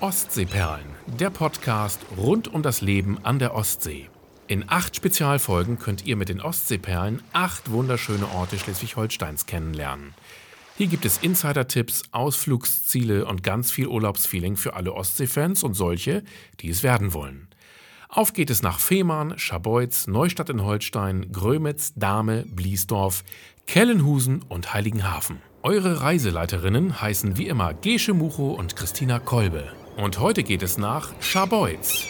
Ostseeperlen, 0.00 0.86
der 1.18 1.28
Podcast 1.28 2.00
rund 2.16 2.48
um 2.48 2.62
das 2.62 2.80
Leben 2.80 3.22
an 3.22 3.38
der 3.38 3.54
Ostsee. 3.54 4.08
In 4.46 4.64
acht 4.66 4.96
Spezialfolgen 4.96 5.78
könnt 5.78 6.06
ihr 6.06 6.16
mit 6.16 6.30
den 6.30 6.40
Ostseeperlen 6.40 7.22
acht 7.34 7.70
wunderschöne 7.70 8.26
Orte 8.26 8.58
Schleswig-Holsteins 8.58 9.44
kennenlernen. 9.44 10.14
Hier 10.78 10.86
gibt 10.86 11.04
es 11.04 11.18
Insider-Tipps, 11.18 12.04
Ausflugsziele 12.12 13.26
und 13.26 13.42
ganz 13.42 13.70
viel 13.70 13.88
Urlaubsfeeling 13.88 14.56
für 14.56 14.72
alle 14.72 14.94
Ostseefans 14.94 15.62
und 15.62 15.74
solche, 15.74 16.24
die 16.60 16.70
es 16.70 16.82
werden 16.82 17.12
wollen. 17.12 17.48
Auf 18.08 18.32
geht 18.32 18.48
es 18.48 18.62
nach 18.62 18.80
Fehmarn, 18.80 19.38
Scharbeutz, 19.38 20.06
Neustadt 20.06 20.48
in 20.48 20.62
Holstein, 20.64 21.30
Grömitz, 21.30 21.92
Dahme, 21.94 22.46
Bliesdorf, 22.48 23.22
Kellenhusen 23.66 24.40
und 24.48 24.72
Heiligenhafen. 24.72 25.42
Eure 25.62 26.00
Reiseleiterinnen 26.00 27.02
heißen 27.02 27.36
wie 27.36 27.48
immer 27.48 27.74
Gesche 27.74 28.14
Mucho 28.14 28.52
und 28.52 28.76
Christina 28.76 29.18
Kolbe. 29.18 29.70
Und 29.96 30.18
heute 30.18 30.42
geht 30.42 30.62
es 30.62 30.78
nach 30.78 31.12
Scharbeutz. 31.20 32.06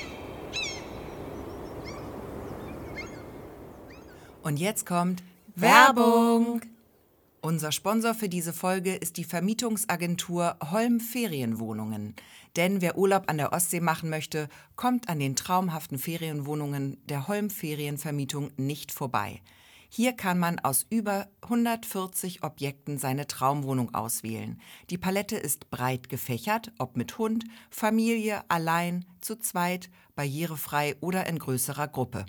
Und 4.42 4.58
jetzt 4.58 4.86
kommt 4.86 5.22
Werbung. 5.54 6.62
Unser 7.42 7.72
Sponsor 7.72 8.14
für 8.14 8.28
diese 8.28 8.52
Folge 8.52 8.94
ist 8.94 9.16
die 9.16 9.24
Vermietungsagentur 9.24 10.56
Holm 10.70 11.00
Ferienwohnungen. 11.00 12.14
Denn 12.56 12.82
wer 12.82 12.98
Urlaub 12.98 13.24
an 13.28 13.38
der 13.38 13.52
Ostsee 13.52 13.80
machen 13.80 14.10
möchte, 14.10 14.48
kommt 14.76 15.08
an 15.08 15.18
den 15.18 15.36
traumhaften 15.36 15.98
Ferienwohnungen 15.98 16.98
der 17.06 17.28
Holm 17.28 17.48
Ferienvermietung 17.48 18.50
nicht 18.56 18.92
vorbei. 18.92 19.40
Hier 19.92 20.12
kann 20.12 20.38
man 20.38 20.60
aus 20.60 20.86
über 20.88 21.26
140 21.42 22.44
Objekten 22.44 22.96
seine 22.96 23.26
Traumwohnung 23.26 23.92
auswählen. 23.92 24.60
Die 24.88 24.98
Palette 24.98 25.36
ist 25.36 25.68
breit 25.68 26.08
gefächert, 26.08 26.70
ob 26.78 26.96
mit 26.96 27.18
Hund, 27.18 27.44
Familie, 27.70 28.44
allein, 28.48 29.04
zu 29.20 29.34
zweit, 29.36 29.90
barrierefrei 30.14 30.94
oder 31.00 31.26
in 31.26 31.40
größerer 31.40 31.88
Gruppe. 31.88 32.24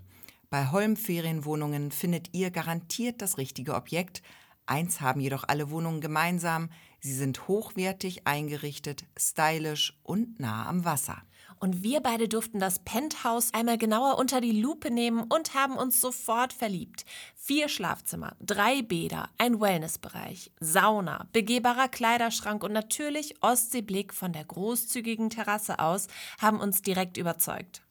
Bei 0.49 0.71
Holm 0.71 0.97
Ferienwohnungen 0.97 1.91
findet 1.91 2.33
ihr 2.33 2.49
garantiert 2.49 3.21
das 3.21 3.37
richtige 3.37 3.75
Objekt, 3.75 4.23
Eins 4.71 5.01
haben 5.01 5.19
jedoch 5.19 5.43
alle 5.47 5.69
Wohnungen 5.69 5.99
gemeinsam, 6.01 6.69
sie 7.01 7.13
sind 7.13 7.47
hochwertig 7.49 8.25
eingerichtet, 8.25 9.03
stylisch 9.17 9.99
und 10.03 10.39
nah 10.39 10.65
am 10.67 10.85
Wasser. 10.85 11.23
Und 11.63 11.83
wir 11.83 11.99
beide 11.99 12.27
durften 12.27 12.59
das 12.59 12.79
Penthouse 12.79 13.53
einmal 13.53 13.77
genauer 13.77 14.17
unter 14.17 14.41
die 14.41 14.59
Lupe 14.59 14.89
nehmen 14.89 15.21
und 15.29 15.53
haben 15.53 15.77
uns 15.77 16.01
sofort 16.01 16.53
verliebt. 16.53 17.05
Vier 17.35 17.69
Schlafzimmer, 17.69 18.35
drei 18.41 18.81
Bäder, 18.81 19.29
ein 19.37 19.61
Wellnessbereich, 19.61 20.51
Sauna, 20.59 21.27
begehbarer 21.33 21.87
Kleiderschrank 21.87 22.63
und 22.63 22.73
natürlich 22.73 23.35
Ostseeblick 23.43 24.11
von 24.11 24.33
der 24.33 24.45
großzügigen 24.45 25.29
Terrasse 25.29 25.77
aus 25.77 26.07
haben 26.39 26.59
uns 26.59 26.81
direkt 26.81 27.17
überzeugt. 27.17 27.83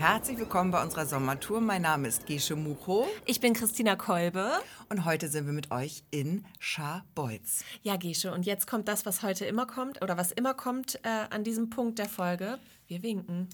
Herzlich 0.00 0.38
willkommen 0.38 0.70
bei 0.70 0.82
unserer 0.82 1.04
Sommertour. 1.04 1.60
Mein 1.60 1.82
Name 1.82 2.08
ist 2.08 2.24
Gesche 2.24 2.56
Mucho. 2.56 3.06
Ich 3.26 3.38
bin 3.38 3.52
Christina 3.52 3.96
Kolbe. 3.96 4.50
Und 4.88 5.04
heute 5.04 5.28
sind 5.28 5.44
wir 5.44 5.52
mit 5.52 5.70
euch 5.70 6.04
in 6.10 6.46
Scharbeutz. 6.58 7.64
Ja, 7.82 7.96
Gesche, 7.96 8.32
und 8.32 8.46
jetzt 8.46 8.66
kommt 8.66 8.88
das, 8.88 9.04
was 9.04 9.22
heute 9.22 9.44
immer 9.44 9.66
kommt 9.66 10.00
oder 10.00 10.16
was 10.16 10.32
immer 10.32 10.54
kommt 10.54 10.98
äh, 11.02 11.26
an 11.28 11.44
diesem 11.44 11.68
Punkt 11.68 11.98
der 11.98 12.08
Folge. 12.08 12.58
Wir 12.86 13.02
winken. 13.02 13.50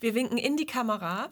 Wir 0.00 0.14
winken 0.14 0.38
in 0.38 0.56
die 0.56 0.64
Kamera. 0.64 1.28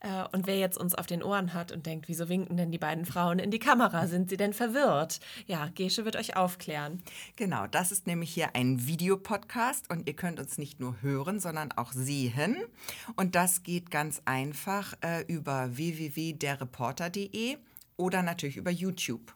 Äh, 0.00 0.24
und 0.32 0.46
wer 0.46 0.58
jetzt 0.58 0.78
uns 0.78 0.94
auf 0.94 1.06
den 1.06 1.22
Ohren 1.22 1.54
hat 1.54 1.72
und 1.72 1.86
denkt, 1.86 2.08
wieso 2.08 2.28
winken 2.28 2.56
denn 2.56 2.70
die 2.70 2.78
beiden 2.78 3.04
Frauen 3.04 3.38
in 3.38 3.50
die 3.50 3.58
Kamera? 3.58 4.06
Sind 4.06 4.30
sie 4.30 4.36
denn 4.36 4.52
verwirrt? 4.52 5.20
Ja, 5.46 5.68
Gesche 5.74 6.04
wird 6.04 6.16
euch 6.16 6.36
aufklären. 6.36 7.02
Genau, 7.36 7.66
das 7.66 7.92
ist 7.92 8.06
nämlich 8.06 8.32
hier 8.32 8.54
ein 8.54 8.86
Videopodcast 8.86 9.90
und 9.90 10.06
ihr 10.06 10.14
könnt 10.14 10.38
uns 10.38 10.58
nicht 10.58 10.80
nur 10.80 11.00
hören, 11.02 11.40
sondern 11.40 11.72
auch 11.72 11.92
sehen. 11.92 12.56
Und 13.16 13.34
das 13.34 13.62
geht 13.62 13.90
ganz 13.90 14.22
einfach 14.24 14.94
äh, 15.00 15.24
über 15.26 15.76
www.derreporter.de 15.76 17.56
oder 17.96 18.22
natürlich 18.22 18.56
über 18.56 18.70
YouTube. 18.70 19.34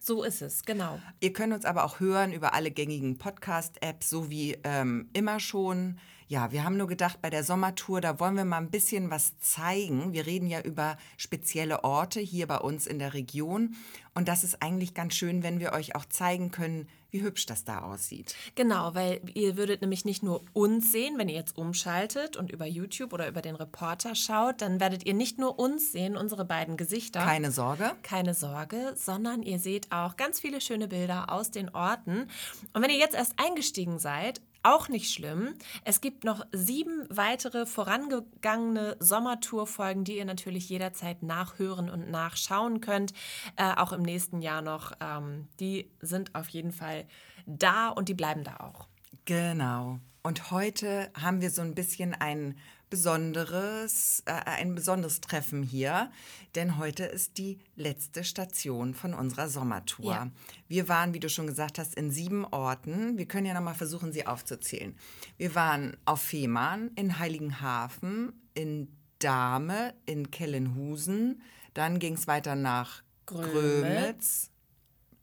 So 0.00 0.22
ist 0.22 0.42
es, 0.42 0.64
genau. 0.64 1.00
Ihr 1.20 1.32
könnt 1.32 1.52
uns 1.52 1.64
aber 1.64 1.84
auch 1.84 2.00
hören 2.00 2.32
über 2.32 2.54
alle 2.54 2.70
gängigen 2.70 3.18
Podcast-Apps, 3.18 4.10
so 4.10 4.30
wie 4.30 4.58
ähm, 4.64 5.08
immer 5.12 5.40
schon. 5.40 5.98
Ja, 6.32 6.50
wir 6.50 6.64
haben 6.64 6.78
nur 6.78 6.86
gedacht, 6.86 7.20
bei 7.20 7.28
der 7.28 7.44
Sommertour, 7.44 8.00
da 8.00 8.18
wollen 8.18 8.36
wir 8.36 8.46
mal 8.46 8.56
ein 8.56 8.70
bisschen 8.70 9.10
was 9.10 9.38
zeigen. 9.38 10.14
Wir 10.14 10.24
reden 10.24 10.46
ja 10.46 10.62
über 10.62 10.96
spezielle 11.18 11.84
Orte 11.84 12.20
hier 12.20 12.46
bei 12.46 12.56
uns 12.56 12.86
in 12.86 12.98
der 12.98 13.12
Region. 13.12 13.74
Und 14.14 14.28
das 14.28 14.42
ist 14.42 14.62
eigentlich 14.62 14.94
ganz 14.94 15.14
schön, 15.14 15.42
wenn 15.42 15.60
wir 15.60 15.74
euch 15.74 15.94
auch 15.94 16.06
zeigen 16.06 16.50
können, 16.50 16.88
wie 17.12 17.22
hübsch 17.22 17.46
das 17.46 17.64
da 17.64 17.82
aussieht. 17.82 18.34
Genau, 18.54 18.94
weil 18.94 19.20
ihr 19.34 19.56
würdet 19.56 19.82
nämlich 19.82 20.04
nicht 20.04 20.22
nur 20.22 20.44
uns 20.52 20.90
sehen, 20.90 21.18
wenn 21.18 21.28
ihr 21.28 21.34
jetzt 21.34 21.56
umschaltet 21.56 22.36
und 22.36 22.50
über 22.50 22.66
YouTube 22.66 23.12
oder 23.12 23.28
über 23.28 23.42
den 23.42 23.54
Reporter 23.54 24.14
schaut, 24.14 24.62
dann 24.62 24.80
werdet 24.80 25.06
ihr 25.06 25.14
nicht 25.14 25.38
nur 25.38 25.58
uns 25.58 25.92
sehen, 25.92 26.16
unsere 26.16 26.44
beiden 26.44 26.76
Gesichter. 26.76 27.20
Keine 27.20 27.52
Sorge. 27.52 27.92
Keine 28.02 28.34
Sorge, 28.34 28.94
sondern 28.96 29.42
ihr 29.42 29.58
seht 29.58 29.92
auch 29.92 30.16
ganz 30.16 30.40
viele 30.40 30.60
schöne 30.60 30.88
Bilder 30.88 31.30
aus 31.30 31.50
den 31.50 31.68
Orten. 31.68 32.28
Und 32.72 32.82
wenn 32.82 32.90
ihr 32.90 32.98
jetzt 32.98 33.14
erst 33.14 33.34
eingestiegen 33.38 33.98
seid, 33.98 34.40
auch 34.62 34.88
nicht 34.88 35.12
schlimm. 35.12 35.54
Es 35.84 36.00
gibt 36.00 36.24
noch 36.24 36.46
sieben 36.52 37.04
weitere 37.08 37.66
vorangegangene 37.66 38.96
Sommertour-Folgen, 39.00 40.04
die 40.04 40.18
ihr 40.18 40.24
natürlich 40.24 40.68
jederzeit 40.68 41.22
nachhören 41.22 41.90
und 41.90 42.10
nachschauen 42.10 42.80
könnt. 42.80 43.12
Äh, 43.56 43.74
auch 43.74 43.92
im 43.92 44.02
nächsten 44.02 44.40
Jahr 44.40 44.62
noch. 44.62 44.92
Ähm, 45.00 45.48
die 45.58 45.90
sind 46.00 46.34
auf 46.34 46.48
jeden 46.48 46.72
Fall 46.72 47.01
da 47.46 47.88
und 47.88 48.08
die 48.08 48.14
bleiben 48.14 48.44
da 48.44 48.56
auch. 48.58 48.88
Genau. 49.24 50.00
Und 50.22 50.50
heute 50.50 51.10
haben 51.20 51.40
wir 51.40 51.50
so 51.50 51.62
ein 51.62 51.74
bisschen 51.74 52.14
einen 52.14 52.56
besonderes, 52.90 54.22
äh, 54.26 54.32
ein 54.32 54.74
besonderes 54.74 55.20
Treffen 55.20 55.62
hier, 55.62 56.12
denn 56.54 56.76
heute 56.76 57.04
ist 57.04 57.38
die 57.38 57.58
letzte 57.74 58.22
Station 58.22 58.94
von 58.94 59.14
unserer 59.14 59.48
Sommertour. 59.48 60.12
Ja. 60.12 60.30
Wir 60.68 60.88
waren, 60.88 61.14
wie 61.14 61.18
du 61.18 61.30
schon 61.30 61.46
gesagt 61.46 61.78
hast, 61.78 61.94
in 61.94 62.10
sieben 62.10 62.44
Orten. 62.44 63.16
Wir 63.16 63.26
können 63.26 63.46
ja 63.46 63.54
noch 63.54 63.62
mal 63.62 63.74
versuchen, 63.74 64.12
sie 64.12 64.26
aufzuzählen. 64.26 64.94
Wir 65.38 65.54
waren 65.54 65.96
auf 66.04 66.20
Fehmarn, 66.20 66.90
in 66.94 67.18
Heiligenhafen, 67.18 68.34
in 68.52 68.94
Dahme, 69.18 69.94
in 70.04 70.30
Kellenhusen. 70.30 71.40
Dann 71.72 71.98
ging 71.98 72.14
es 72.14 72.26
weiter 72.26 72.56
nach 72.56 73.02
Grömitz 73.24 74.51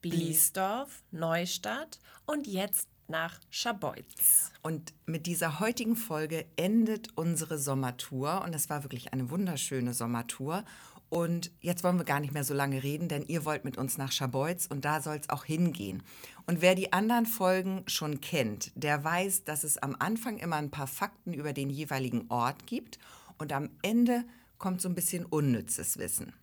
Bliesdorf, 0.01 1.03
Neustadt 1.11 1.99
und 2.25 2.47
jetzt 2.47 2.87
nach 3.07 3.39
Scharbeutz. 3.49 4.51
Und 4.61 4.93
mit 5.05 5.25
dieser 5.25 5.59
heutigen 5.59 5.95
Folge 5.95 6.45
endet 6.55 7.09
unsere 7.17 7.57
Sommertour 7.57 8.43
und 8.45 8.53
es 8.53 8.69
war 8.69 8.83
wirklich 8.83 9.13
eine 9.13 9.29
wunderschöne 9.29 9.93
Sommertour. 9.93 10.63
Und 11.09 11.51
jetzt 11.59 11.83
wollen 11.83 11.97
wir 11.97 12.05
gar 12.05 12.19
nicht 12.19 12.35
mehr 12.35 12.43
so 12.43 12.53
lange 12.53 12.83
reden, 12.83 13.07
denn 13.07 13.23
ihr 13.23 13.43
wollt 13.43 13.65
mit 13.65 13.79
uns 13.79 13.97
nach 13.97 14.11
Scharbeutz 14.11 14.67
und 14.67 14.85
da 14.85 15.01
soll 15.01 15.17
es 15.17 15.29
auch 15.29 15.43
hingehen. 15.43 16.03
Und 16.45 16.61
wer 16.61 16.75
die 16.75 16.93
anderen 16.93 17.25
Folgen 17.25 17.83
schon 17.87 18.21
kennt, 18.21 18.71
der 18.75 19.03
weiß, 19.03 19.43
dass 19.43 19.63
es 19.63 19.79
am 19.79 19.95
Anfang 19.97 20.37
immer 20.37 20.57
ein 20.57 20.69
paar 20.69 20.87
Fakten 20.87 21.33
über 21.33 21.51
den 21.51 21.71
jeweiligen 21.71 22.29
Ort 22.29 22.67
gibt 22.67 22.99
Und 23.39 23.53
am 23.53 23.69
Ende 23.81 24.23
kommt 24.59 24.81
so 24.81 24.89
ein 24.89 24.95
bisschen 24.95 25.25
unnützes 25.25 25.97
Wissen. 25.97 26.33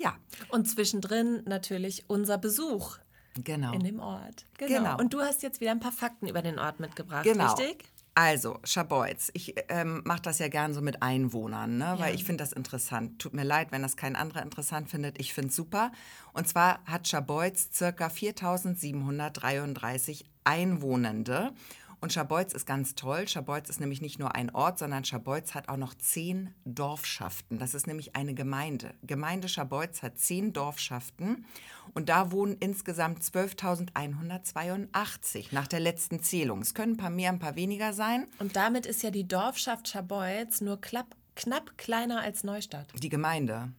Ja, 0.00 0.16
Und 0.48 0.68
zwischendrin 0.68 1.42
natürlich 1.44 2.04
unser 2.08 2.38
Besuch 2.38 2.98
genau. 3.44 3.72
in 3.72 3.84
dem 3.84 4.00
Ort. 4.00 4.46
Genau. 4.56 4.98
Und 4.98 5.12
du 5.12 5.20
hast 5.20 5.42
jetzt 5.42 5.60
wieder 5.60 5.72
ein 5.72 5.80
paar 5.80 5.92
Fakten 5.92 6.26
über 6.26 6.40
den 6.42 6.58
Ort 6.58 6.80
mitgebracht, 6.80 7.24
Genau. 7.24 7.52
richtig? 7.52 7.84
Also, 8.14 8.58
Schabolz. 8.64 9.30
Ich 9.34 9.54
ähm, 9.68 10.02
mache 10.04 10.22
das 10.22 10.40
ja 10.40 10.48
gern 10.48 10.74
so 10.74 10.80
mit 10.80 11.00
Einwohnern, 11.00 11.78
ne? 11.78 11.94
weil 11.98 12.14
ich 12.14 12.24
finde 12.24 12.42
das 12.42 12.52
interessant. 12.52 13.20
Tut 13.20 13.34
mir 13.34 13.44
leid, 13.44 13.68
wenn 13.70 13.82
das 13.82 13.96
kein 13.96 14.16
anderer 14.16 14.42
interessant 14.42 14.90
findet. 14.90 15.20
Ich 15.20 15.32
finde 15.32 15.50
es 15.50 15.56
super. 15.56 15.92
Und 16.32 16.48
zwar 16.48 16.84
hat 16.86 17.06
Schabolz 17.06 17.68
circa 17.72 18.08
4733 18.08 20.24
Einwohnende. 20.44 21.52
Und 22.02 22.14
Schabolz 22.14 22.54
ist 22.54 22.64
ganz 22.66 22.94
toll. 22.94 23.28
Schabolz 23.28 23.68
ist 23.68 23.78
nämlich 23.78 24.00
nicht 24.00 24.18
nur 24.18 24.34
ein 24.34 24.48
Ort, 24.54 24.78
sondern 24.78 25.04
Schabolz 25.04 25.54
hat 25.54 25.68
auch 25.68 25.76
noch 25.76 25.92
zehn 25.94 26.54
Dorfschaften. 26.64 27.58
Das 27.58 27.74
ist 27.74 27.86
nämlich 27.86 28.16
eine 28.16 28.32
Gemeinde. 28.32 28.94
Gemeinde 29.02 29.48
Schabolz 29.48 30.02
hat 30.02 30.16
zehn 30.18 30.54
Dorfschaften 30.54 31.44
und 31.92 32.08
da 32.08 32.32
wohnen 32.32 32.56
insgesamt 32.58 33.22
12.182 33.22 35.46
nach 35.52 35.66
der 35.66 35.80
letzten 35.80 36.22
Zählung. 36.22 36.60
Es 36.62 36.74
können 36.74 36.94
ein 36.94 36.96
paar 36.96 37.10
mehr, 37.10 37.30
ein 37.30 37.38
paar 37.38 37.56
weniger 37.56 37.92
sein. 37.92 38.26
Und 38.38 38.56
damit 38.56 38.86
ist 38.86 39.02
ja 39.02 39.10
die 39.10 39.26
Dorfschaft 39.28 39.88
Scharbeutz 39.88 40.60
nur 40.60 40.80
klapp, 40.80 41.14
knapp 41.36 41.76
kleiner 41.76 42.20
als 42.20 42.44
Neustadt. 42.44 42.86
Die 43.02 43.08
Gemeinde. 43.08 43.72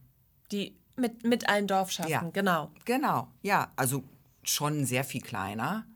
Die 0.50 0.76
mit, 0.96 1.24
mit 1.24 1.48
allen 1.48 1.66
Dorfschaften, 1.66 2.12
Ja. 2.12 2.30
genau. 2.32 2.70
Genau, 2.84 3.28
ja, 3.42 3.72
also 3.76 4.04
schon 4.44 4.84
sehr 4.84 5.04
viel 5.04 5.22
kleiner, 5.22 5.86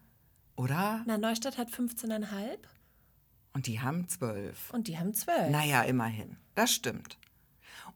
oder? 0.56 1.02
Na, 1.06 1.18
Neustadt 1.18 1.58
hat 1.58 1.68
15,5 1.68 2.58
Und 3.52 3.66
die 3.66 3.80
haben 3.80 4.08
zwölf. 4.08 4.70
und 4.72 4.88
die 4.88 4.98
haben 4.98 5.14
12. 5.14 5.50
Naja, 5.50 5.82
immerhin. 5.82 6.36
Das 6.54 6.72
stimmt. 6.72 7.18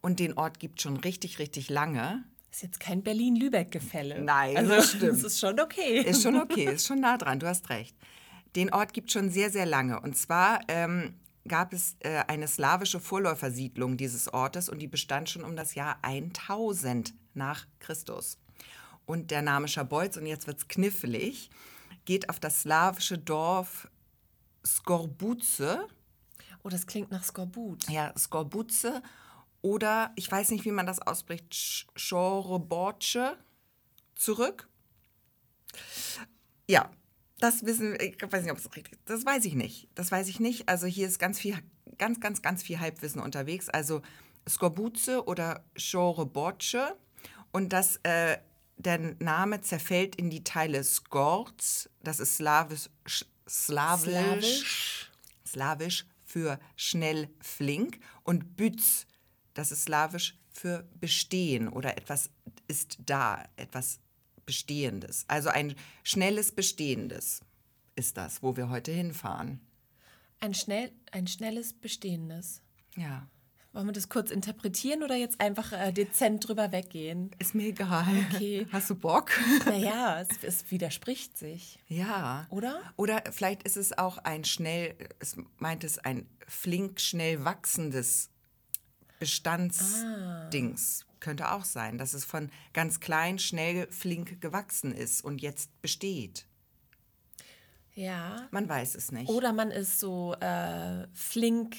Und 0.01 0.19
den 0.21 0.35
Ort 0.35 0.59
gibt 0.59 0.81
schon 0.81 0.97
richtig, 0.97 1.39
richtig 1.39 1.69
lange. 1.69 2.25
Ist 2.51 2.63
jetzt 2.63 2.81
kein 2.81 3.03
Berlin-Lübeck-Gefälle. 3.03 4.23
Nein, 4.23 4.57
also, 4.57 4.73
das 4.75 4.91
stimmt. 4.91 5.13
Das 5.13 5.23
ist 5.23 5.39
schon 5.39 5.61
okay. 5.61 6.01
Ist 6.01 6.23
schon 6.23 6.37
okay, 6.37 6.65
ist 6.75 6.87
schon 6.87 7.01
nah 7.01 7.17
dran, 7.17 7.39
du 7.39 7.47
hast 7.47 7.69
recht. 7.71 7.97
Den 8.57 8.73
Ort 8.73 8.93
gibt 8.93 9.13
schon 9.13 9.31
sehr, 9.31 9.51
sehr 9.51 9.67
lange. 9.67 10.01
Und 10.01 10.17
zwar 10.17 10.61
ähm, 10.69 11.15
gab 11.47 11.73
es 11.73 11.97
äh, 12.01 12.25
eine 12.27 12.49
slawische 12.49 12.99
Vorläufersiedlung 12.99 13.97
dieses 13.97 14.33
Ortes 14.33 14.69
und 14.69 14.81
die 14.81 14.89
bestand 14.89 15.31
schon 15.31 15.45
um 15.45 15.55
das 15.55 15.75
Jahr 15.75 15.99
1000 16.03 17.15
nach 17.35 17.67
Christus. 17.79 18.39
Und 19.07 19.31
der 19.31 19.43
Name 19.43 19.69
Schabolz, 19.69 20.17
und 20.17 20.27
jetzt 20.27 20.47
wird's 20.47 20.69
knifflig, 20.69 21.51
geht 22.05 22.29
auf 22.29 22.41
das 22.41 22.63
slawische 22.63 23.19
Dorf 23.19 23.89
Skorbuce, 24.67 25.79
Oh, 26.63 26.69
das 26.69 26.87
klingt 26.87 27.11
nach 27.11 27.25
Skorbut. 27.25 27.89
ja, 27.89 28.13
Skorbuce, 28.19 29.01
oder 29.63 30.13
ich 30.17 30.31
weiß 30.31 30.51
nicht, 30.51 30.65
wie 30.67 30.71
man 30.73 30.85
das 30.87 31.01
ausspricht, 31.01 31.53
Sch- 31.53 31.87
Schoreborce 31.97 33.37
zurück. 34.15 34.69
Ja, 36.69 36.91
das 37.39 37.65
wissen 37.65 37.93
wir, 37.93 38.01
ich 38.01 38.21
weiß 38.21 38.43
nicht, 38.43 38.53
ob 38.53 38.59
es 38.59 38.67
richtig 38.77 38.93
ist. 38.95 39.03
Das 39.07 39.25
weiß 39.25 39.45
ich 39.47 39.55
nicht. 39.55 39.89
Das 39.95 40.13
weiß 40.13 40.29
ich 40.29 40.41
nicht. 40.41 40.69
Also 40.69 40.87
hier 40.87 41.07
ist 41.07 41.19
ganz 41.19 41.41
viel, 41.41 41.57
ganz, 41.99 42.21
ganz, 42.21 42.43
ganz 42.43 42.63
viel 42.63 42.79
Halbwissen 42.79 43.21
unterwegs. 43.21 43.69
Also 43.69 44.03
Skorbuce 44.49 45.09
oder 45.27 45.65
Schoreborce. 45.77 46.77
Und 47.53 47.73
das, 47.73 47.99
äh, 48.03 48.37
der 48.83 48.99
Name 49.19 49.61
zerfällt 49.61 50.17
in 50.17 50.31
die 50.31 50.45
Teile 50.45 50.83
Skorz, 50.85 51.89
das 52.03 52.21
ist 52.21 52.37
slawisch, 52.37 52.89
sch- 53.07 53.25
slawisch, 53.49 54.11
Slawisch. 54.13 55.11
slawisch 55.47 56.07
für 56.25 56.59
schnell 56.77 57.29
flink 57.41 57.99
und 58.23 58.57
Bütz, 58.57 59.07
das 59.55 59.73
ist 59.73 59.85
slawisch 59.85 60.37
für 60.53 60.89
bestehen 61.01 61.69
oder 61.69 61.97
etwas 61.97 62.31
ist 62.69 62.99
da, 63.07 63.45
etwas 63.57 63.99
Bestehendes. 64.47 65.25
Also 65.29 65.49
ein 65.49 65.75
schnelles 66.03 66.53
Bestehendes 66.53 67.41
ist 67.97 68.17
das, 68.17 68.43
wo 68.43 68.57
wir 68.57 68.69
heute 68.69 68.93
hinfahren. 68.93 69.61
Ein, 70.41 70.55
schnell, 70.55 70.93
ein 71.13 71.27
schnelles 71.27 71.73
Bestehendes. 71.73 72.63
Ja, 72.97 73.29
Wollen 73.73 73.87
wir 73.87 73.93
das 73.93 74.09
kurz 74.09 74.33
interpretieren 74.33 75.05
oder 75.05 75.15
jetzt 75.15 75.41
einfach 75.41 75.73
äh, 75.73 75.93
dezent 75.93 76.49
drüber 76.49 76.73
weggehen? 76.73 77.31
ist 77.39 77.55
mir 77.55 77.69
egal. 77.69 78.05
Okay. 78.33 78.67
Hast 78.73 78.91
du 78.91 78.97
Bock? 78.97 79.31
Naja, 79.65 80.21
es, 80.21 80.43
es 80.43 80.71
widerspricht 80.73 81.39
sich. 81.39 81.79
Ja. 81.87 82.49
Oder? 82.51 82.81
Oder 82.97 83.23
vielleicht 83.31 83.63
ist 83.63 83.77
es 83.77 83.97
auch 83.97 84.19
ein 84.19 84.45
schnell, 84.45 84.97
es 85.21 85.37
meint 85.59 85.85
es 85.85 85.99
ein 85.99 86.27
flink 86.49 87.01
schnell 87.01 87.45
wachsendes 87.45 88.31
Bestandsdings. 89.21 91.07
Könnte 91.21 91.53
auch 91.53 91.65
sein, 91.65 91.97
dass 91.97 92.13
es 92.13 92.25
von 92.25 92.51
ganz 92.73 92.99
klein 92.99 93.39
schnell 93.39 93.87
flink 93.93 94.41
gewachsen 94.41 94.93
ist 94.93 95.23
und 95.23 95.43
jetzt 95.43 95.81
besteht. 95.81 96.47
Ja. 97.95 98.49
Man 98.51 98.69
weiß 98.69 98.97
es 98.97 99.13
nicht. 99.13 99.29
Oder 99.29 99.53
man 99.53 99.71
ist 99.71 100.01
so 100.01 100.35
äh, 100.41 101.07
flink 101.13 101.77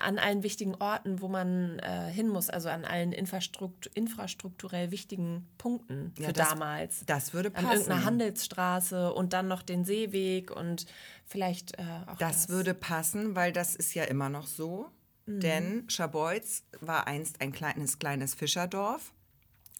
an 0.00 0.18
allen 0.18 0.42
wichtigen 0.42 0.74
Orten, 0.74 1.20
wo 1.20 1.28
man 1.28 1.78
äh, 1.78 2.10
hin 2.10 2.28
muss, 2.28 2.50
also 2.50 2.68
an 2.68 2.84
allen 2.84 3.12
Infrastruktu 3.12 3.88
infrastrukturell 3.94 4.90
wichtigen 4.90 5.46
Punkten 5.58 6.12
für 6.16 6.22
Ja, 6.24 6.32
das- 6.32 6.48
damals. 6.50 7.02
das 7.06 7.32
würde 7.34 7.48
An 7.48 7.64
passen. 7.64 7.72
irgendeiner 7.72 8.04
Handelsstraße 8.04 9.12
und 9.12 9.32
dann 9.32 9.46
noch 9.48 9.62
den 9.62 9.84
Seeweg 9.84 10.50
und 10.50 10.86
vielleicht 11.24 11.78
äh, 11.78 11.82
auch 12.08 12.18
Das, 12.18 12.42
das. 12.42 12.48
würde 12.48 12.74
passen, 12.74 13.36
weil 13.36 13.52
das 13.52 13.76
ist 13.76 13.94
ja 13.94 14.04
immer 14.04 14.28
noch 14.28 14.46
so. 14.46 14.90
Denn 15.28 15.84
Schabolz 15.88 16.62
war 16.80 17.08
einst 17.08 17.40
ein 17.40 17.50
kleines, 17.50 17.98
kleines 17.98 18.34
Fischerdorf 18.34 19.12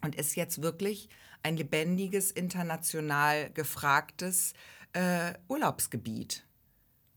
und 0.02 0.16
ist 0.16 0.34
jetzt 0.34 0.60
wirklich 0.60 1.08
ein 1.44 1.56
lebendiges, 1.56 2.32
international 2.32 3.50
gefragtes 3.50 4.54
äh, 4.92 5.34
Urlaubsgebiet, 5.48 6.44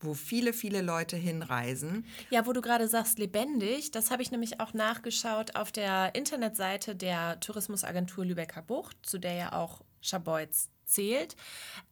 wo 0.04 0.14
viele, 0.14 0.52
viele 0.52 0.82
Leute 0.82 1.16
hinreisen. 1.16 2.04
Ja, 2.30 2.46
wo 2.46 2.52
du 2.52 2.60
gerade 2.60 2.88
sagst, 2.88 3.18
lebendig, 3.18 3.90
das 3.90 4.10
habe 4.10 4.22
ich 4.22 4.30
nämlich 4.30 4.60
auch 4.60 4.74
nachgeschaut 4.74 5.56
auf 5.56 5.72
der 5.72 6.14
Internetseite 6.14 6.96
der 6.96 7.40
Tourismusagentur 7.40 8.24
Lübecker 8.24 8.62
Bucht, 8.62 8.96
zu 9.02 9.18
der 9.18 9.34
ja 9.34 9.52
auch 9.52 9.82
Schabolz 10.00 10.70
zählt. 10.84 11.36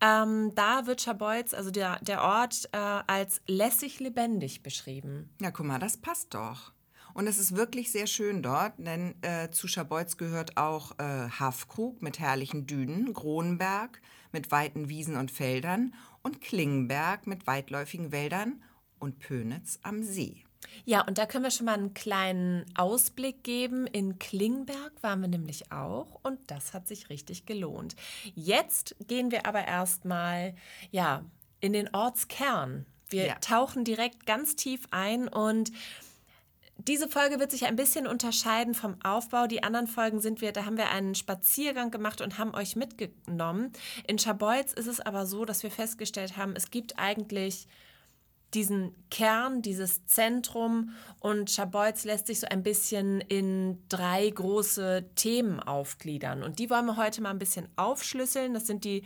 Ähm, 0.01 0.53
da 0.55 0.87
wird 0.87 1.01
Schabolz, 1.01 1.55
also 1.55 1.71
der, 1.71 1.99
der 2.01 2.23
Ort, 2.23 2.69
äh, 2.73 2.77
als 2.77 3.41
lässig 3.47 4.01
lebendig 4.01 4.63
beschrieben. 4.63 5.31
Ja, 5.41 5.51
guck 5.51 5.67
mal, 5.67 5.79
das 5.79 5.97
passt 5.97 6.35
doch. 6.35 6.73
Und 7.15 7.27
es 7.27 7.39
ist 7.39 7.57
wirklich 7.57 7.91
sehr 7.91 8.07
schön 8.07 8.43
dort, 8.43 8.75
denn 8.79 9.15
äh, 9.23 9.51
zu 9.51 9.67
Schabolz 9.67 10.19
gehört 10.19 10.57
auch 10.57 10.93
äh, 10.99 11.29
Hafkrug 11.29 12.03
mit 12.03 12.21
herrlichen 12.21 12.67
Dünen, 12.67 13.13
Gronberg 13.13 14.01
mit 14.31 14.53
weiten 14.53 14.89
Wiesen 14.89 15.17
und 15.17 15.31
Feldern 15.31 15.95
und 16.23 16.41
Klingenberg 16.41 17.27
mit 17.27 17.47
weitläufigen 17.47 18.13
Wäldern 18.13 18.63
und 18.99 19.19
Pönitz 19.19 19.79
am 19.83 20.03
See. 20.03 20.45
Ja, 20.85 21.03
und 21.07 21.19
da 21.19 21.27
können 21.27 21.45
wir 21.45 21.51
schon 21.51 21.67
mal 21.67 21.75
einen 21.75 21.95
kleinen 21.95 22.65
Ausblick 22.75 23.45
geben. 23.45 23.87
In 23.87 24.19
Klingberg 24.19 24.93
waren 25.03 25.21
wir 25.21 25.29
nämlich 25.29 25.71
auch 25.71 26.19
und 26.25 26.39
das 26.51 26.75
hat 26.75 26.89
sich 26.89 27.09
richtig 27.11 27.47
gelohnt. 27.47 27.95
Jetzt 28.35 28.97
gehen 29.07 29.31
wir 29.31 29.47
aber 29.47 29.65
erstmal 29.67 30.55
ja, 30.91 31.25
in 31.61 31.73
den 31.73 31.95
Ortskern. 31.95 32.87
Wir 33.09 33.27
Ja. 33.27 33.35
tauchen 33.37 33.85
direkt 33.85 34.27
ganz 34.27 34.57
tief 34.57 34.83
ein 34.91 35.29
und 35.29 35.73
diese 36.89 37.09
Folge 37.09 37.39
wird 37.39 37.51
sich 37.51 37.67
ein 37.67 37.77
bisschen 37.77 38.07
unterscheiden 38.07 38.75
vom 38.75 38.97
Aufbau. 39.05 39.47
Die 39.47 39.63
anderen 39.63 39.87
Folgen 39.87 40.21
sind 40.21 40.41
wir, 40.41 40.53
da 40.53 40.65
haben 40.65 40.79
wir 40.79 40.91
einen 40.91 41.15
Spaziergang 41.15 41.91
gemacht 41.91 42.23
und 42.23 42.39
haben 42.39 42.55
euch 42.55 42.77
mitgenommen. 42.77 43.73
In 44.07 44.19
Schabolz 44.19 44.73
ist 44.73 44.87
es 44.87 44.99
aber 44.99 45.27
so, 45.27 45.45
dass 45.45 45.63
wir 45.63 45.71
festgestellt 45.71 46.39
haben, 46.39 46.55
es 46.57 46.71
gibt 46.71 46.99
eigentlich 46.99 47.69
diesen 48.55 48.95
Kern, 49.11 49.61
dieses 49.61 50.07
Zentrum 50.07 50.95
und 51.21 51.51
Schabolz 51.51 52.05
lässt 52.05 52.29
sich 52.29 52.41
so 52.41 52.47
ein 52.49 52.63
bisschen 52.63 53.21
in 53.21 53.79
drei 53.91 54.31
große 54.31 55.11
Themen 55.15 55.61
aufgliedern. 55.61 56.43
Und 56.43 56.59
die 56.59 56.71
wollen 56.71 56.87
wir 56.87 56.97
heute 56.97 57.21
mal 57.21 57.31
ein 57.31 57.39
bisschen 57.39 57.69
aufschlüsseln. 57.77 58.55
Das 58.55 58.67
sind 58.67 58.85
die 58.85 59.05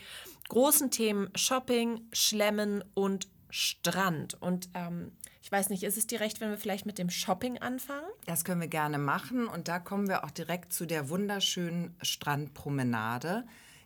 großen 0.48 0.92
Themen 0.92 1.28
Shopping, 1.34 2.02
Schlemmen 2.12 2.84
und 2.94 3.26
Strand. 3.50 4.40
Und 4.40 4.68
ähm, 4.74 5.10
weiß 5.52 5.68
nicht, 5.68 5.82
ist 5.82 5.98
es 5.98 6.06
dir 6.06 6.20
recht, 6.20 6.40
wenn 6.40 6.50
wir 6.50 6.58
vielleicht 6.58 6.86
mit 6.86 6.98
dem 6.98 7.10
Shopping 7.10 7.58
anfangen? 7.58 8.06
Das 8.26 8.44
können 8.44 8.60
wir 8.60 8.68
gerne 8.68 8.98
machen 8.98 9.46
und 9.46 9.68
da 9.68 9.78
kommen 9.78 10.08
wir 10.08 10.24
auch 10.24 10.30
direkt 10.30 10.72
zu 10.72 10.86
der 10.86 11.10
wunderschönen 11.10 11.94
Strandpromenade. 12.00 13.44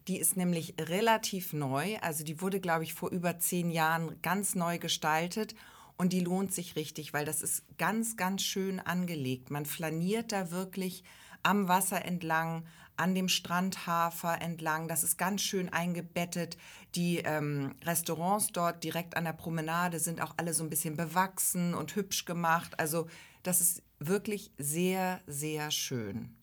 Die 0.09 0.19
ist 0.19 0.37
nämlich 0.37 0.75
relativ 0.79 1.53
neu, 1.53 1.97
also 2.01 2.23
die 2.23 2.41
wurde, 2.41 2.61
glaube 2.61 2.85
ich, 2.85 2.95
vor 2.95 3.11
über 3.11 3.41
zehn 3.41 3.71
Jahren 3.71 4.23
ganz 4.23 4.55
neu 4.55 4.79
gestaltet 4.79 5.57
und 5.97 6.13
die 6.13 6.21
lohnt 6.21 6.53
sich 6.53 6.77
richtig, 6.77 7.13
weil 7.13 7.25
das 7.25 7.43
ist 7.43 7.65
ganz, 7.79 8.17
ganz 8.17 8.43
schön 8.43 8.79
angelegt. 8.79 9.51
Man 9.51 9.67
flaniert 9.67 10.31
da 10.31 10.53
wirklich 10.53 11.03
am 11.43 11.69
Wasser 11.69 12.05
entlang, 12.05 12.65
an 12.97 13.15
dem 13.15 13.29
Strandhafer 13.29 14.41
entlang. 14.41 14.89
Das 14.89 15.05
ist 15.05 15.19
ganz 15.19 15.43
schön 15.43 15.69
eingebettet. 15.69 16.57
Die 16.95 17.19
ähm, 17.19 17.75
Restaurants 17.85 18.49
dort 18.49 18.83
direkt 18.85 19.17
an 19.17 19.25
der 19.25 19.33
Promenade 19.33 19.99
sind 20.01 20.21
auch 20.21 20.35
alle 20.37 20.55
so 20.55 20.65
ein 20.65 20.71
bisschen 20.71 20.97
bewachsen 20.97 21.75
und 21.75 21.95
hübsch 21.95 22.25
gemacht. 22.25 22.79
Also 22.81 23.07
das 23.43 23.61
ist 23.61 23.83
wirklich 23.99 24.51
sehr, 24.59 25.21
sehr 25.27 25.71
schön. 25.71 26.35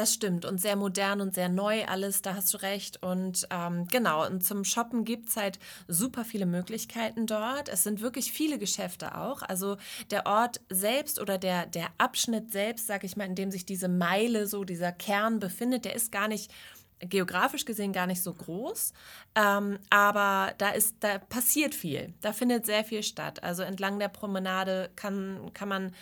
Das 0.00 0.14
stimmt 0.14 0.46
und 0.46 0.58
sehr 0.58 0.76
modern 0.76 1.20
und 1.20 1.34
sehr 1.34 1.50
neu 1.50 1.84
alles, 1.84 2.22
da 2.22 2.34
hast 2.34 2.54
du 2.54 2.62
recht. 2.62 3.02
Und 3.02 3.46
ähm, 3.50 3.86
genau, 3.88 4.26
und 4.26 4.42
zum 4.42 4.64
Shoppen 4.64 5.04
gibt 5.04 5.28
es 5.28 5.36
halt 5.36 5.58
super 5.88 6.24
viele 6.24 6.46
Möglichkeiten 6.46 7.26
dort. 7.26 7.68
Es 7.68 7.82
sind 7.82 8.00
wirklich 8.00 8.32
viele 8.32 8.58
Geschäfte 8.58 9.18
auch. 9.18 9.42
Also 9.42 9.76
der 10.10 10.24
Ort 10.24 10.62
selbst 10.70 11.20
oder 11.20 11.36
der, 11.36 11.66
der 11.66 11.88
Abschnitt 11.98 12.50
selbst, 12.50 12.86
sag 12.86 13.04
ich 13.04 13.18
mal, 13.18 13.26
in 13.26 13.34
dem 13.34 13.50
sich 13.50 13.66
diese 13.66 13.88
Meile, 13.88 14.46
so 14.46 14.64
dieser 14.64 14.90
Kern 14.90 15.38
befindet, 15.38 15.84
der 15.84 15.94
ist 15.94 16.10
gar 16.10 16.28
nicht 16.28 16.50
geografisch 17.00 17.66
gesehen 17.66 17.92
gar 17.92 18.06
nicht 18.06 18.22
so 18.22 18.32
groß, 18.32 18.92
ähm, 19.34 19.78
aber 19.88 20.52
da 20.58 20.68
ist, 20.70 20.96
da 21.00 21.18
passiert 21.18 21.74
viel, 21.74 22.12
da 22.20 22.34
findet 22.34 22.66
sehr 22.66 22.84
viel 22.84 23.02
statt. 23.02 23.42
Also 23.42 23.62
entlang 23.62 23.98
der 23.98 24.08
Promenade 24.08 24.90
kann, 24.96 25.50
kann 25.54 25.68
man 25.68 25.94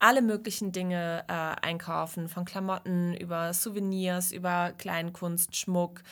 alle 0.00 0.22
möglichen 0.22 0.72
Dinge 0.72 1.24
äh, 1.28 1.32
einkaufen, 1.32 2.28
von 2.28 2.44
Klamotten 2.44 3.14
über 3.14 3.52
Souvenirs, 3.54 4.32
über 4.32 4.72
Kleinkunst, 4.76 5.54
Schmuck. 5.54 6.02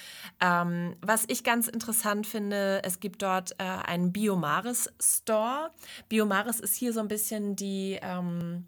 Ähm, 0.41 0.95
was 1.01 1.25
ich 1.29 1.43
ganz 1.43 1.67
interessant 1.69 2.27
finde, 2.27 2.83
es 2.85 3.01
gibt 3.01 3.23
dort 3.23 3.53
äh, 3.59 3.65
einen 3.65 4.13
Biomaris 4.13 4.93
Store. 5.01 5.71
Biomaris 6.09 6.61
ist 6.61 6.77
hier 6.77 6.93
so 6.93 7.01
ein 7.01 7.09
bisschen 7.09 7.57
die 7.57 7.99
ähm, 8.01 8.67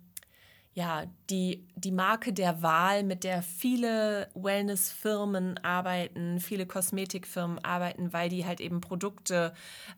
ja, 0.72 1.04
die, 1.28 1.66
die 1.74 1.90
Marke 1.90 2.32
der 2.32 2.62
Wahl, 2.62 3.02
mit 3.02 3.24
der 3.24 3.42
viele 3.42 4.28
Wellnessfirmen 4.34 5.58
arbeiten, 5.58 6.38
viele 6.40 6.64
Kosmetikfirmen 6.64 7.58
arbeiten, 7.64 8.12
weil 8.12 8.28
die 8.28 8.46
halt 8.46 8.60
eben 8.60 8.80
Produkte 8.80 9.52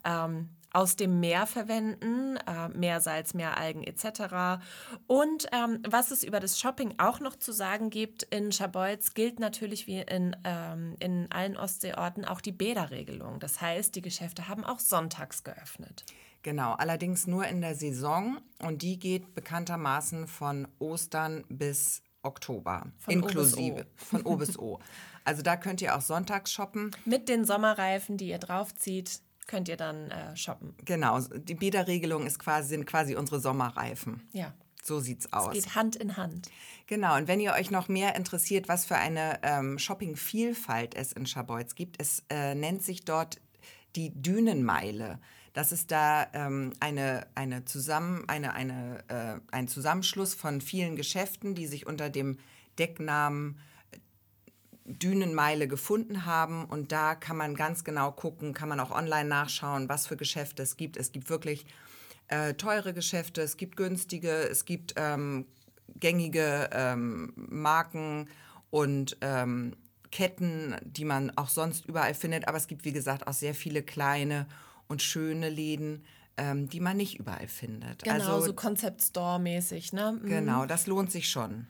ähm, 0.04 0.48
aus 0.72 0.96
dem 0.96 1.20
Meer 1.20 1.46
verwenden, 1.46 2.36
äh, 2.46 2.68
Meersalz, 2.68 3.34
Meeralgen 3.34 3.84
etc. 3.84 4.62
Und 5.06 5.46
ähm, 5.52 5.82
was 5.88 6.10
es 6.10 6.24
über 6.24 6.40
das 6.40 6.58
Shopping 6.58 6.94
auch 6.98 7.20
noch 7.20 7.36
zu 7.36 7.52
sagen 7.52 7.90
gibt, 7.90 8.22
in 8.24 8.52
Scharbeutz 8.52 9.14
gilt 9.14 9.40
natürlich 9.40 9.86
wie 9.86 10.00
in, 10.00 10.36
ähm, 10.44 10.96
in 10.98 11.30
allen 11.30 11.56
Ostseeorten 11.56 12.24
auch 12.24 12.40
die 12.40 12.52
Bäderregelung. 12.52 13.38
Das 13.40 13.60
heißt, 13.60 13.94
die 13.94 14.02
Geschäfte 14.02 14.48
haben 14.48 14.64
auch 14.64 14.80
sonntags 14.80 15.44
geöffnet. 15.44 16.04
Genau, 16.42 16.72
allerdings 16.72 17.26
nur 17.26 17.46
in 17.46 17.60
der 17.60 17.76
Saison 17.76 18.38
und 18.58 18.82
die 18.82 18.98
geht 18.98 19.34
bekanntermaßen 19.34 20.26
von 20.26 20.66
Ostern 20.80 21.44
bis 21.48 22.02
Oktober, 22.22 22.86
von 22.98 23.14
inklusive 23.14 23.82
o 23.82 24.04
von 24.04 24.22
O 24.22 24.36
bis 24.36 24.58
O. 24.58 24.80
Also 25.24 25.42
da 25.42 25.56
könnt 25.56 25.80
ihr 25.82 25.96
auch 25.96 26.00
sonntags 26.00 26.52
shoppen. 26.52 26.90
Mit 27.04 27.28
den 27.28 27.44
Sommerreifen, 27.44 28.16
die 28.16 28.28
ihr 28.28 28.38
draufzieht 28.38 29.20
könnt 29.46 29.68
ihr 29.68 29.76
dann 29.76 30.10
äh, 30.10 30.36
shoppen. 30.36 30.74
Genau, 30.84 31.20
die 31.20 31.54
Bäderregelung 31.54 32.26
ist 32.26 32.38
quasi, 32.38 32.68
sind 32.68 32.86
quasi 32.86 33.16
unsere 33.16 33.40
Sommerreifen. 33.40 34.26
Ja. 34.32 34.52
So 34.82 34.98
sieht's 34.98 35.32
aus. 35.32 35.56
Es 35.56 35.64
geht 35.64 35.74
Hand 35.76 35.96
in 35.96 36.16
Hand. 36.16 36.48
Genau, 36.88 37.16
und 37.16 37.28
wenn 37.28 37.38
ihr 37.38 37.52
euch 37.52 37.70
noch 37.70 37.88
mehr 37.88 38.16
interessiert, 38.16 38.68
was 38.68 38.84
für 38.84 38.96
eine 38.96 39.38
ähm, 39.42 39.78
Shopping-Vielfalt 39.78 40.96
es 40.96 41.12
in 41.12 41.26
Schabolz 41.26 41.76
gibt, 41.76 42.00
es 42.00 42.24
äh, 42.28 42.56
nennt 42.56 42.82
sich 42.82 43.04
dort 43.04 43.40
die 43.94 44.10
Dünenmeile. 44.10 45.20
Das 45.52 45.70
ist 45.70 45.90
da 45.90 46.26
ähm, 46.32 46.72
eine, 46.80 47.26
eine 47.34 47.64
zusammen, 47.64 48.24
eine, 48.26 48.54
eine, 48.54 49.04
äh, 49.08 49.40
ein 49.54 49.68
Zusammenschluss 49.68 50.34
von 50.34 50.60
vielen 50.60 50.96
Geschäften, 50.96 51.54
die 51.54 51.66
sich 51.66 51.86
unter 51.86 52.10
dem 52.10 52.38
Decknamen 52.78 53.58
Dünenmeile 54.84 55.68
gefunden 55.68 56.26
haben. 56.26 56.64
Und 56.64 56.92
da 56.92 57.14
kann 57.14 57.36
man 57.36 57.54
ganz 57.54 57.84
genau 57.84 58.12
gucken, 58.12 58.54
kann 58.54 58.68
man 58.68 58.80
auch 58.80 58.90
online 58.90 59.28
nachschauen, 59.28 59.88
was 59.88 60.06
für 60.06 60.16
Geschäfte 60.16 60.62
es 60.62 60.76
gibt. 60.76 60.96
Es 60.96 61.12
gibt 61.12 61.30
wirklich 61.30 61.66
äh, 62.28 62.54
teure 62.54 62.94
Geschäfte, 62.94 63.42
es 63.42 63.56
gibt 63.56 63.76
günstige, 63.76 64.30
es 64.30 64.64
gibt 64.64 64.94
ähm, 64.96 65.46
gängige 65.96 66.70
ähm, 66.72 67.32
Marken 67.36 68.28
und 68.70 69.16
ähm, 69.20 69.76
Ketten, 70.10 70.76
die 70.82 71.04
man 71.04 71.36
auch 71.36 71.48
sonst 71.48 71.86
überall 71.86 72.14
findet. 72.14 72.48
Aber 72.48 72.56
es 72.56 72.66
gibt, 72.66 72.84
wie 72.84 72.92
gesagt, 72.92 73.26
auch 73.26 73.32
sehr 73.32 73.54
viele 73.54 73.82
kleine 73.82 74.46
und 74.88 75.02
schöne 75.02 75.48
Läden, 75.48 76.04
ähm, 76.36 76.68
die 76.68 76.80
man 76.80 76.96
nicht 76.96 77.18
überall 77.18 77.48
findet. 77.48 78.02
Genau, 78.02 78.36
also, 78.36 78.46
so 78.46 78.54
Concept 78.54 79.02
Store-mäßig, 79.02 79.92
ne? 79.92 80.18
Mhm. 80.20 80.28
Genau, 80.28 80.66
das 80.66 80.86
lohnt 80.86 81.10
sich 81.10 81.28
schon. 81.28 81.66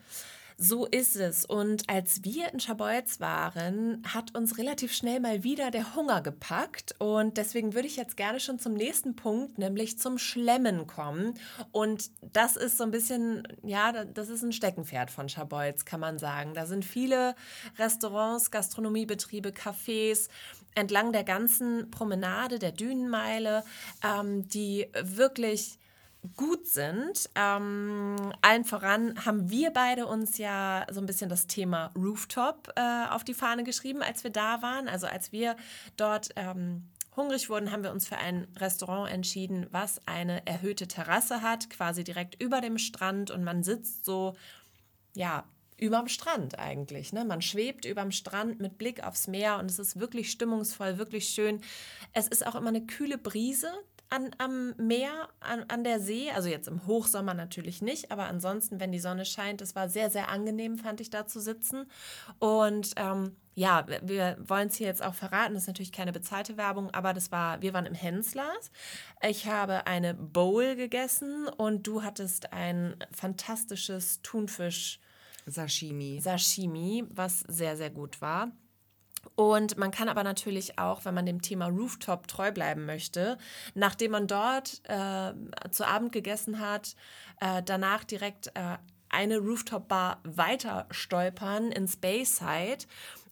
So 0.56 0.87
ist 0.87 1.16
es. 1.16 1.44
Und 1.44 1.88
als 1.88 2.25
wir 2.25 2.52
in 2.52 2.61
Schabolz 2.61 3.21
waren, 3.21 4.02
hat 4.06 4.37
uns 4.37 4.59
relativ 4.59 4.92
schnell 4.92 5.21
mal 5.21 5.42
wieder 5.42 5.71
der 5.71 5.94
Hunger 5.94 6.23
gepackt. 6.23 6.94
Und 6.99 7.37
deswegen 7.37 7.75
würde 7.75 7.88
ich 7.88 7.97
jetzt 7.97 8.16
gerne 8.16 8.40
schon 8.40 8.59
zum 8.59 8.75
nächsten 8.75 9.16
Punkt, 9.16 9.59
nämlich 9.59 9.99
zum 9.99 10.18
Schlemmen 10.18 10.87
kommen. 10.87 11.35
Und 11.71 12.11
das 12.21 12.56
ist 12.56 12.78
so 12.78 12.85
ein 12.85 12.90
bisschen, 12.90 13.47
ja, 13.62 14.04
das 14.04 14.28
ist 14.28 14.42
ein 14.42 14.52
Steckenpferd 14.52 15.11
von 15.11 15.28
Schabolz, 15.28 15.85
kann 15.85 16.00
man 16.00 16.18
sagen. 16.18 16.54
Da 16.54 16.66
sind 16.66 16.85
viele 16.85 17.35
Restaurants, 17.78 18.50
Gastronomiebetriebe, 18.50 19.50
Cafés 19.50 20.28
entlang 20.75 21.12
der 21.12 21.25
ganzen 21.25 21.90
Promenade, 21.90 22.59
der 22.59 22.73
Dünenmeile, 22.73 23.64
ähm, 24.02 24.49
die 24.49 24.88
wirklich 25.02 25.78
gut 26.37 26.67
sind. 26.67 27.29
Ähm, 27.35 28.33
allen 28.43 28.64
voran 28.64 29.25
haben 29.25 29.50
wir 29.50 29.71
beide 29.71 30.07
uns 30.07 30.38
ja 30.38 30.87
so 30.91 31.00
ein 31.00 31.07
bisschen 31.07 31.29
das 31.29 31.47
Thema 31.47 31.93
Rooftop 31.97 32.73
äh, 32.76 33.07
auf 33.11 33.25
die 33.25 33.35
Fahne 33.35 33.64
geschrieben, 33.64 34.02
als 34.02 34.23
wir 34.23 34.31
da 34.31 34.62
waren. 34.62 34.88
Also 34.88 35.07
als 35.07 35.33
wir 35.33 35.57
dort 35.97 36.31
ähm, 36.37 36.88
hungrig 37.17 37.50
wurden, 37.50 37.73
haben 37.73 37.83
wir 37.83 37.93
uns 37.93 38.07
für 38.07 38.19
ein 38.19 38.47
Restaurant 38.57 39.11
entschieden, 39.11 39.67
was 39.71 40.00
eine 40.07 40.47
erhöhte 40.47 40.87
Terrasse 40.87 41.43
hat, 41.43 41.71
quasi 41.71 42.05
direkt 42.05 42.41
über 42.41 42.61
dem 42.61 42.79
Strand 42.79 43.31
und 43.31 43.43
man 43.43 43.62
sitzt 43.62 44.05
so, 44.05 44.35
ja, 45.14 45.45
überm 45.76 46.07
Strand 46.07 46.61
eigentlich. 46.61 47.12
Ne? 47.12 47.25
Man 47.25 47.43
schwebt 47.43 47.85
überm 47.85 48.12
Strand 48.12 48.61
mit 48.61 48.79
Blick 48.79 49.02
aufs 49.02 49.26
Meer 49.26 49.59
und 49.59 49.69
es 49.69 49.81
ist 49.81 49.99
wirklich 49.99 50.31
stimmungsvoll, 50.31 50.97
wirklich 50.97 51.29
schön. 51.29 51.61
Es 52.12 52.29
ist 52.29 52.47
auch 52.47 52.55
immer 52.55 52.69
eine 52.69 52.87
kühle 52.87 53.19
Brise, 53.19 53.73
an, 54.12 54.31
am 54.37 54.75
Meer, 54.76 55.28
an, 55.40 55.64
an 55.69 55.85
der 55.85 55.99
See. 55.99 56.31
Also 56.31 56.49
jetzt 56.49 56.69
im 56.69 56.87
Hochsommer 56.87 57.35
natürlich 57.35 57.81
nicht, 57.81 58.12
aber 58.12 58.26
ansonsten, 58.26 58.78
wenn 58.78 58.92
die 58.92 58.99
Sonne 58.99 59.25
scheint, 59.25 59.62
es 59.62 59.75
war 59.75 59.88
sehr, 59.88 60.11
sehr 60.11 60.28
angenehm, 60.28 60.76
fand 60.78 61.00
ich 61.00 61.09
da 61.09 61.26
zu 61.26 61.40
sitzen. 61.40 61.87
Und 62.38 62.92
ähm, 62.97 63.37
ja, 63.54 63.87
wir 64.02 64.37
wollen 64.47 64.69
es 64.69 64.76
hier 64.76 64.87
jetzt 64.87 65.02
auch 65.02 65.14
verraten, 65.14 65.54
das 65.54 65.64
ist 65.64 65.69
natürlich 65.69 65.92
keine 65.92 66.12
bezahlte 66.12 66.57
Werbung, 66.57 66.90
aber 66.92 67.14
das 67.14 67.33
war, 67.33 67.62
wir 67.62 67.73
waren 67.73 67.87
im 67.87 67.95
Henslers. 67.95 68.71
Ich 69.26 69.47
habe 69.47 69.87
eine 69.87 70.14
Bowl 70.14 70.76
gegessen 70.76 71.49
und 71.49 71.87
du 71.87 72.02
hattest 72.02 72.52
ein 72.52 72.97
fantastisches 73.12 74.21
Thunfisch. 74.23 75.00
Sashimi. 75.47 76.21
Sashimi, 76.21 77.04
was 77.11 77.40
sehr, 77.40 77.76
sehr 77.76 77.90
gut 77.90 78.21
war. 78.21 78.52
Und 79.35 79.79
man 79.79 79.91
kann 79.91 80.09
aber 80.09 80.25
natürlich 80.25 80.79
auch, 80.79 81.05
wenn 81.05 81.14
man 81.14 81.26
dem 81.26 81.43
Thema 81.43 81.67
Rooftop 81.67 82.29
treu 82.29 82.52
bleiben 82.52 82.85
möchte, 82.85 83.38
nachdem 83.75 84.12
man 84.12 84.26
dort 84.26 84.83
äh, 84.85 85.33
zu 85.71 85.87
Abend 85.87 86.12
gegessen 86.12 86.61
hat, 86.61 86.97
äh, 87.41 87.62
danach 87.62 88.05
direkt 88.05 88.49
äh, 88.49 88.76
eine 89.09 89.38
Rooftop-Bar 89.38 90.21
weiter 90.25 90.87
stolpern 90.91 91.71
ins 91.71 91.97
Bayside 91.97 92.85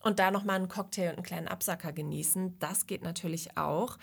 und 0.02 0.18
da 0.18 0.30
nochmal 0.30 0.56
einen 0.56 0.68
Cocktail 0.68 1.10
und 1.10 1.16
einen 1.16 1.22
kleinen 1.22 1.48
Absacker 1.48 1.92
genießen. 1.92 2.58
Das 2.58 2.86
geht 2.86 3.02
natürlich 3.02 3.56
auch. 3.56 3.98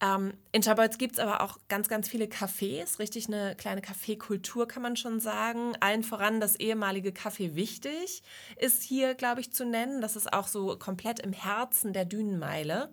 Ähm, 0.00 0.34
in 0.50 0.62
Schabolz 0.62 0.98
gibt 0.98 1.14
es 1.14 1.18
aber 1.18 1.42
auch 1.42 1.58
ganz, 1.68 1.88
ganz 1.88 2.08
viele 2.08 2.24
Cafés, 2.26 2.98
richtig 2.98 3.28
eine 3.28 3.54
kleine 3.56 3.82
Kaffeekultur 3.82 4.66
kann 4.66 4.82
man 4.82 4.96
schon 4.96 5.20
sagen. 5.20 5.74
Allen 5.80 6.02
voran 6.02 6.40
das 6.40 6.56
ehemalige 6.56 7.10
Café 7.10 7.54
Wichtig 7.54 8.22
ist 8.56 8.82
hier, 8.82 9.14
glaube 9.14 9.40
ich, 9.40 9.52
zu 9.52 9.64
nennen. 9.64 10.00
Das 10.00 10.16
ist 10.16 10.32
auch 10.32 10.48
so 10.48 10.76
komplett 10.78 11.20
im 11.20 11.32
Herzen 11.32 11.92
der 11.92 12.04
Dünenmeile. 12.04 12.90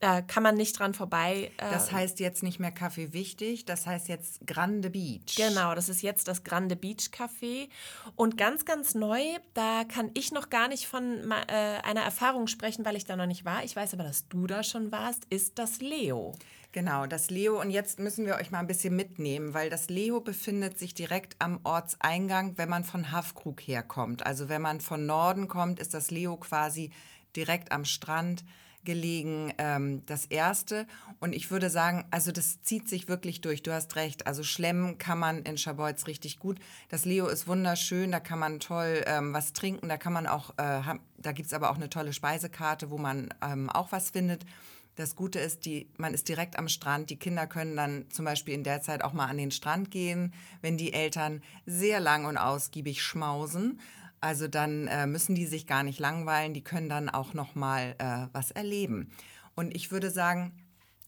Da 0.00 0.22
kann 0.22 0.44
man 0.44 0.54
nicht 0.54 0.78
dran 0.78 0.94
vorbei. 0.94 1.50
Äh, 1.56 1.70
das 1.72 1.90
heißt 1.90 2.20
jetzt 2.20 2.44
nicht 2.44 2.60
mehr 2.60 2.70
Kaffee 2.70 3.12
wichtig, 3.12 3.64
das 3.64 3.86
heißt 3.86 4.08
jetzt 4.08 4.46
Grande 4.46 4.90
Beach. 4.90 5.34
Genau, 5.36 5.74
das 5.74 5.88
ist 5.88 6.02
jetzt 6.02 6.28
das 6.28 6.44
Grande 6.44 6.76
Beach 6.76 7.10
Café. 7.12 7.68
Und 8.14 8.38
ganz, 8.38 8.64
ganz 8.64 8.94
neu, 8.94 9.20
da 9.54 9.82
kann 9.84 10.10
ich 10.14 10.30
noch 10.30 10.50
gar 10.50 10.68
nicht 10.68 10.86
von 10.86 11.32
äh, 11.32 11.80
einer 11.82 12.02
Erfahrung 12.02 12.46
sprechen, 12.46 12.84
weil 12.84 12.94
ich 12.94 13.06
da 13.06 13.16
noch 13.16 13.26
nicht 13.26 13.44
war. 13.44 13.64
Ich 13.64 13.74
weiß 13.74 13.94
aber, 13.94 14.04
dass 14.04 14.28
du 14.28 14.46
da 14.46 14.62
schon 14.62 14.92
warst, 14.92 15.24
ist 15.30 15.58
das 15.58 15.80
Leo. 15.80 16.34
Genau, 16.70 17.06
das 17.06 17.30
Leo. 17.30 17.60
Und 17.60 17.70
jetzt 17.70 17.98
müssen 17.98 18.24
wir 18.24 18.36
euch 18.36 18.52
mal 18.52 18.60
ein 18.60 18.66
bisschen 18.68 18.94
mitnehmen, 18.94 19.52
weil 19.52 19.68
das 19.68 19.88
Leo 19.88 20.20
befindet 20.20 20.78
sich 20.78 20.94
direkt 20.94 21.34
am 21.40 21.58
Ortseingang, 21.64 22.56
wenn 22.56 22.68
man 22.68 22.84
von 22.84 23.10
Hafkrug 23.10 23.60
herkommt. 23.62 24.24
Also 24.24 24.48
wenn 24.48 24.62
man 24.62 24.80
von 24.80 25.06
Norden 25.06 25.48
kommt, 25.48 25.80
ist 25.80 25.92
das 25.92 26.12
Leo 26.12 26.36
quasi 26.36 26.92
direkt 27.34 27.72
am 27.72 27.84
Strand 27.84 28.44
gelegen, 28.88 29.52
ähm, 29.58 30.02
das 30.06 30.24
erste. 30.24 30.86
Und 31.20 31.34
ich 31.34 31.50
würde 31.50 31.68
sagen, 31.68 32.06
also 32.10 32.32
das 32.32 32.62
zieht 32.62 32.88
sich 32.88 33.06
wirklich 33.06 33.42
durch. 33.42 33.62
Du 33.62 33.70
hast 33.70 33.96
recht. 33.96 34.26
Also 34.26 34.42
Schlemmen 34.42 34.96
kann 34.96 35.18
man 35.18 35.42
in 35.42 35.58
Schabolz 35.58 36.06
richtig 36.06 36.38
gut. 36.38 36.58
Das 36.88 37.04
Leo 37.04 37.26
ist 37.26 37.46
wunderschön, 37.46 38.10
da 38.10 38.18
kann 38.18 38.38
man 38.38 38.60
toll 38.60 39.04
ähm, 39.04 39.34
was 39.34 39.52
trinken. 39.52 39.90
Da 39.90 39.98
kann 39.98 40.14
man 40.14 40.26
auch, 40.26 40.52
äh, 40.56 40.80
da 41.18 41.32
gibt 41.32 41.48
es 41.48 41.52
aber 41.52 41.68
auch 41.70 41.74
eine 41.74 41.90
tolle 41.90 42.14
Speisekarte, 42.14 42.88
wo 42.88 42.96
man 42.96 43.28
ähm, 43.42 43.68
auch 43.68 43.92
was 43.92 44.08
findet. 44.08 44.46
Das 44.94 45.14
Gute 45.14 45.38
ist, 45.38 45.66
die, 45.66 45.90
man 45.98 46.14
ist 46.14 46.26
direkt 46.30 46.58
am 46.58 46.68
Strand. 46.68 47.10
Die 47.10 47.18
Kinder 47.18 47.46
können 47.46 47.76
dann 47.76 48.06
zum 48.10 48.24
Beispiel 48.24 48.54
in 48.54 48.64
der 48.64 48.80
Zeit 48.80 49.04
auch 49.04 49.12
mal 49.12 49.26
an 49.26 49.36
den 49.36 49.50
Strand 49.50 49.90
gehen, 49.90 50.32
wenn 50.62 50.78
die 50.78 50.94
Eltern 50.94 51.42
sehr 51.66 52.00
lang 52.00 52.24
und 52.24 52.38
ausgiebig 52.38 53.02
schmausen. 53.02 53.80
Also 54.20 54.48
dann 54.48 54.88
äh, 54.88 55.06
müssen 55.06 55.34
die 55.34 55.46
sich 55.46 55.66
gar 55.66 55.82
nicht 55.82 56.00
langweilen, 56.00 56.54
die 56.54 56.64
können 56.64 56.88
dann 56.88 57.08
auch 57.08 57.34
noch 57.34 57.54
mal 57.54 57.94
äh, 57.98 58.26
was 58.32 58.50
erleben. 58.50 59.10
Und 59.54 59.74
ich 59.74 59.90
würde 59.90 60.10
sagen, 60.10 60.52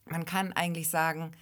man 0.07 0.25
kann 0.25 0.53
eigentlich 0.53 0.91
sagen, 0.91 1.33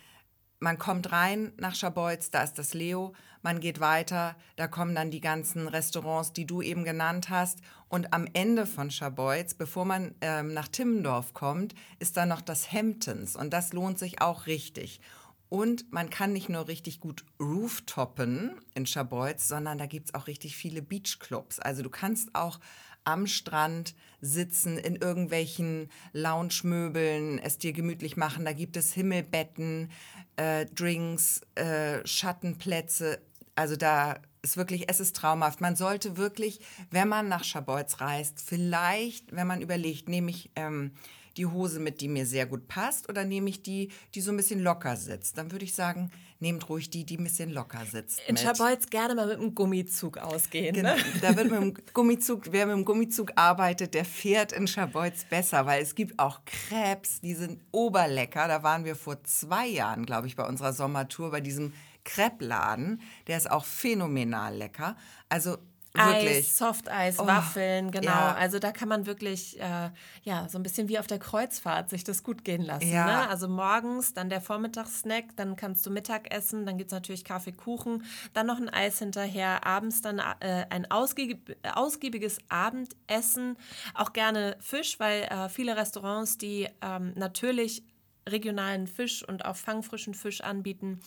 man 0.61 0.79
kommt 0.79 1.13
rein 1.13 1.53
nach 1.57 1.75
Schabolz, 1.75 2.31
da 2.31 2.43
ist 2.43 2.59
das 2.59 2.75
Leo, 2.75 3.15
man 3.43 3.61
geht 3.61 3.81
weiter, 3.81 4.35
da 4.57 4.67
kommen 4.67 4.95
dann 4.95 5.11
die 5.11 5.21
ganzen 5.21 5.69
Restaurants, 5.69 6.33
die 6.33 6.47
du 6.47 6.63
eben 6.63 6.85
genannt 6.85 7.31
hast. 7.31 7.61
Und 7.89 8.13
am 8.13 8.27
Ende 8.33 8.67
von 8.67 8.91
Schabolz, 8.91 9.55
bevor 9.55 9.85
man 9.85 10.15
ähm, 10.21 10.53
nach 10.53 10.69
Timmendorf 10.69 11.33
kommt, 11.33 11.75
ist 12.01 12.17
da 12.17 12.27
noch 12.27 12.41
das 12.41 12.73
Hamptons. 12.73 13.37
Und 13.37 13.53
das 13.53 13.73
lohnt 13.73 13.99
sich 13.99 14.21
auch 14.21 14.47
richtig. 14.47 15.01
Und 15.49 15.93
man 15.93 16.11
kann 16.11 16.33
nicht 16.33 16.49
nur 16.49 16.69
richtig 16.69 17.01
gut 17.01 17.25
rooftoppen 17.41 18.61
in 18.75 18.85
Schabolz, 18.87 19.49
sondern 19.49 19.79
da 19.79 19.87
gibt 19.87 20.09
es 20.09 20.15
auch 20.15 20.27
richtig 20.27 20.57
viele 20.57 20.83
Beachclubs. 20.83 21.59
Also 21.59 21.83
du 21.83 21.91
kannst 21.91 22.35
auch 22.35 22.61
am 23.05 23.27
Strand 23.27 23.95
sitzen, 24.21 24.77
in 24.77 24.97
irgendwelchen 24.97 25.89
Lounge-Möbeln, 26.13 27.39
es 27.39 27.57
dir 27.57 27.73
gemütlich 27.73 28.19
machen. 28.19 28.45
Da 28.45 28.53
gibt 28.53 28.77
es 28.77 28.93
Himmelbetten, 28.93 29.91
äh, 30.37 30.67
Drinks, 30.67 31.41
äh, 31.55 32.07
Schattenplätze. 32.07 33.21
Also 33.55 33.77
da 33.77 34.21
ist 34.43 34.59
wirklich, 34.59 34.91
es 34.91 35.01
ist 35.01 35.17
traumhaft. 35.17 35.63
Man 35.63 35.77
sollte 35.77 36.19
wirklich, 36.19 36.61
wenn 36.91 37.09
man 37.09 37.29
nach 37.29 37.45
Schabolz 37.45 38.01
reist, 38.01 38.43
vielleicht, 38.45 39.35
wenn 39.35 39.47
man 39.47 39.63
überlegt, 39.63 40.11
nehme 40.11 40.31
ich 40.31 40.51
ähm, 40.55 40.93
die 41.39 41.47
Hose 41.47 41.81
mit, 41.81 42.01
die 42.01 42.09
mir 42.09 42.27
sehr 42.27 42.47
gut 42.47 42.69
passt, 42.69 43.09
oder 43.09 43.25
nehme 43.25 43.49
ich 43.49 43.63
die, 43.63 43.91
die 44.15 44.21
so 44.21 44.31
ein 44.31 44.37
bisschen 44.37 44.61
locker 44.61 44.97
sitzt? 44.97 45.39
Dann 45.39 45.53
würde 45.53 45.65
ich 45.65 45.75
sagen, 45.75 46.11
nehmt 46.41 46.69
ruhig 46.69 46.91
die, 46.91 47.05
die 47.05 47.17
ein 47.17 47.25
bisschen 47.25 47.51
locker 47.51 47.85
sitzt. 47.87 48.21
In 48.27 48.37
Schabolz 48.37 48.91
gerne 48.91 49.15
mal 49.15 49.27
mit 49.27 49.39
einem 49.39 49.55
Gummizug 49.55 50.19
ausgehen. 50.19 50.75
Genau. 50.75 50.95
Ne? 50.95 51.03
Da 51.21 51.37
wird 51.37 51.51
mit 51.51 51.61
dem 51.61 51.75
Gummizug, 51.95 52.53
wer 52.53 52.67
mit 52.67 52.77
dem 52.77 52.85
Gummizug 52.85 53.33
arbeitet, 53.37 53.95
der 53.95 54.05
fährt 54.05 54.53
in 54.53 54.67
Schabolz 54.67 55.25
besser, 55.25 55.67
weil 55.67 55.83
es 55.83 55.95
gibt 55.95 56.19
auch 56.19 56.41
Crepes, 56.45 57.21
die 57.21 57.35
sind 57.35 57.61
oberlecker. 57.73 58.49
Da 58.49 58.63
waren 58.63 58.85
wir 58.85 58.97
vor 58.97 59.23
zwei 59.25 59.67
Jahren, 59.67 60.07
glaube 60.07 60.27
ich, 60.27 60.37
bei 60.37 60.47
unserer 60.47 60.73
Sommertour 60.73 61.31
bei 61.31 61.41
diesem 61.41 61.73
Crepe-Laden. 62.05 63.01
Der 63.27 63.37
ist 63.37 63.51
auch 63.51 63.65
phänomenal 63.65 64.57
lecker. 64.57 64.97
Also 65.29 65.59
Wirklich. 65.95 66.39
Eis, 66.39 66.59
Softeis, 66.59 67.19
oh, 67.19 67.27
Waffeln, 67.27 67.91
genau. 67.91 68.11
Ja. 68.11 68.35
Also 68.35 68.59
da 68.59 68.73
kann 68.73 68.89
man 68.89 69.07
wirklich, 69.07 69.59
äh, 69.59 69.91
ja, 70.23 70.49
so 70.49 70.59
ein 70.59 70.63
bisschen 70.63 70.89
wie 70.89 70.99
auf 70.99 71.07
der 71.07 71.19
Kreuzfahrt 71.19 71.89
sich 71.89 72.05
das 72.05 72.23
gut 72.23 72.45
gehen 72.45 72.63
lassen. 72.63 72.91
Ja. 72.91 73.07
Ne? 73.07 73.29
Also 73.29 73.49
morgens, 73.49 74.13
dann 74.13 74.29
der 74.29 74.41
Vormittagssnack, 74.41 75.37
dann 75.37 75.57
kannst 75.57 75.87
du 75.87 75.91
Mittag 75.91 76.33
essen, 76.33 76.67
dann 76.67 76.77
gibt 76.77 76.91
es 76.91 76.95
natürlich 76.95 77.25
Kaffee, 77.25 77.53
Kuchen, 77.53 78.05
dann 78.35 78.47
noch 78.47 78.59
ein 78.59 78.69
Eis 78.69 78.99
hinterher, 78.99 79.67
abends 79.67 80.03
dann 80.03 80.19
äh, 80.19 80.67
ein 80.69 80.91
ausgiebig, 80.91 81.57
ausgiebiges 81.75 82.39
Abendessen, 82.49 83.57
auch 83.95 84.13
gerne 84.13 84.57
Fisch, 84.61 85.01
weil 85.01 85.23
äh, 85.23 85.49
viele 85.49 85.77
Restaurants, 85.77 86.37
die 86.39 86.69
ähm, 86.83 87.13
natürlich 87.17 87.83
regionalen 88.29 88.87
Fisch 88.87 89.27
und 89.27 89.45
auch 89.45 89.57
fangfrischen 89.57 90.15
Fisch 90.15 90.41
anbieten, 90.41 91.01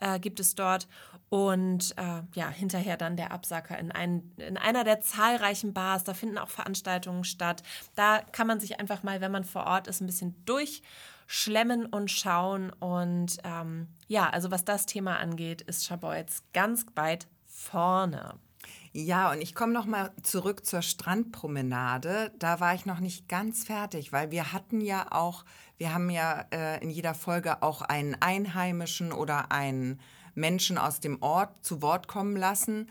äh, 0.00 0.18
gibt 0.18 0.40
es 0.40 0.54
dort. 0.54 0.88
Und 1.30 1.94
äh, 1.96 2.22
ja, 2.34 2.48
hinterher 2.48 2.96
dann 2.96 3.16
der 3.16 3.30
Absacker 3.30 3.78
in, 3.78 3.92
ein, 3.92 4.32
in 4.36 4.56
einer 4.56 4.82
der 4.82 5.00
zahlreichen 5.00 5.72
Bars. 5.72 6.02
Da 6.02 6.12
finden 6.12 6.38
auch 6.38 6.48
Veranstaltungen 6.48 7.22
statt. 7.22 7.62
Da 7.94 8.20
kann 8.32 8.48
man 8.48 8.58
sich 8.58 8.80
einfach 8.80 9.04
mal, 9.04 9.20
wenn 9.20 9.30
man 9.30 9.44
vor 9.44 9.64
Ort 9.64 9.86
ist, 9.86 10.00
ein 10.00 10.06
bisschen 10.06 10.34
durchschlemmen 10.44 11.86
und 11.86 12.10
schauen. 12.10 12.70
Und 12.70 13.38
ähm, 13.44 13.86
ja, 14.08 14.28
also 14.28 14.50
was 14.50 14.64
das 14.64 14.86
Thema 14.86 15.18
angeht, 15.18 15.62
ist 15.62 15.86
Schabolz 15.86 16.42
ganz 16.52 16.84
weit 16.96 17.28
vorne. 17.46 18.34
Ja, 18.92 19.30
und 19.30 19.40
ich 19.40 19.54
komme 19.54 19.72
noch 19.72 19.86
mal 19.86 20.10
zurück 20.24 20.66
zur 20.66 20.82
Strandpromenade. 20.82 22.32
Da 22.40 22.58
war 22.58 22.74
ich 22.74 22.86
noch 22.86 22.98
nicht 22.98 23.28
ganz 23.28 23.62
fertig, 23.62 24.12
weil 24.12 24.32
wir 24.32 24.52
hatten 24.52 24.80
ja 24.80 25.06
auch, 25.12 25.44
wir 25.78 25.94
haben 25.94 26.10
ja 26.10 26.44
äh, 26.50 26.82
in 26.82 26.90
jeder 26.90 27.14
Folge 27.14 27.62
auch 27.62 27.82
einen 27.82 28.16
Einheimischen 28.20 29.12
oder 29.12 29.52
einen 29.52 30.00
Menschen 30.34 30.78
aus 30.78 31.00
dem 31.00 31.22
Ort 31.22 31.64
zu 31.64 31.82
Wort 31.82 32.08
kommen 32.08 32.36
lassen. 32.36 32.88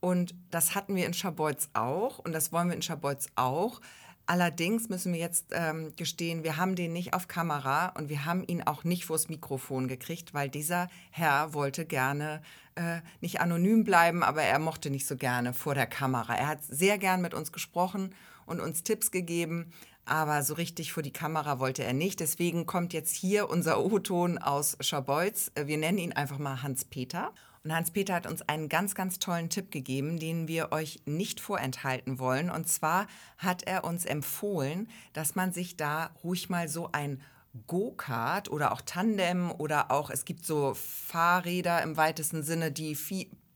Und 0.00 0.34
das 0.50 0.74
hatten 0.74 0.94
wir 0.96 1.06
in 1.06 1.14
Schabolz 1.14 1.70
auch 1.72 2.18
und 2.18 2.32
das 2.32 2.52
wollen 2.52 2.68
wir 2.68 2.76
in 2.76 2.82
Schabolz 2.82 3.28
auch. 3.36 3.80
Allerdings 4.26 4.88
müssen 4.88 5.12
wir 5.12 5.20
jetzt 5.20 5.46
ähm, 5.52 5.94
gestehen, 5.96 6.44
wir 6.44 6.56
haben 6.56 6.76
den 6.76 6.94
nicht 6.94 7.12
auf 7.12 7.28
Kamera 7.28 7.88
und 7.88 8.08
wir 8.08 8.24
haben 8.24 8.42
ihn 8.46 8.62
auch 8.62 8.84
nicht 8.84 9.04
vors 9.04 9.28
Mikrofon 9.28 9.86
gekriegt, 9.86 10.32
weil 10.32 10.48
dieser 10.48 10.88
Herr 11.10 11.52
wollte 11.52 11.84
gerne 11.84 12.40
äh, 12.74 13.00
nicht 13.20 13.40
anonym 13.40 13.84
bleiben, 13.84 14.22
aber 14.22 14.42
er 14.42 14.58
mochte 14.58 14.88
nicht 14.88 15.06
so 15.06 15.16
gerne 15.16 15.52
vor 15.52 15.74
der 15.74 15.86
Kamera. 15.86 16.34
Er 16.34 16.48
hat 16.48 16.64
sehr 16.64 16.96
gern 16.96 17.20
mit 17.20 17.34
uns 17.34 17.52
gesprochen 17.52 18.14
und 18.46 18.60
uns 18.60 18.82
Tipps 18.82 19.10
gegeben, 19.10 19.72
aber 20.06 20.42
so 20.42 20.54
richtig 20.54 20.92
vor 20.92 21.02
die 21.02 21.12
Kamera 21.12 21.58
wollte 21.58 21.84
er 21.84 21.92
nicht. 21.92 22.20
Deswegen 22.20 22.66
kommt 22.66 22.92
jetzt 22.92 23.14
hier 23.14 23.48
unser 23.48 23.84
O-Ton 23.84 24.38
aus 24.38 24.76
Schabolz. 24.80 25.50
Wir 25.54 25.78
nennen 25.78 25.98
ihn 25.98 26.12
einfach 26.12 26.38
mal 26.38 26.62
Hans-Peter. 26.62 27.32
Und 27.62 27.74
Hans-Peter 27.74 28.14
hat 28.14 28.26
uns 28.26 28.42
einen 28.42 28.68
ganz, 28.68 28.94
ganz 28.94 29.18
tollen 29.18 29.48
Tipp 29.48 29.70
gegeben, 29.70 30.18
den 30.18 30.48
wir 30.48 30.72
euch 30.72 31.00
nicht 31.06 31.40
vorenthalten 31.40 32.18
wollen. 32.18 32.50
Und 32.50 32.68
zwar 32.68 33.06
hat 33.38 33.62
er 33.62 33.84
uns 33.84 34.04
empfohlen, 34.04 34.88
dass 35.14 35.34
man 35.34 35.52
sich 35.52 35.76
da 35.76 36.10
ruhig 36.22 36.50
mal 36.50 36.68
so 36.68 36.90
ein 36.92 37.22
Go-Kart 37.66 38.50
oder 38.50 38.72
auch 38.72 38.82
Tandem 38.82 39.50
oder 39.50 39.90
auch, 39.90 40.10
es 40.10 40.24
gibt 40.24 40.44
so 40.44 40.74
Fahrräder 40.74 41.82
im 41.82 41.96
weitesten 41.96 42.42
Sinne, 42.42 42.70
die 42.70 42.96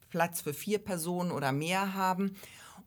Platz 0.08 0.40
für 0.40 0.54
vier 0.54 0.78
Personen 0.78 1.30
oder 1.30 1.52
mehr 1.52 1.94
haben 1.94 2.34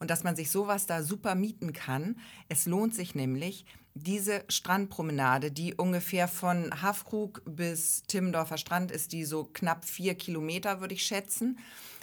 und 0.02 0.10
dass 0.10 0.24
man 0.24 0.36
sich 0.36 0.50
sowas 0.50 0.88
da 0.88 1.04
super 1.04 1.36
mieten 1.36 1.74
kann. 1.74 2.18
Es 2.50 2.66
lohnt 2.66 2.96
sich 2.96 3.14
nämlich, 3.14 3.66
diese 3.94 4.44
Strandpromenade, 4.48 5.52
die 5.52 5.76
ungefähr 5.76 6.28
von 6.28 6.82
Hafkrug 6.82 7.44
bis 7.46 8.02
Timmendorfer 8.04 8.58
Strand 8.58 8.90
ist, 8.90 9.12
die 9.12 9.26
so 9.26 9.44
knapp 9.44 9.86
vier 9.86 10.16
Kilometer, 10.16 10.82
würde 10.82 10.96
ich 10.96 11.04
schätzen, 11.04 11.60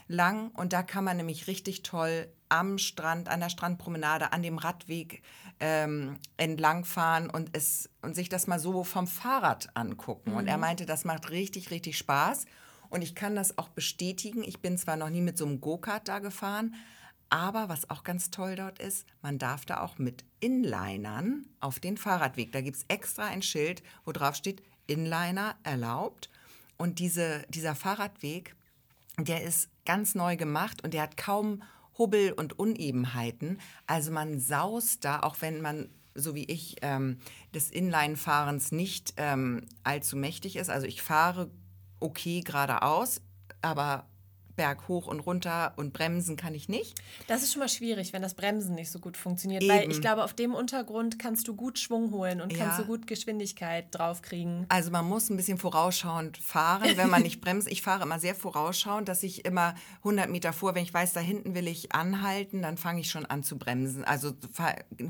lang. 0.07 0.51
Und 0.51 0.73
da 0.73 0.85
kann 0.85 1.03
man 1.03 1.17
nämlich 1.17 1.49
richtig 1.49 1.83
toll 1.83 2.29
am 2.49 2.79
Strand, 2.79 3.29
an 3.29 3.41
der 3.41 3.49
Strandpromenade, 3.49 4.33
an 4.33 4.43
dem 4.43 4.59
Radweg 4.59 5.23
ähm, 5.59 6.19
entlangfahren 6.37 7.29
und, 7.29 7.51
es, 7.53 7.91
und 8.01 8.15
sich 8.15 8.29
das 8.29 8.47
mal 8.47 8.61
so 8.61 8.85
vom 8.85 9.09
Fahrrad 9.09 9.71
angucken. 9.75 10.31
Mhm. 10.31 10.37
Und 10.37 10.47
er 10.47 10.57
mhm. 10.57 10.61
meinte, 10.61 10.87
das 10.87 11.05
macht 11.05 11.31
richtig, 11.31 11.73
richtig 11.73 11.99
Spaß. 11.99 12.45
Und 12.91 13.03
ich 13.03 13.17
kann 13.17 13.35
das 13.35 13.59
auch 13.59 13.69
bestätigen. 13.69 14.45
Ich 14.45 14.61
bin 14.61 14.79
zwar 14.79 14.97
noch 14.97 15.11
nie 15.11 15.21
mit 15.21 15.37
so 15.37 15.47
einem 15.47 15.61
Go-Kart 15.61 16.07
da 16.07 16.21
gefahren, 16.21 16.77
aber 17.31 17.69
was 17.69 17.91
auch 17.91 18.05
ganz 18.05 18.31
toll 18.31 18.57
dort 18.57 18.79
ist, 18.79 19.07
man 19.23 19.38
darf 19.38 19.67
da 19.67 19.81
auch 19.81 19.99
mit 19.99 20.25
Inlinern 20.41 21.47
auf 21.61 21.81
den 21.81 21.97
Fahrradweg. 21.97 22.53
Da 22.53 22.61
gibt 22.61 22.77
es 22.77 22.85
extra 22.88 23.27
ein 23.27 23.43
Schild, 23.43 23.83
wo 24.05 24.12
drauf 24.12 24.35
steht, 24.35 24.62
Inliner 24.87 25.57
erlaubt. 25.62 26.31
Und 26.77 26.99
diese, 26.99 27.45
dieser 27.49 27.75
Fahrradweg, 27.75 28.55
der 29.19 29.43
ist 29.43 29.69
ganz 29.85 30.14
neu 30.14 30.37
gemacht 30.37 30.83
und 30.85 30.95
der 30.95 31.03
hat 31.03 31.17
kaum 31.17 31.62
Hubbel 31.99 32.33
und 32.33 32.59
Unebenheiten. 32.59 33.61
Also 33.87 34.12
man 34.12 34.38
saust 34.38 35.05
da, 35.05 35.21
auch 35.21 35.37
wenn 35.41 35.61
man 35.61 35.91
so 36.14 36.35
wie 36.35 36.45
ich 36.45 36.77
ähm, 36.83 37.19
des 37.55 37.71
Inline-Fahrens 37.71 38.73
nicht 38.73 39.14
ähm, 39.17 39.67
allzu 39.85 40.17
mächtig 40.17 40.57
ist. 40.57 40.69
Also 40.69 40.87
ich 40.87 41.01
fahre 41.01 41.51
okay 42.01 42.41
geradeaus, 42.41 43.21
aber 43.62 44.07
Berg 44.59 44.88
hoch 44.88 45.07
und 45.07 45.21
runter 45.21 45.73
und 45.77 45.92
bremsen 45.92 46.37
kann 46.37 46.53
ich 46.53 46.68
nicht. 46.68 47.01
Das 47.29 47.44
ist 47.44 47.53
schon 47.53 47.61
mal 47.61 47.68
schwierig, 47.68 48.12
wenn 48.12 48.23
das 48.23 48.35
Bremsen 48.35 48.75
nicht 48.75 48.90
so 48.90 48.99
gut 48.99 49.16
funktioniert, 49.16 49.62
Eben. 49.62 49.73
weil 49.73 49.90
ich 49.90 50.01
glaube, 50.01 50.25
auf 50.25 50.35
dem 50.35 50.53
Untergrund 50.53 51.21
kannst 51.21 51.47
du 51.47 51.55
gut 51.55 51.79
Schwung 51.79 52.11
holen 52.11 52.40
und 52.40 52.53
ja. 52.53 52.59
kannst 52.59 52.81
du 52.81 52.85
gut 52.85 53.07
Geschwindigkeit 53.07 53.87
draufkriegen. 53.92 54.66
Also 54.68 54.90
man 54.90 55.07
muss 55.07 55.31
ein 55.31 55.37
bisschen 55.37 55.59
vorausschauend 55.59 56.38
fahren, 56.38 56.97
wenn 56.97 57.09
man 57.09 57.23
nicht 57.29 57.40
bremst. 57.40 57.68
Ich 57.68 57.83
fahre 57.83 58.03
immer 58.03 58.18
sehr 58.18 58.35
vorausschauend, 58.35 59.09
dass 59.09 59.23
ich 59.23 59.44
immer 59.44 59.77
100 59.99 60.29
Meter 60.29 60.53
vor, 60.53 60.75
wenn 60.75 60.83
ich 60.83 60.92
weiß, 60.92 61.12
da 61.12 61.21
hinten 61.21 61.55
will 61.55 61.68
ich 61.68 61.92
anhalten, 61.92 62.61
dann 62.61 62.77
fange 62.77 63.01
ich 63.01 63.11
schon 63.11 63.27
an 63.27 63.44
zu 63.44 63.59
bremsen. 63.59 64.03
Also 64.03 64.33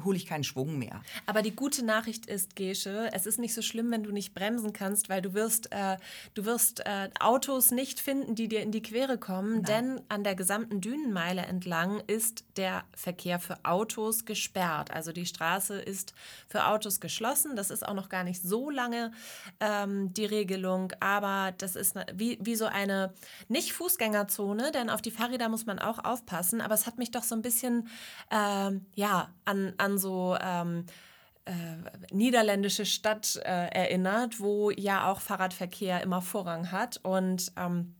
hole 0.05 0.19
ich 0.19 0.27
keinen 0.27 0.45
Schwung 0.45 0.79
mehr. 0.79 1.01
Aber 1.25 1.41
die 1.41 1.57
gute 1.57 1.83
Nachricht 1.87 2.27
ist, 2.27 2.55
Gesche, 2.55 3.09
es 3.15 3.25
ist 3.25 3.39
nicht 3.39 3.55
so 3.55 3.63
schlimm, 3.63 3.91
wenn 3.91 4.03
du 4.03 4.13
nicht 4.13 4.35
bremsen 4.35 4.75
kannst, 4.75 5.09
weil 5.09 5.23
du 5.23 5.33
wirst, 5.33 5.73
äh, 5.73 5.97
du 6.35 6.45
wirst 6.45 6.81
äh, 6.81 7.09
Autos 7.19 7.71
nicht 7.71 7.99
finden, 7.99 8.35
die 8.35 8.49
dir 8.49 8.61
in 8.61 8.73
die 8.73 8.83
Quere 8.83 9.17
kommen 9.17 9.38
kommen, 9.39 9.63
denn 9.63 10.01
an 10.09 10.25
der 10.25 10.35
gesamten 10.35 10.81
Dünenmeile 10.81 11.43
entlang 11.43 12.01
ist 12.07 12.45
der 12.57 12.85
Verkehr 12.95 13.39
für 13.39 13.57
Autos 13.65 14.25
gesperrt. 14.25 14.91
Also 14.91 15.13
die 15.13 15.27
Straße 15.27 15.81
ist 15.81 16.13
für 16.49 16.67
Autos 16.67 17.01
geschlossen. 17.01 17.55
Das 17.55 17.71
ist 17.71 17.87
auch 17.87 17.95
noch 17.95 18.09
gar 18.09 18.25
nicht 18.25 18.43
so 18.43 18.69
lange 18.69 19.13
ähm, 19.61 20.13
die 20.15 20.27
Regelung, 20.27 20.93
aber 20.99 21.53
das 21.59 21.77
ist 21.77 21.95
wie, 22.15 22.39
wie 22.41 22.57
so 22.57 22.67
eine 22.67 23.15
nicht 23.49 23.73
Fußgängerzone, 23.73 24.73
denn 24.73 24.91
auf 24.91 25.03
die 25.03 25.13
Fahrräder 25.13 25.49
muss 25.49 25.67
man 25.67 25.79
auch 25.79 26.05
aufpassen. 26.05 26.61
Aber 26.61 26.75
es 26.75 26.87
hat 26.87 26.99
mich 26.99 27.13
doch 27.13 27.23
so 27.23 27.37
ein 27.37 27.43
bisschen 27.43 27.89
ähm, 28.33 28.87
ja 28.97 29.29
an, 29.45 29.73
an 29.79 29.99
so 29.99 30.37
ähm, 30.41 30.85
äh, 31.45 31.53
niederländische 32.13 32.85
Stadt 32.85 33.37
äh, 33.37 33.69
erinnert, 33.69 34.41
wo 34.41 34.71
ja 34.71 35.11
auch 35.11 35.21
Fahrradverkehr 35.21 36.03
immer 36.03 36.23
Vorrang 36.23 36.73
hat. 36.73 36.99
Und 37.05 37.53
ähm, 37.57 37.95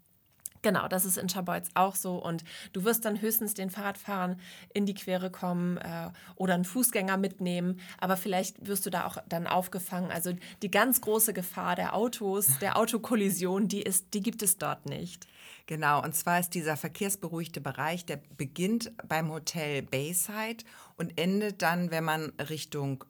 Genau, 0.63 0.89
das 0.89 1.05
ist 1.05 1.19
in 1.19 1.29
Scharbeutz 1.29 1.69
auch 1.75 1.95
so. 1.95 2.17
Und 2.17 2.45
du 2.73 2.85
wirst 2.85 3.05
dann 3.05 3.21
höchstens 3.21 3.55
den 3.55 3.71
Fahrradfahrern 3.71 4.41
in 4.75 4.87
die 4.87 4.95
Quere 4.95 5.31
kommen 5.31 5.77
äh, 5.79 6.11
oder 6.37 6.55
einen 6.55 6.65
Fußgänger 6.65 7.17
mitnehmen. 7.17 7.81
Aber 7.99 8.17
vielleicht 8.17 8.67
wirst 8.67 8.87
du 8.87 8.91
da 8.91 9.07
auch 9.07 9.19
dann 9.29 9.47
aufgefangen. 9.47 10.11
Also 10.11 10.33
die 10.63 10.71
ganz 10.71 11.01
große 11.01 11.33
Gefahr 11.33 11.77
der 11.77 11.95
Autos, 11.95 12.59
der 12.61 12.77
Autokollision, 12.77 13.69
die, 13.69 13.83
ist, 13.83 14.15
die 14.15 14.23
gibt 14.23 14.43
es 14.43 14.59
dort 14.59 14.87
nicht. 14.87 15.27
Genau, 15.67 16.03
und 16.03 16.15
zwar 16.15 16.41
ist 16.41 16.55
dieser 16.55 16.79
verkehrsberuhigte 16.79 17.61
Bereich, 17.61 18.07
der 18.07 18.21
beginnt 18.39 18.91
beim 19.07 19.31
Hotel 19.31 19.83
Bayside 19.83 20.65
und 20.97 21.21
endet 21.21 21.61
dann, 21.61 21.91
wenn 21.91 22.05
man 22.05 22.33
Richtung 22.49 23.05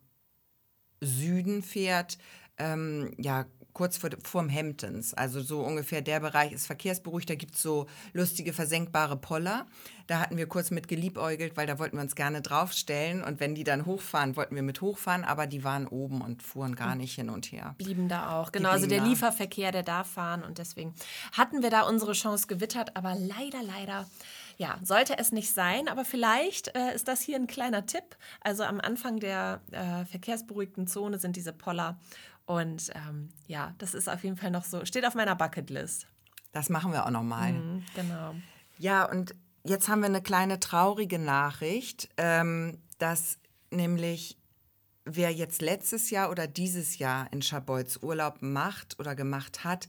Süden 1.00 1.62
fährt, 1.62 2.18
ähm, 2.58 3.12
ja, 3.16 3.46
kurz 3.78 3.96
vor, 3.96 4.10
vorm 4.24 4.52
Hamptons. 4.52 5.14
Also 5.14 5.40
so 5.40 5.60
ungefähr 5.60 6.02
der 6.02 6.18
Bereich 6.18 6.50
ist 6.50 6.66
verkehrsberuhigt. 6.66 7.30
Da 7.30 7.36
gibt 7.36 7.54
es 7.54 7.62
so 7.62 7.86
lustige 8.12 8.52
versenkbare 8.52 9.16
Poller. 9.16 9.66
Da 10.08 10.18
hatten 10.18 10.36
wir 10.36 10.48
kurz 10.48 10.72
mit 10.72 10.88
geliebäugelt, 10.88 11.56
weil 11.56 11.68
da 11.68 11.78
wollten 11.78 11.96
wir 11.96 12.02
uns 12.02 12.16
gerne 12.16 12.42
draufstellen. 12.42 13.22
Und 13.22 13.38
wenn 13.38 13.54
die 13.54 13.62
dann 13.62 13.86
hochfahren, 13.86 14.34
wollten 14.34 14.56
wir 14.56 14.64
mit 14.64 14.80
hochfahren, 14.80 15.22
aber 15.22 15.46
die 15.46 15.62
waren 15.62 15.86
oben 15.86 16.22
und 16.22 16.42
fuhren 16.42 16.74
gar 16.74 16.96
nicht 16.96 17.14
hin 17.14 17.30
und 17.30 17.52
her. 17.52 17.76
Blieben 17.78 18.08
da 18.08 18.32
auch. 18.40 18.50
Genau, 18.50 18.70
also 18.70 18.88
der 18.88 18.98
da. 18.98 19.06
Lieferverkehr, 19.06 19.70
der 19.70 19.84
darf 19.84 20.10
fahren. 20.10 20.42
Und 20.42 20.58
deswegen 20.58 20.92
hatten 21.30 21.62
wir 21.62 21.70
da 21.70 21.82
unsere 21.82 22.14
Chance 22.14 22.48
gewittert. 22.48 22.96
Aber 22.96 23.14
leider, 23.14 23.62
leider 23.62 24.06
ja, 24.56 24.76
sollte 24.82 25.16
es 25.18 25.30
nicht 25.30 25.52
sein, 25.52 25.86
aber 25.86 26.04
vielleicht 26.04 26.74
äh, 26.74 26.92
ist 26.92 27.06
das 27.06 27.20
hier 27.20 27.36
ein 27.36 27.46
kleiner 27.46 27.86
Tipp. 27.86 28.16
Also 28.40 28.64
am 28.64 28.80
Anfang 28.80 29.20
der 29.20 29.60
äh, 29.70 30.04
verkehrsberuhigten 30.04 30.88
Zone 30.88 31.20
sind 31.20 31.36
diese 31.36 31.52
Poller 31.52 31.96
und 32.48 32.90
ähm, 32.94 33.28
ja, 33.46 33.74
das 33.76 33.92
ist 33.92 34.08
auf 34.08 34.24
jeden 34.24 34.38
Fall 34.38 34.50
noch 34.50 34.64
so, 34.64 34.82
steht 34.86 35.04
auf 35.04 35.14
meiner 35.14 35.36
Bucketlist. 35.36 36.06
Das 36.52 36.70
machen 36.70 36.92
wir 36.92 37.04
auch 37.04 37.10
nochmal. 37.10 37.52
Mhm, 37.52 37.84
genau. 37.94 38.34
Ja, 38.78 39.04
und 39.04 39.34
jetzt 39.64 39.88
haben 39.88 40.00
wir 40.00 40.06
eine 40.06 40.22
kleine 40.22 40.58
traurige 40.58 41.18
Nachricht, 41.18 42.08
ähm, 42.16 42.78
dass 42.96 43.36
nämlich 43.70 44.38
wer 45.04 45.30
jetzt 45.30 45.60
letztes 45.60 46.08
Jahr 46.08 46.30
oder 46.30 46.46
dieses 46.46 46.96
Jahr 46.96 47.30
in 47.34 47.42
Schabolz 47.42 47.98
Urlaub 48.00 48.40
macht 48.40 48.98
oder 48.98 49.14
gemacht 49.14 49.64
hat, 49.64 49.86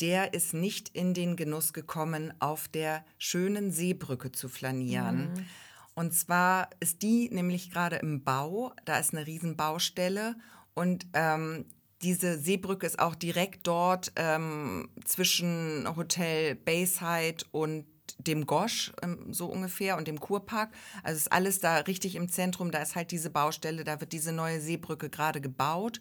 der 0.00 0.32
ist 0.32 0.54
nicht 0.54 0.88
in 0.88 1.12
den 1.12 1.36
Genuss 1.36 1.74
gekommen, 1.74 2.32
auf 2.38 2.68
der 2.68 3.04
schönen 3.18 3.70
Seebrücke 3.70 4.32
zu 4.32 4.48
flanieren. 4.48 5.34
Mhm. 5.34 5.46
Und 5.92 6.14
zwar 6.14 6.70
ist 6.80 7.02
die 7.02 7.28
nämlich 7.28 7.70
gerade 7.70 7.96
im 7.96 8.24
Bau, 8.24 8.72
da 8.86 8.98
ist 8.98 9.12
eine 9.12 9.26
Riesenbaustelle 9.26 10.36
und 10.72 11.06
ähm, 11.12 11.66
diese 12.02 12.38
Seebrücke 12.38 12.86
ist 12.86 12.98
auch 12.98 13.14
direkt 13.14 13.66
dort 13.66 14.12
ähm, 14.16 14.88
zwischen 15.04 15.88
Hotel 15.96 16.54
Bayside 16.54 17.44
und 17.50 17.86
dem 18.18 18.46
Gosch, 18.46 18.92
ähm, 19.02 19.32
so 19.32 19.46
ungefähr, 19.46 19.96
und 19.96 20.08
dem 20.08 20.20
Kurpark. 20.20 20.70
Also 21.02 21.18
ist 21.18 21.32
alles 21.32 21.60
da 21.60 21.78
richtig 21.78 22.16
im 22.16 22.28
Zentrum. 22.28 22.70
Da 22.70 22.80
ist 22.80 22.96
halt 22.96 23.10
diese 23.10 23.30
Baustelle, 23.30 23.84
da 23.84 24.00
wird 24.00 24.12
diese 24.12 24.32
neue 24.32 24.60
Seebrücke 24.60 25.10
gerade 25.10 25.40
gebaut. 25.40 26.00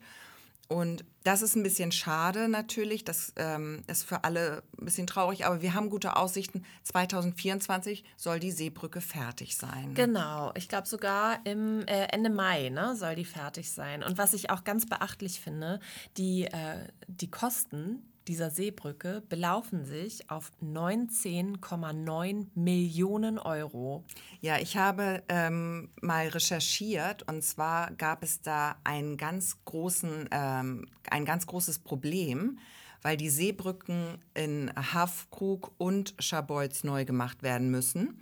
Und 0.68 1.06
das 1.24 1.42
ist 1.42 1.56
ein 1.56 1.64
bisschen 1.64 1.92
schade 1.92 2.50
natürlich, 2.50 3.06
das 3.06 3.34
ähm, 3.38 3.84
ist 3.88 4.04
für 4.04 4.24
alle 4.24 4.64
ein 4.80 4.86
bisschen 4.86 5.08
traurig, 5.08 5.46
aber 5.46 5.62
wir 5.62 5.74
haben 5.74 5.90
gute 5.90 6.16
Aussichten. 6.18 6.64
2024 6.84 8.04
soll 8.18 8.40
die 8.40 8.52
Seebrücke 8.52 9.00
fertig 9.00 9.56
sein. 9.56 9.94
Genau, 9.94 10.52
ich 10.56 10.68
glaube 10.68 10.88
sogar 10.88 11.40
im 11.46 11.86
äh, 11.88 12.08
Ende 12.12 12.30
Mai 12.30 12.70
ne, 12.70 12.96
soll 12.96 13.16
die 13.16 13.26
fertig 13.26 13.72
sein. 13.72 14.04
Und 14.04 14.18
was 14.18 14.34
ich 14.34 14.50
auch 14.50 14.64
ganz 14.66 14.86
beachtlich 14.86 15.40
finde, 15.40 15.80
die, 16.18 16.46
äh, 16.46 16.88
die 17.08 17.32
Kosten 17.32 18.04
dieser 18.28 18.52
Seebrücke 18.52 19.24
belaufen 19.30 19.86
sich 19.86 20.30
auf 20.30 20.52
19,9 20.62 22.48
Millionen 22.56 23.40
Euro. 23.40 24.04
Ja, 24.42 24.58
ich 24.58 24.78
habe 24.78 25.24
ähm, 25.30 25.90
mal 26.02 26.28
recherchiert 26.28 27.24
und 27.24 27.44
zwar 27.44 27.92
gab 27.92 28.24
es 28.24 28.42
da 28.42 28.76
einen 28.84 29.18
ganz 29.18 29.58
großen, 29.66 30.30
ähm, 30.32 30.88
ein 31.10 31.26
ganz 31.26 31.48
großes 31.48 31.80
Problem, 31.80 32.60
weil 33.02 33.18
die 33.18 33.30
Seebrücken 33.30 34.18
in 34.34 34.72
Hafkrug 34.76 35.72
und 35.78 36.14
Scharbeutz 36.20 36.84
neu 36.84 37.06
gemacht 37.06 37.44
werden 37.44 37.72
müssen. 37.72 38.22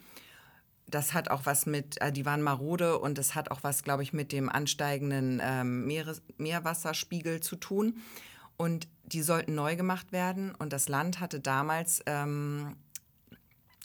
Das 0.87 1.13
hat 1.15 1.31
auch 1.31 1.45
was 1.45 1.65
mit, 1.65 1.99
äh, 2.01 2.11
die 2.11 2.25
waren 2.25 2.41
marode 2.43 2.99
und 2.99 3.17
es 3.17 3.33
hat 3.33 3.49
auch 3.49 3.63
was, 3.63 3.83
glaube 3.83 4.03
ich, 4.03 4.13
mit 4.13 4.31
dem 4.31 4.49
ansteigenden 4.49 5.41
ähm, 5.43 5.85
Meeres, 5.85 6.21
Meerwasserspiegel 6.37 7.39
zu 7.39 7.55
tun. 7.55 8.01
Und 8.57 8.87
die 9.03 9.21
sollten 9.21 9.55
neu 9.55 9.75
gemacht 9.75 10.11
werden. 10.11 10.55
Und 10.55 10.73
das 10.73 10.87
Land 10.89 11.19
hatte 11.19 11.39
damals 11.39 12.01
ähm, 12.05 12.75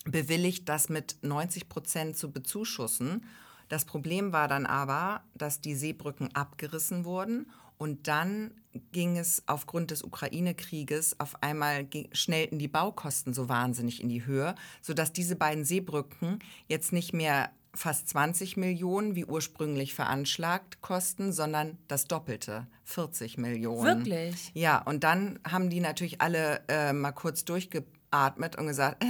bewilligt, 0.05 0.69
das 0.69 0.89
mit 0.89 1.17
90 1.23 1.69
Prozent 1.69 2.17
zu 2.17 2.31
bezuschussen. 2.31 3.27
Das 3.69 3.85
Problem 3.85 4.33
war 4.33 4.49
dann 4.49 4.67
aber, 4.67 5.23
dass 5.35 5.61
die 5.61 5.75
Seebrücken 5.75 6.35
abgerissen 6.35 7.05
wurden 7.05 7.47
und 7.81 8.09
dann 8.09 8.53
ging 8.93 9.17
es 9.17 9.43
aufgrund 9.47 9.91
des 9.91 10.03
Ukraine-Krieges 10.03 11.19
auf 11.19 11.43
einmal 11.43 11.89
schnellten 12.13 12.59
die 12.59 12.69
Baukosten 12.69 13.33
so 13.33 13.49
wahnsinnig 13.49 14.03
in 14.03 14.11
die 14.11 14.27
Höhe, 14.27 14.55
sodass 14.83 15.15
diese 15.15 15.35
beiden 15.35 15.65
Seebrücken 15.65 16.41
jetzt 16.69 16.93
nicht 16.93 17.15
mehr 17.15 17.51
fast 17.75 18.09
20 18.09 18.57
Millionen, 18.57 19.15
wie 19.15 19.25
ursprünglich 19.25 19.95
veranschlagt, 19.95 20.81
kosten, 20.81 21.33
sondern 21.33 21.79
das 21.89 22.07
Doppelte, 22.07 22.67
40 22.85 23.39
Millionen. 23.39 23.85
Wirklich? 23.85 24.51
Ja, 24.55 24.79
und 24.79 25.05
dann 25.05 25.39
haben 25.49 25.71
die 25.71 25.81
natürlich 25.81 26.21
alle 26.21 26.63
äh, 26.69 26.93
mal 26.93 27.13
kurz 27.13 27.45
durchgeatmet 27.45 28.57
und 28.57 28.67
gesagt, 28.67 29.05
äh, 29.05 29.07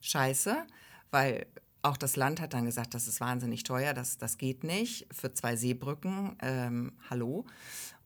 scheiße, 0.00 0.56
weil 1.10 1.46
auch 1.82 1.96
das 1.96 2.16
Land 2.16 2.40
hat 2.40 2.54
dann 2.54 2.66
gesagt, 2.66 2.94
das 2.94 3.06
ist 3.06 3.20
wahnsinnig 3.20 3.62
teuer, 3.62 3.94
das, 3.94 4.18
das 4.18 4.38
geht 4.38 4.64
nicht 4.64 5.06
für 5.12 5.32
zwei 5.32 5.56
Seebrücken, 5.56 6.36
ähm, 6.42 6.92
hallo. 7.08 7.46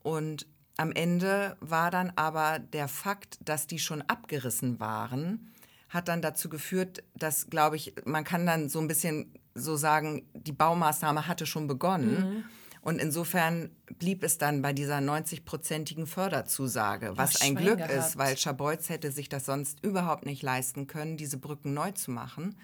Und 0.03 0.47
am 0.77 0.93
Ende 0.93 1.57
war 1.61 1.91
dann 1.91 2.13
aber 2.17 2.59
der 2.59 2.89
Fakt, 2.89 3.39
dass 3.45 3.67
die 3.67 3.79
schon 3.79 4.03
abgerissen 4.03 4.81
waren, 4.81 5.53
hat 5.89 6.09
dann 6.09 6.23
dazu 6.23 6.49
geführt, 6.49 7.05
dass, 7.15 7.49
glaube 7.49 7.77
ich, 7.77 7.95
man 8.05 8.25
kann 8.25 8.47
dann 8.47 8.69
so 8.69 8.81
ein 8.81 8.89
bisschen 8.89 9.33
so 9.55 9.77
sagen, 9.77 10.29
die 10.35 10.53
Baumaßnahme 10.53 11.27
hatte 11.27 11.47
schon 11.47 11.67
begonnen. 11.67 12.37
Mhm. 12.37 12.45
Und 12.81 12.99
insofern 12.99 13.71
blieb 13.99 14.23
es 14.23 14.37
dann 14.37 14.61
bei 14.61 14.75
dieser 14.75 14.99
90-prozentigen 14.99 16.07
Förderzusage, 16.07 17.13
was 17.17 17.41
ein 17.41 17.55
Glück 17.55 17.79
gehabt. 17.79 17.95
ist, 17.95 18.19
weil 18.19 18.37
Schabolz 18.37 18.91
hätte 18.91 19.11
sich 19.11 19.31
das 19.31 19.47
sonst 19.47 19.83
überhaupt 19.83 20.27
nicht 20.27 20.43
leisten 20.43 20.87
können, 20.87 21.17
diese 21.17 21.39
Brücken 21.39 21.73
neu 21.73 21.93
zu 21.93 22.11
machen. 22.11 22.57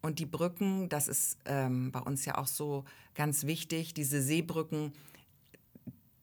Und 0.00 0.20
die 0.20 0.26
Brücken, 0.26 0.88
das 0.88 1.08
ist 1.08 1.38
ähm, 1.44 1.90
bei 1.90 1.98
uns 1.98 2.24
ja 2.24 2.38
auch 2.38 2.46
so 2.46 2.84
ganz 3.16 3.46
wichtig, 3.46 3.94
diese 3.94 4.22
Seebrücken, 4.22 4.92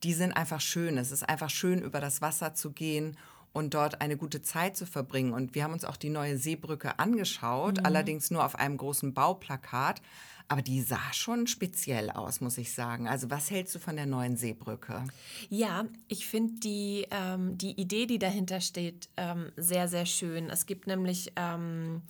die 0.02 0.14
sind 0.14 0.32
einfach 0.32 0.62
schön. 0.62 0.96
Es 0.96 1.12
ist 1.12 1.28
einfach 1.28 1.50
schön, 1.50 1.82
über 1.82 2.00
das 2.00 2.22
Wasser 2.22 2.54
zu 2.54 2.72
gehen 2.72 3.18
und 3.56 3.72
dort 3.72 4.02
eine 4.02 4.18
gute 4.18 4.42
Zeit 4.42 4.76
zu 4.76 4.84
verbringen. 4.84 5.32
Und 5.32 5.54
wir 5.54 5.64
haben 5.64 5.72
uns 5.72 5.86
auch 5.86 5.96
die 5.96 6.10
neue 6.10 6.36
Seebrücke 6.36 6.98
angeschaut, 6.98 7.78
mhm. 7.78 7.86
allerdings 7.86 8.30
nur 8.30 8.44
auf 8.44 8.54
einem 8.56 8.76
großen 8.76 9.14
Bauplakat. 9.14 10.02
Aber 10.48 10.62
die 10.62 10.80
sah 10.80 11.12
schon 11.12 11.48
speziell 11.48 12.10
aus, 12.10 12.40
muss 12.40 12.56
ich 12.58 12.72
sagen. 12.72 13.08
Also 13.08 13.30
was 13.30 13.50
hältst 13.50 13.74
du 13.74 13.78
von 13.80 13.96
der 13.96 14.06
neuen 14.06 14.36
Seebrücke? 14.36 15.02
Ja, 15.48 15.86
ich 16.06 16.26
finde 16.26 16.60
die, 16.60 17.06
ähm, 17.10 17.58
die 17.58 17.80
Idee, 17.80 18.06
die 18.06 18.20
dahinter 18.20 18.60
steht, 18.60 19.08
ähm, 19.16 19.50
sehr, 19.56 19.88
sehr 19.88 20.06
schön. 20.06 20.50
Es 20.50 20.66
gibt 20.66 20.86
nämlich 20.86 21.32
ähm, 21.34 22.02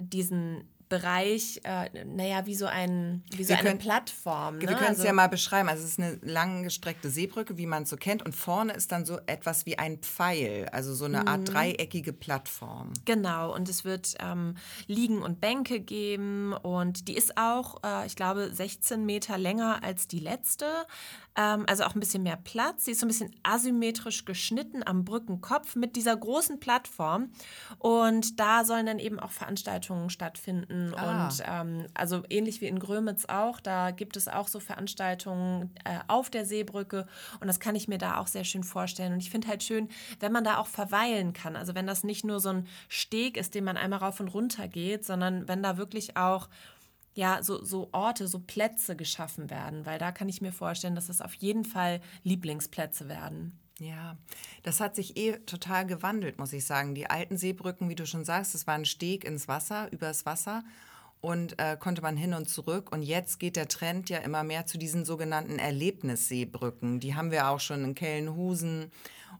diesen 0.00 0.64
Bereich, 0.88 1.60
äh, 1.64 2.04
naja, 2.04 2.46
wie 2.46 2.54
so, 2.54 2.66
ein, 2.66 3.22
wie 3.34 3.44
so 3.44 3.52
eine 3.54 3.62
können, 3.62 3.78
Plattform. 3.78 4.60
Wir 4.60 4.68
ne? 4.70 4.74
können 4.76 4.84
es 4.92 4.98
Also- 4.98 5.06
ja 5.06 5.12
mal 5.12 5.28
beschreiben. 5.28 5.68
Also 5.68 5.84
es 5.84 5.90
ist 5.92 5.98
eine 6.00 6.18
langgestreckte 6.22 7.10
Seebrücke, 7.10 7.56
wie 7.58 7.66
man 7.66 7.82
es 7.82 7.90
so 7.90 7.96
kennt. 7.96 8.24
Und 8.24 8.34
vorne 8.34 8.72
ist 8.72 8.90
dann 8.92 9.04
so 9.04 9.18
etwas 9.26 9.66
wie 9.66 9.78
ein 9.78 9.98
Pfeil, 9.98 10.68
also 10.72 10.94
so 10.94 11.04
eine 11.04 11.20
Mhm. 11.22 11.28
Art 11.28 11.48
dreieckige 11.52 12.12
Plattform. 12.12 12.92
Genau, 13.04 13.54
und 13.54 13.68
es 13.68 13.84
wird 13.84 14.14
ähm, 14.20 14.54
Liegen 14.86 15.22
und 15.22 15.40
Bänke 15.40 15.80
geben 15.80 16.52
und 16.54 17.08
die 17.08 17.16
ist 17.16 17.36
auch, 17.36 17.82
äh, 17.84 18.06
ich 18.06 18.16
glaube, 18.16 18.50
16 18.52 19.04
Meter 19.04 19.36
länger 19.38 19.82
als 19.82 20.08
die 20.08 20.20
letzte. 20.20 20.66
Ähm, 21.36 21.64
also 21.68 21.84
auch 21.84 21.94
ein 21.94 22.00
bisschen 22.00 22.22
mehr 22.22 22.36
Platz. 22.36 22.84
Sie 22.86 22.92
ist 22.92 23.00
so 23.00 23.06
ein 23.06 23.08
bisschen 23.08 23.30
asymmetrisch 23.42 24.24
geschnitten 24.24 24.82
am 24.84 25.04
Brückenkopf 25.04 25.76
mit 25.76 25.94
dieser 25.96 26.16
großen 26.16 26.58
Plattform. 26.60 27.30
Und 27.78 28.40
da 28.40 28.64
sollen 28.64 28.86
dann 28.86 28.98
eben 28.98 29.20
auch 29.20 29.30
Veranstaltungen 29.30 30.10
stattfinden. 30.10 30.77
Ah. 30.96 31.26
Und 31.26 31.42
ähm, 31.46 31.86
also 31.94 32.22
ähnlich 32.28 32.60
wie 32.60 32.66
in 32.66 32.78
Grömitz 32.78 33.24
auch, 33.26 33.60
da 33.60 33.90
gibt 33.90 34.16
es 34.16 34.28
auch 34.28 34.48
so 34.48 34.60
Veranstaltungen 34.60 35.74
äh, 35.84 35.98
auf 36.08 36.30
der 36.30 36.44
Seebrücke. 36.44 37.06
Und 37.40 37.46
das 37.46 37.60
kann 37.60 37.76
ich 37.76 37.88
mir 37.88 37.98
da 37.98 38.18
auch 38.18 38.26
sehr 38.26 38.44
schön 38.44 38.64
vorstellen. 38.64 39.12
Und 39.12 39.20
ich 39.20 39.30
finde 39.30 39.48
halt 39.48 39.62
schön, 39.62 39.88
wenn 40.20 40.32
man 40.32 40.44
da 40.44 40.58
auch 40.58 40.66
verweilen 40.66 41.32
kann. 41.32 41.56
Also 41.56 41.74
wenn 41.74 41.86
das 41.86 42.04
nicht 42.04 42.24
nur 42.24 42.40
so 42.40 42.50
ein 42.50 42.66
Steg 42.88 43.36
ist, 43.36 43.54
den 43.54 43.64
man 43.64 43.76
einmal 43.76 44.00
rauf 44.00 44.20
und 44.20 44.28
runter 44.28 44.68
geht, 44.68 45.04
sondern 45.04 45.48
wenn 45.48 45.62
da 45.62 45.76
wirklich 45.76 46.16
auch 46.16 46.48
ja, 47.14 47.42
so, 47.42 47.64
so 47.64 47.88
Orte, 47.90 48.28
so 48.28 48.38
Plätze 48.38 48.94
geschaffen 48.94 49.50
werden, 49.50 49.84
weil 49.86 49.98
da 49.98 50.12
kann 50.12 50.28
ich 50.28 50.40
mir 50.40 50.52
vorstellen, 50.52 50.94
dass 50.94 51.08
es 51.08 51.20
auf 51.20 51.34
jeden 51.34 51.64
Fall 51.64 52.00
Lieblingsplätze 52.22 53.08
werden. 53.08 53.58
Ja, 53.80 54.16
das 54.64 54.80
hat 54.80 54.96
sich 54.96 55.16
eh 55.16 55.38
total 55.38 55.86
gewandelt, 55.86 56.38
muss 56.38 56.52
ich 56.52 56.64
sagen. 56.64 56.96
Die 56.96 57.08
alten 57.08 57.36
Seebrücken, 57.36 57.88
wie 57.88 57.94
du 57.94 58.06
schon 58.06 58.24
sagst, 58.24 58.54
das 58.54 58.66
war 58.66 58.74
ein 58.74 58.84
Steg 58.84 59.24
ins 59.24 59.46
Wasser, 59.46 59.90
übers 59.92 60.26
Wasser 60.26 60.64
und 61.20 61.58
äh, 61.60 61.76
konnte 61.78 62.02
man 62.02 62.16
hin 62.16 62.34
und 62.34 62.48
zurück. 62.48 62.90
Und 62.92 63.02
jetzt 63.02 63.38
geht 63.38 63.54
der 63.54 63.68
Trend 63.68 64.08
ja 64.10 64.18
immer 64.18 64.42
mehr 64.42 64.66
zu 64.66 64.78
diesen 64.78 65.04
sogenannten 65.04 65.60
Erlebnisseebrücken. 65.60 66.98
Die 66.98 67.14
haben 67.14 67.30
wir 67.30 67.48
auch 67.48 67.60
schon 67.60 67.84
in 67.84 67.94
Kellenhusen 67.94 68.90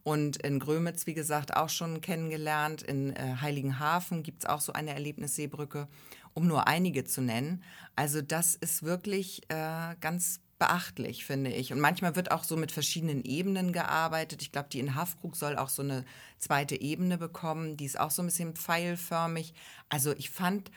und 0.04 0.36
in 0.42 0.60
Grömitz, 0.60 1.06
wie 1.06 1.14
gesagt, 1.14 1.56
auch 1.56 1.68
schon 1.68 2.00
kennengelernt. 2.00 2.82
In 2.82 3.14
äh, 3.16 3.36
Heiligenhafen 3.40 4.22
gibt 4.22 4.44
es 4.44 4.48
auch 4.48 4.60
so 4.60 4.72
eine 4.72 4.94
Erlebnisseebrücke, 4.94 5.88
um 6.34 6.46
nur 6.46 6.68
einige 6.68 7.04
zu 7.04 7.22
nennen. 7.22 7.64
Also 7.96 8.22
das 8.22 8.54
ist 8.54 8.84
wirklich 8.84 9.42
äh, 9.50 9.96
ganz 10.00 10.40
beachtlich, 10.58 11.24
finde 11.24 11.52
ich. 11.52 11.72
Und 11.72 11.80
manchmal 11.80 12.16
wird 12.16 12.30
auch 12.30 12.44
so 12.44 12.56
mit 12.56 12.72
verschiedenen 12.72 13.24
Ebenen 13.24 13.72
gearbeitet. 13.72 14.42
Ich 14.42 14.52
glaube, 14.52 14.68
die 14.70 14.80
in 14.80 14.94
Haffkrug 14.94 15.36
soll 15.36 15.56
auch 15.56 15.68
so 15.68 15.82
eine 15.82 16.04
zweite 16.38 16.80
Ebene 16.80 17.16
bekommen. 17.16 17.76
Die 17.76 17.84
ist 17.84 17.98
auch 17.98 18.10
so 18.10 18.22
ein 18.22 18.26
bisschen 18.26 18.54
pfeilförmig. 18.54 19.54
Also 19.88 20.12
ich 20.16 20.30
fand, 20.30 20.70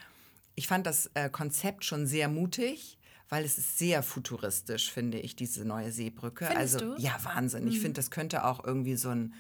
ich 0.56 0.68
fand 0.68 0.86
das 0.86 1.10
äh, 1.16 1.30
Konzept 1.30 1.84
schon 1.84 2.06
sehr 2.06 2.28
mutig, 2.28 3.00
weil 3.30 3.44
es 3.44 3.58
ist 3.58 3.80
sehr 3.80 4.04
futuristisch, 4.04 4.92
finde 4.92 5.20
ich, 5.20 5.36
diese 5.36 5.66
neue 5.66 5.92
Seebrücke. 5.92 6.46
Findest 6.46 6.76
also 6.76 6.96
du? 6.96 7.02
ja, 7.02 7.18
Wahnsinn. 7.24 7.68
Ich 7.68 7.80
finde, 7.80 7.94
das 7.94 8.12
könnte 8.12 8.46
auch 8.46 8.64
irgendwie 8.64 8.96
so 8.96 9.10
ein 9.10 9.34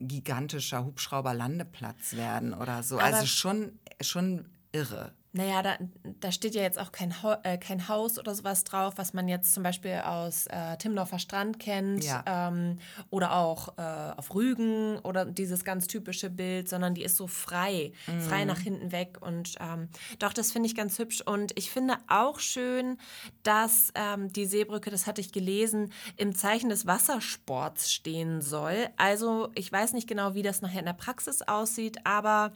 gigantischer 0.00 0.84
Hubschrauberlandeplatz 0.84 2.14
werden 2.14 2.54
oder 2.54 2.82
so. 2.82 2.98
Aber- 2.98 3.16
also 3.16 3.26
schon, 3.26 3.78
schon 4.00 4.46
irre. 4.72 5.12
Naja, 5.36 5.62
da, 5.62 5.76
da 6.20 6.30
steht 6.30 6.54
ja 6.54 6.62
jetzt 6.62 6.78
auch 6.78 6.92
kein, 6.92 7.12
äh, 7.42 7.58
kein 7.58 7.88
Haus 7.88 8.20
oder 8.20 8.32
sowas 8.36 8.62
drauf, 8.62 8.94
was 8.96 9.14
man 9.14 9.26
jetzt 9.26 9.52
zum 9.52 9.64
Beispiel 9.64 10.00
aus 10.04 10.46
äh, 10.46 10.76
Timmendorfer 10.76 11.18
Strand 11.18 11.58
kennt 11.58 12.04
Ja. 12.04 12.22
ähm, 12.24 12.78
oder 13.10 13.34
auch 13.34 13.76
äh, 13.76 13.82
auf 14.16 14.32
Rügen 14.32 14.96
oder 15.00 15.24
dieses 15.24 15.64
ganz 15.64 15.88
typische 15.88 16.30
Bild, 16.30 16.68
sondern 16.68 16.94
die 16.94 17.02
ist 17.02 17.16
so 17.16 17.26
frei, 17.26 17.92
frei 18.28 18.44
nach 18.44 18.60
hinten 18.60 18.92
weg. 18.92 19.18
Und 19.22 19.56
ähm, 19.58 19.88
doch, 20.20 20.32
das 20.32 20.52
finde 20.52 20.68
ich 20.68 20.76
ganz 20.76 21.00
hübsch. 21.00 21.20
Und 21.20 21.50
ich 21.58 21.68
finde 21.72 21.96
auch 22.06 22.38
schön, 22.38 22.96
dass 23.42 23.90
ähm, 23.96 24.32
die 24.32 24.46
Seebrücke, 24.46 24.90
das 24.90 25.08
hatte 25.08 25.20
ich 25.20 25.32
gelesen, 25.32 25.92
im 26.16 26.36
Zeichen 26.36 26.68
des 26.68 26.86
Wassersports 26.86 27.90
stehen 27.92 28.40
soll. 28.40 28.88
Also 28.96 29.48
ich 29.56 29.72
weiß 29.72 29.94
nicht 29.94 30.06
genau, 30.06 30.34
wie 30.34 30.42
das 30.42 30.62
nachher 30.62 30.78
in 30.78 30.86
der 30.86 30.92
Praxis 30.92 31.42
aussieht, 31.42 31.98
aber 32.04 32.52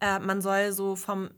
äh, 0.00 0.18
man 0.18 0.42
soll 0.42 0.72
so 0.72 0.96
vom 0.96 1.30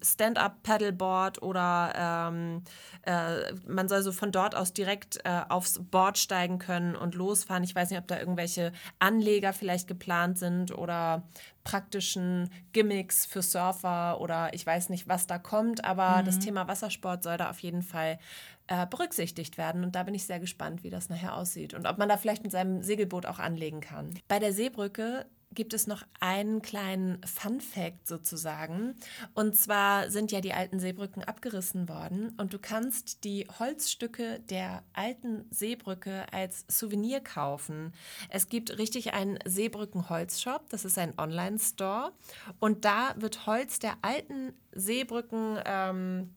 Stand-up-Paddleboard 0.71 1.43
oder 1.43 1.93
ähm, 1.97 2.63
äh, 3.03 3.53
man 3.67 3.89
soll 3.89 4.03
so 4.03 4.13
von 4.13 4.33
dort 4.33 4.55
aus 4.55 4.73
direkt 4.73 5.19
äh, 5.25 5.43
aufs 5.49 5.81
Board 5.91 6.19
steigen 6.19 6.59
können 6.59 6.95
und 6.97 7.15
losfahren. 7.15 7.65
Ich 7.65 7.75
weiß 7.75 7.91
nicht, 7.91 7.99
ob 7.99 8.07
da 8.07 8.19
irgendwelche 8.19 8.73
Anleger 8.99 9.53
vielleicht 9.53 9.89
geplant 9.89 10.39
sind 10.39 10.77
oder 10.77 11.25
praktischen 11.65 12.51
Gimmicks 12.73 13.27
für 13.27 13.43
Surfer 13.43 14.21
oder 14.21 14.55
ich 14.55 14.65
weiß 14.65 14.89
nicht, 14.89 15.09
was 15.09 15.27
da 15.27 15.39
kommt, 15.39 15.85
aber 15.85 16.23
das 16.23 16.39
Thema 16.39 16.69
Wassersport 16.69 17.23
soll 17.23 17.37
da 17.37 17.51
auf 17.51 17.59
jeden 17.59 17.83
Fall 17.83 18.19
äh, 18.67 18.87
berücksichtigt 18.87 19.59
werden 19.59 19.85
und 19.85 19.95
da 19.95 20.05
bin 20.05 20.15
ich 20.15 20.25
sehr 20.25 20.41
gespannt, 20.41 20.85
wie 20.85 20.91
das 20.91 21.09
nachher 21.09 21.37
aussieht 21.37 21.75
und 21.75 21.87
ob 21.87 21.99
man 21.99 22.09
da 22.09 22.17
vielleicht 22.17 22.43
mit 22.43 22.53
seinem 22.53 22.83
Segelboot 22.83 23.27
auch 23.27 23.39
anlegen 23.39 23.81
kann. 23.81 24.19
Bei 24.27 24.39
der 24.39 24.53
Seebrücke 24.53 25.27
gibt 25.53 25.75
es 25.75 25.87
noch 25.87 26.05
einen 26.21 26.63
kleinen 26.63 27.21
Fun 27.25 27.61
Fact 27.61 28.07
sozusagen. 28.07 28.95
Und 29.35 29.57
zwar 29.57 30.11
sind 30.11 30.31
ja 30.31 30.41
die 30.41 30.53
alten 30.53 30.79
Seebrücken 30.79 31.25
abgerissen 31.25 31.89
worden 31.89 32.33
und 32.39 32.53
du 32.53 32.59
kannst 32.59 33.25
die 33.25 33.47
Holzstücke 33.59 34.41
der 34.49 34.85
alten 34.93 35.47
Seebrücke 35.51 36.33
als 36.33 36.65
Souvenir 36.69 37.21
kaufen. 37.21 37.93
Es 38.29 38.49
gibt 38.49 38.79
richtig 38.79 39.13
einen 39.13 39.39
Seebrücken-Holzshop, 39.45 40.69
das 40.71 40.85
ist 40.85 40.99
ein 40.99 41.19
Online-Store 41.19 42.13
und 42.61 42.85
da 42.85 43.15
wird 43.17 43.47
Holz 43.47 43.81
der 43.81 43.97
alten 44.03 44.53
Seebrücken 44.73 45.59
ähm, 45.65 46.35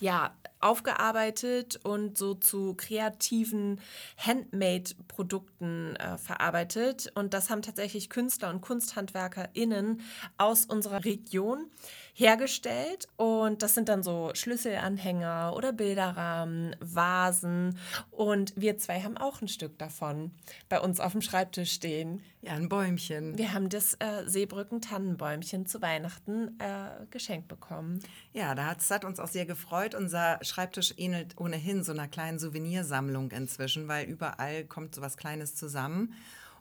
ja, 0.00 0.34
aufgearbeitet 0.60 1.78
und 1.84 2.16
so 2.16 2.34
zu 2.34 2.74
kreativen 2.74 3.80
Handmade-Produkten 4.18 5.96
äh, 5.96 6.18
verarbeitet. 6.18 7.12
Und 7.14 7.34
das 7.34 7.50
haben 7.50 7.62
tatsächlich 7.62 8.10
Künstler 8.10 8.50
und 8.50 8.62
KunsthandwerkerInnen 8.62 10.00
aus 10.38 10.64
unserer 10.64 11.04
Region 11.04 11.70
hergestellt. 12.16 13.08
Und 13.16 13.62
das 13.62 13.74
sind 13.74 13.90
dann 13.90 14.02
so 14.02 14.30
Schlüsselanhänger 14.32 15.52
oder 15.54 15.72
Bilderrahmen, 15.72 16.74
Vasen. 16.80 17.78
Und 18.10 18.54
wir 18.56 18.78
zwei 18.78 19.02
haben 19.02 19.18
auch 19.18 19.42
ein 19.42 19.48
Stück 19.48 19.78
davon 19.78 20.30
bei 20.70 20.80
uns 20.80 20.98
auf 20.98 21.12
dem 21.12 21.20
Schreibtisch 21.20 21.72
stehen. 21.72 22.22
Ja, 22.40 22.52
ein 22.52 22.70
Bäumchen. 22.70 23.36
Wir 23.36 23.52
haben 23.52 23.68
das 23.68 23.94
äh, 23.94 24.24
Seebrücken-Tannenbäumchen 24.26 25.66
zu 25.66 25.82
Weihnachten 25.82 26.58
äh, 26.58 27.04
geschenkt 27.10 27.48
bekommen. 27.48 28.00
Ja, 28.32 28.54
da 28.54 28.66
hat, 28.66 28.80
es 28.80 28.90
uns 29.04 29.20
auch 29.20 29.28
sehr 29.28 29.44
gefreut. 29.44 29.94
Unser 29.94 30.38
Schreibtisch 30.42 30.94
ähnelt 30.96 31.38
ohnehin 31.38 31.84
so 31.84 31.92
einer 31.92 32.08
kleinen 32.08 32.38
Souvenirsammlung 32.38 33.30
inzwischen, 33.30 33.88
weil 33.88 34.06
überall 34.06 34.64
kommt 34.64 34.94
so 34.94 35.02
was 35.02 35.18
Kleines 35.18 35.54
zusammen. 35.54 36.14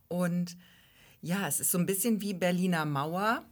Und 0.09 0.57
ja, 1.21 1.47
es 1.47 1.61
ist 1.61 1.71
so 1.71 1.77
ein 1.77 1.85
bisschen 1.85 2.21
wie 2.21 2.33
Berliner 2.33 2.83
Mauer, 2.85 3.45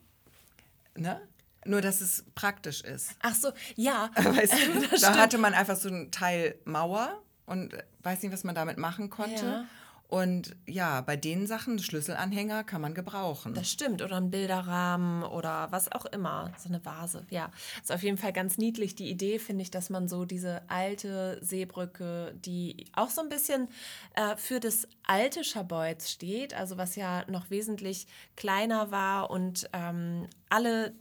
ne? 0.98 1.22
Nur, 1.66 1.82
dass 1.82 2.02
es 2.02 2.26
praktisch 2.36 2.82
ist. 2.82 3.12
Ach 3.22 3.36
so, 3.36 3.52
ja. 3.76 4.10
Weißt 4.16 4.54
du, 4.54 4.82
da 4.92 4.98
stimmt. 4.98 5.18
hatte 5.18 5.38
man 5.38 5.54
einfach 5.54 5.76
so 5.76 5.90
ein 5.90 6.12
Teil 6.12 6.56
Mauer 6.66 7.22
und 7.46 7.74
äh, 7.74 7.84
weiß 8.02 8.22
nicht, 8.24 8.34
was 8.34 8.44
man 8.44 8.56
damit 8.56 8.78
machen 8.78 9.10
konnte. 9.10 9.46
Ja. 9.46 9.66
Und 10.14 10.56
ja, 10.68 11.02
bei 11.02 11.16
den 11.16 11.48
Sachen, 11.48 11.80
Schlüsselanhänger 11.80 12.64
kann 12.64 12.82
man 12.82 12.94
gebrauchen. 12.94 13.56
Das 13.56 13.72
stimmt. 13.72 14.00
Oder 14.04 14.18
ein 14.18 14.30
Bilderrahmen 14.30 15.24
oder 15.24 15.72
was 15.72 15.92
auch 15.92 16.06
immer. 16.06 16.52
So 16.60 16.70
eine 16.70 16.86
Vase. 16.86 17.26
Ja, 17.32 17.50
ist 17.82 17.92
auf 17.92 18.04
jeden 18.04 18.20
Fall 18.20 18.32
ganz 18.32 18.60
niedlich. 18.60 18.94
Die 18.94 19.10
Idee 19.10 19.40
finde 19.40 19.64
ich, 19.64 19.72
dass 19.72 19.90
man 19.90 20.08
so 20.08 20.26
diese 20.26 20.62
alte 20.70 21.40
Seebrücke, 21.42 22.36
die 22.36 22.86
auch 22.94 23.10
so 23.10 23.22
ein 23.22 23.30
bisschen 23.30 23.70
äh, 24.14 24.36
für 24.36 24.60
das 24.60 24.88
alte 25.02 25.44
Scharbeutz 25.44 26.12
steht, 26.12 26.54
also 26.54 26.78
was 26.78 26.96
ja 26.96 27.26
noch 27.28 27.50
wesentlich 27.50 28.06
kleiner 28.36 28.92
war 28.92 29.32
und 29.32 29.68
ähm, 29.74 30.28
alle 30.48 30.94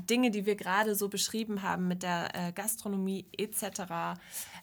Dinge, 0.00 0.30
die 0.30 0.46
wir 0.46 0.56
gerade 0.56 0.94
so 0.94 1.08
beschrieben 1.08 1.62
haben 1.62 1.88
mit 1.88 2.02
der 2.02 2.30
äh, 2.34 2.52
Gastronomie 2.52 3.26
etc., 3.36 4.20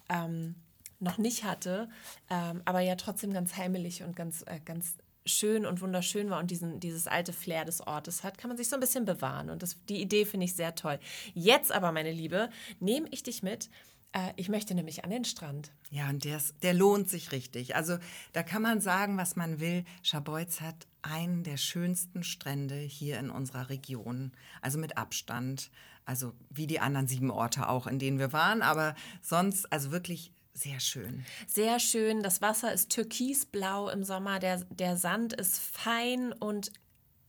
ähm, 0.09 0.55
noch 0.99 1.17
nicht 1.17 1.43
hatte, 1.43 1.89
ähm, 2.29 2.61
aber 2.65 2.79
ja 2.79 2.95
trotzdem 2.95 3.33
ganz 3.33 3.57
heimelig 3.57 4.03
und 4.03 4.15
ganz, 4.15 4.43
äh, 4.47 4.59
ganz 4.63 4.95
schön 5.25 5.65
und 5.65 5.81
wunderschön 5.81 6.29
war 6.29 6.39
und 6.39 6.51
diesen, 6.51 6.79
dieses 6.79 7.07
alte 7.07 7.33
Flair 7.33 7.65
des 7.65 7.85
Ortes 7.85 8.23
hat, 8.23 8.37
kann 8.37 8.49
man 8.49 8.57
sich 8.57 8.69
so 8.69 8.75
ein 8.75 8.79
bisschen 8.79 9.05
bewahren. 9.05 9.49
Und 9.49 9.63
das, 9.63 9.77
die 9.89 10.01
Idee 10.01 10.25
finde 10.25 10.45
ich 10.45 10.53
sehr 10.53 10.75
toll. 10.75 10.99
Jetzt 11.33 11.71
aber, 11.71 11.91
meine 11.91 12.11
Liebe, 12.11 12.49
nehme 12.79 13.07
ich 13.11 13.23
dich 13.23 13.41
mit. 13.41 13.69
Äh, 14.15 14.33
ich 14.37 14.49
möchte 14.49 14.73
nämlich 14.73 15.03
an 15.03 15.09
den 15.09 15.25
Strand. 15.25 15.71
Ja, 15.91 16.09
und 16.09 16.23
der, 16.23 16.41
der 16.63 16.73
lohnt 16.73 17.09
sich 17.09 17.31
richtig. 17.31 17.75
Also 17.75 17.97
da 18.33 18.41
kann 18.41 18.61
man 18.61 18.81
sagen, 18.81 19.17
was 19.17 19.35
man 19.35 19.59
will. 19.59 19.83
Scharbeutz 20.01 20.61
hat 20.61 20.87
einen 21.01 21.43
der 21.43 21.57
schönsten 21.57 22.23
Strände 22.23 22.75
hier 22.75 23.19
in 23.19 23.29
unserer 23.29 23.69
Region. 23.69 24.31
Also 24.61 24.79
mit 24.79 24.97
Abstand. 24.97 25.69
Also 26.05 26.33
wie 26.49 26.67
die 26.67 26.79
anderen 26.79 27.07
sieben 27.07 27.29
Orte 27.29 27.67
auch, 27.67 27.87
in 27.87 27.99
denen 27.99 28.17
wir 28.17 28.31
waren. 28.31 28.61
Aber 28.61 28.95
sonst, 29.21 29.71
also 29.71 29.91
wirklich 29.91 30.31
sehr 30.53 30.79
schön. 30.79 31.25
Sehr 31.47 31.79
schön. 31.79 32.23
Das 32.23 32.41
Wasser 32.41 32.71
ist 32.71 32.91
türkisblau 32.91 33.89
im 33.89 34.03
Sommer. 34.03 34.39
Der, 34.39 34.61
der 34.69 34.95
Sand 34.95 35.33
ist 35.33 35.59
fein 35.59 36.31
und 36.31 36.71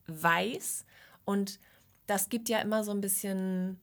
weiß. 0.07 0.85
Und 1.25 1.59
das 2.07 2.29
gibt 2.29 2.49
ja 2.49 2.61
immer 2.61 2.85
so 2.85 2.92
ein 2.92 3.01
bisschen 3.01 3.81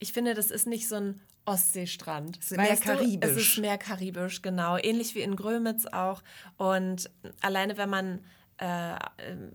ich 0.00 0.14
finde, 0.14 0.34
das 0.34 0.50
ist 0.50 0.66
nicht 0.66 0.88
so 0.88 0.96
ein 0.96 1.20
Ostseestrand. 1.44 2.38
Es 2.38 2.50
ist 2.50 2.56
mehr 2.56 2.70
Weißt 2.70 2.84
du? 2.84 2.88
karibisch. 2.88 3.30
Es 3.30 3.36
ist 3.36 3.58
mehr 3.58 3.78
karibisch, 3.78 4.42
genau. 4.42 4.76
Ähnlich 4.76 5.14
wie 5.14 5.22
in 5.22 5.36
Grömitz 5.36 5.86
auch. 5.86 6.22
Und 6.56 7.10
alleine, 7.40 7.76
wenn 7.76 7.90
man 7.90 8.20
äh, 8.58 8.94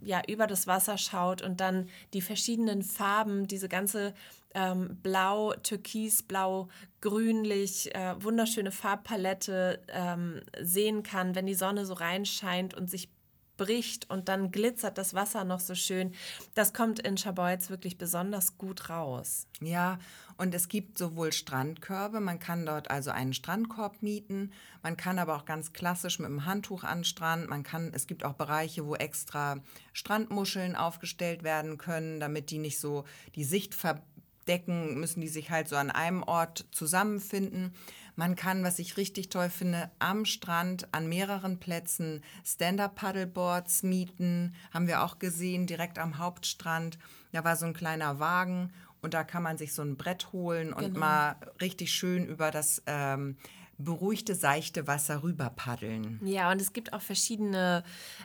ja, 0.02 0.22
über 0.28 0.48
das 0.48 0.68
Wasser 0.68 0.98
schaut 0.98 1.42
und 1.42 1.62
dann 1.62 1.90
die 2.14 2.22
verschiedenen 2.22 2.82
Farben, 2.82 3.48
diese 3.48 3.70
ganze 3.70 4.14
ähm, 4.56 4.98
Blau, 5.04 5.54
Türkis, 5.54 6.24
Blau, 6.24 6.70
Grünlich, 7.02 7.94
äh, 7.94 8.16
wunderschöne 8.24 8.72
Farbpalette 8.72 9.80
ähm, 9.90 10.42
sehen 10.60 11.04
kann, 11.04 11.36
wenn 11.36 11.46
die 11.46 11.54
Sonne 11.54 11.86
so 11.86 11.94
reinscheint 11.94 12.74
und 12.74 12.90
sich 12.90 13.10
bricht 13.58 14.10
und 14.10 14.30
dann 14.30 14.52
glitzert 14.52 14.98
das 14.98 15.14
Wasser 15.14 15.44
noch 15.44 15.60
so 15.60 15.76
schön. 15.76 16.14
Das 16.54 16.74
kommt 16.74 17.00
in 17.00 17.18
Scharbeutz 17.18 17.70
wirklich 17.70 17.98
besonders 17.98 18.58
gut 18.58 18.90
raus. 18.90 19.48
Ja, 19.62 20.00
und 20.38 20.54
es 20.54 20.68
gibt 20.68 20.98
sowohl 20.98 21.32
Strandkörbe, 21.32 22.20
man 22.20 22.40
kann 22.40 22.66
dort 22.66 22.92
also 22.92 23.12
einen 23.12 23.34
Strandkorb 23.34 24.02
mieten, 24.02 24.52
man 24.84 24.98
kann 24.98 25.18
aber 25.18 25.38
auch 25.38 25.46
ganz 25.46 25.72
klassisch 25.72 26.20
mit 26.20 26.28
dem 26.28 26.46
Handtuch 26.46 26.84
an 26.84 27.00
den 27.00 27.04
Strand, 27.06 27.50
man 27.50 27.64
kann, 27.64 27.92
es 27.94 28.06
gibt 28.06 28.26
auch 28.26 28.34
Bereiche, 28.34 28.86
wo 28.86 28.96
extra 28.96 29.62
Strandmuscheln 29.94 30.76
aufgestellt 30.76 31.44
werden 31.44 31.78
können, 31.78 32.20
damit 32.20 32.52
die 32.52 32.58
nicht 32.58 32.80
so 32.80 33.06
die 33.36 33.46
Sicht 33.46 33.74
verdecken, 34.56 35.00
müssen 35.00 35.22
die 35.22 35.28
sich 35.28 35.50
halt 35.50 35.68
so 35.68 35.76
an 35.76 35.90
einem 35.92 36.24
Ort 36.24 36.66
zusammenfinden. 36.72 37.74
Man 38.16 38.36
kann, 38.36 38.64
was 38.64 38.80
ich 38.80 38.96
richtig 38.98 39.30
toll 39.30 39.50
finde, 39.50 39.92
am 40.00 40.24
Strand 40.26 40.88
an 40.94 41.10
mehreren 41.10 41.60
Plätzen 41.60 42.22
Stand-Up-Paddleboards 42.46 43.84
mieten. 43.84 44.54
Haben 44.74 44.88
wir 44.88 45.04
auch 45.04 45.20
gesehen, 45.20 45.68
direkt 45.68 46.00
am 46.00 46.18
Hauptstrand. 46.18 46.98
Da 47.34 47.44
war 47.44 47.56
so 47.56 47.66
ein 47.66 47.74
kleiner 47.74 48.20
Wagen 48.20 48.72
und 49.02 49.14
da 49.14 49.24
kann 49.24 49.44
man 49.44 49.58
sich 49.58 49.74
so 49.74 49.82
ein 49.82 49.98
Brett 49.98 50.32
holen 50.32 50.72
und 50.72 50.82
Genau. 50.86 51.00
mal 51.00 51.36
richtig 51.60 51.92
schön 51.92 52.26
über 52.26 52.52
das 52.52 52.82
ähm, 52.86 53.38
beruhigte, 53.78 54.36
seichte 54.36 54.88
Wasser 54.88 55.24
rüber 55.24 55.52
paddeln. 55.56 56.20
Ja, 56.24 56.52
und 56.52 56.62
es 56.62 56.74
gibt 56.74 56.94
auch 56.94 57.02
verschiedene 57.02 57.84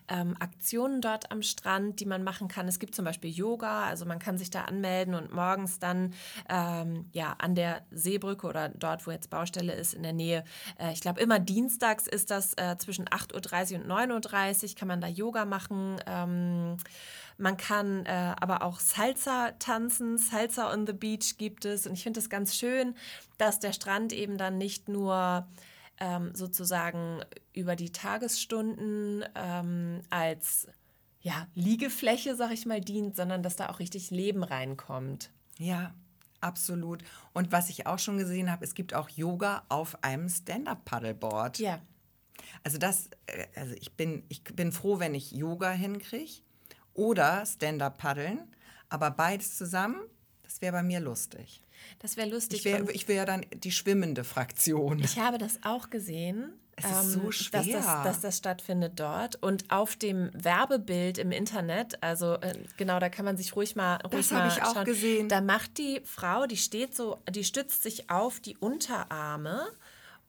ähm, 0.09 0.37
Aktionen 0.39 1.01
dort 1.01 1.31
am 1.31 1.43
Strand, 1.43 2.01
die 2.01 2.07
man 2.07 2.23
machen 2.23 2.49
kann. 2.49 2.69
Es 2.69 2.79
gibt 2.79 2.95
zum 2.95 3.05
Beispiel 3.05 3.31
Yoga, 3.31 3.85
also 3.85 4.05
man 4.05 4.19
kann 4.19 4.39
sich 4.39 4.51
da 4.51 4.63
anmelden 4.63 5.15
und 5.15 5.33
morgens 5.33 5.79
dann 5.79 6.15
ähm, 6.49 7.07
ja 7.13 7.35
an 7.39 7.55
der 7.55 7.83
Seebrücke 7.91 8.47
oder 8.47 8.69
dort, 8.69 9.07
wo 9.07 9.11
jetzt 9.11 9.31
Baustelle 9.31 9.73
ist, 9.75 9.95
in 9.95 10.03
der 10.03 10.13
Nähe. 10.13 10.45
Äh, 10.79 10.93
ich 10.93 11.01
glaube, 11.01 11.21
immer 11.21 11.39
dienstags 11.39 12.07
ist 12.07 12.31
das 12.31 12.55
äh, 12.55 12.77
zwischen 12.79 13.07
8.30 13.07 13.75
Uhr 13.75 13.81
und 13.81 13.91
9.30 13.91 14.63
Uhr, 14.63 14.75
kann 14.77 14.89
man 14.89 15.01
da 15.01 15.09
Yoga 15.09 15.45
machen. 15.45 15.97
Ähm, 16.07 16.77
man 17.40 17.57
kann 17.57 18.05
äh, 18.07 18.35
aber 18.38 18.62
auch 18.62 18.79
Salsa 18.79 19.53
tanzen. 19.59 20.18
Salsa 20.18 20.72
on 20.72 20.87
the 20.87 20.92
Beach 20.92 21.38
gibt 21.38 21.64
es. 21.64 21.87
Und 21.87 21.94
ich 21.94 22.03
finde 22.03 22.20
es 22.20 22.29
ganz 22.29 22.55
schön, 22.55 22.94
dass 23.38 23.59
der 23.59 23.72
Strand 23.72 24.12
eben 24.12 24.37
dann 24.37 24.59
nicht 24.59 24.88
nur 24.88 25.48
ähm, 25.98 26.35
sozusagen 26.35 27.20
über 27.55 27.76
die 27.76 27.92
Tagesstunden 27.92 29.24
ähm, 29.35 30.03
als 30.11 30.68
ja, 31.22 31.46
Liegefläche, 31.55 32.37
sag 32.37 32.53
ich 32.53 32.66
mal, 32.66 32.81
dient, 32.81 33.16
sondern 33.16 33.42
dass 33.42 33.57
da 33.57 33.70
auch 33.70 33.79
richtig 33.79 34.11
Leben 34.11 34.42
reinkommt. 34.42 35.31
Ja, 35.59 35.94
absolut. 36.40 37.03
Und 37.33 37.53
was 37.53 37.70
ich 37.70 37.87
auch 37.87 37.98
schon 37.98 38.18
gesehen 38.18 38.50
habe, 38.50 38.64
es 38.64 38.74
gibt 38.74 38.94
auch 38.94 39.09
Yoga 39.09 39.64
auf 39.68 40.03
einem 40.03 40.29
Stand-Up-Paddleboard. 40.29 41.59
Ja. 41.59 41.81
Also 42.64 42.79
das, 42.79 43.09
äh, 43.26 43.46
also 43.55 43.74
ich 43.81 43.92
bin, 43.94 44.24
ich 44.29 44.44
bin 44.44 44.72
froh, 44.72 44.98
wenn 44.98 45.14
ich 45.14 45.33
Yoga 45.33 45.70
hinkriege 45.70 46.42
oder 47.01 47.45
Stand-Up-Paddeln, 47.47 48.41
aber 48.91 49.11
beides 49.11 49.57
zusammen, 49.57 50.01
das 50.43 50.61
wäre 50.61 50.73
bei 50.73 50.83
mir 50.83 51.01
lustig. 51.01 51.63
Das 52.01 52.17
wäre 52.19 52.29
lustig. 52.29 52.59
Ich 52.61 52.65
wäre 52.67 52.93
ich 52.93 53.09
wär 53.09 53.17
ja 53.17 53.25
dann 53.25 53.47
die 53.55 53.73
schwimmende 53.73 54.23
Fraktion. 54.23 54.99
Ich 54.99 55.19
habe 55.19 55.39
das 55.39 55.61
auch 55.65 55.89
gesehen. 55.89 56.53
ähm, 56.77 56.85
Es 56.85 57.07
ist 57.07 57.13
so 57.13 57.21
Dass 57.27 57.35
schwer. 57.37 57.63
das, 57.79 57.87
dass 58.05 58.21
das 58.21 58.37
stattfindet 58.37 59.01
dort. 59.01 59.37
Und 59.43 59.71
auf 59.71 59.97
dem 59.97 60.31
Werbebild 60.35 61.17
im 61.17 61.33
Internet, 61.33 62.03
also 62.03 62.35
äh, 62.35 62.53
genau, 62.77 62.99
da 62.99 63.09
kann 63.09 63.25
man 63.25 63.39
sich 63.39 63.57
ruhig 63.57 63.77
mal 63.77 63.97
ruhig 64.13 64.29
Das 64.29 64.33
habe 64.33 64.49
ich 64.49 64.63
auch 64.63 64.75
schauen. 64.75 64.85
gesehen. 64.85 65.29
Da 65.31 65.41
macht 65.41 65.79
die 65.79 66.03
Frau, 66.05 66.47
die 66.47 66.59
steht 66.59 66.95
so, 66.95 67.19
die 67.31 67.45
stützt 67.45 67.83
sich 67.83 68.11
auf 68.11 68.41
die 68.41 68.57
Unterarme. 68.59 69.63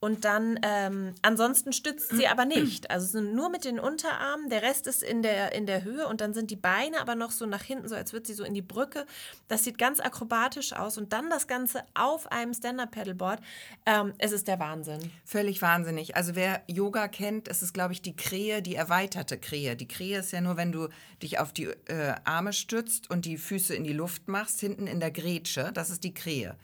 Und 0.03 0.25
dann, 0.25 0.59
ähm, 0.63 1.13
ansonsten 1.21 1.73
stützt 1.73 2.09
sie 2.09 2.25
aber 2.27 2.45
nicht. 2.45 2.89
Also 2.89 3.21
nur 3.21 3.51
mit 3.51 3.65
den 3.65 3.79
Unterarmen, 3.79 4.49
der 4.49 4.63
Rest 4.63 4.87
ist 4.87 5.03
in 5.03 5.21
der, 5.21 5.53
in 5.53 5.67
der 5.67 5.83
Höhe 5.83 6.07
und 6.07 6.21
dann 6.21 6.33
sind 6.33 6.49
die 6.49 6.55
Beine 6.55 6.99
aber 6.99 7.13
noch 7.13 7.29
so 7.29 7.45
nach 7.45 7.61
hinten, 7.61 7.87
so 7.87 7.93
als 7.93 8.11
würde 8.11 8.25
sie 8.25 8.33
so 8.33 8.43
in 8.43 8.55
die 8.55 8.63
Brücke. 8.63 9.05
Das 9.47 9.63
sieht 9.63 9.77
ganz 9.77 9.99
akrobatisch 9.99 10.73
aus 10.73 10.97
und 10.97 11.13
dann 11.13 11.29
das 11.29 11.45
Ganze 11.45 11.83
auf 11.93 12.31
einem 12.31 12.55
Stand-Up-Paddleboard. 12.55 13.41
Ähm, 13.85 14.13
es 14.17 14.31
ist 14.31 14.47
der 14.47 14.57
Wahnsinn. 14.57 15.11
Völlig 15.23 15.61
wahnsinnig. 15.61 16.15
Also 16.15 16.33
wer 16.33 16.63
Yoga 16.65 17.07
kennt, 17.07 17.47
es 17.47 17.61
ist, 17.61 17.71
glaube 17.71 17.93
ich, 17.93 18.01
die 18.01 18.15
Krähe, 18.15 18.63
die 18.63 18.73
erweiterte 18.73 19.37
Krähe. 19.37 19.75
Die 19.75 19.87
Krähe 19.87 20.17
ist 20.17 20.31
ja 20.31 20.41
nur, 20.41 20.57
wenn 20.57 20.71
du 20.71 20.87
dich 21.21 21.37
auf 21.37 21.53
die 21.53 21.65
äh, 21.65 22.15
Arme 22.23 22.53
stützt 22.53 23.11
und 23.11 23.25
die 23.25 23.37
Füße 23.37 23.75
in 23.75 23.83
die 23.83 23.93
Luft 23.93 24.27
machst, 24.27 24.61
hinten 24.61 24.87
in 24.87 24.99
der 24.99 25.11
Grätsche. 25.11 25.69
Das 25.75 25.91
ist 25.91 26.03
die 26.03 26.15
Krähe. 26.15 26.55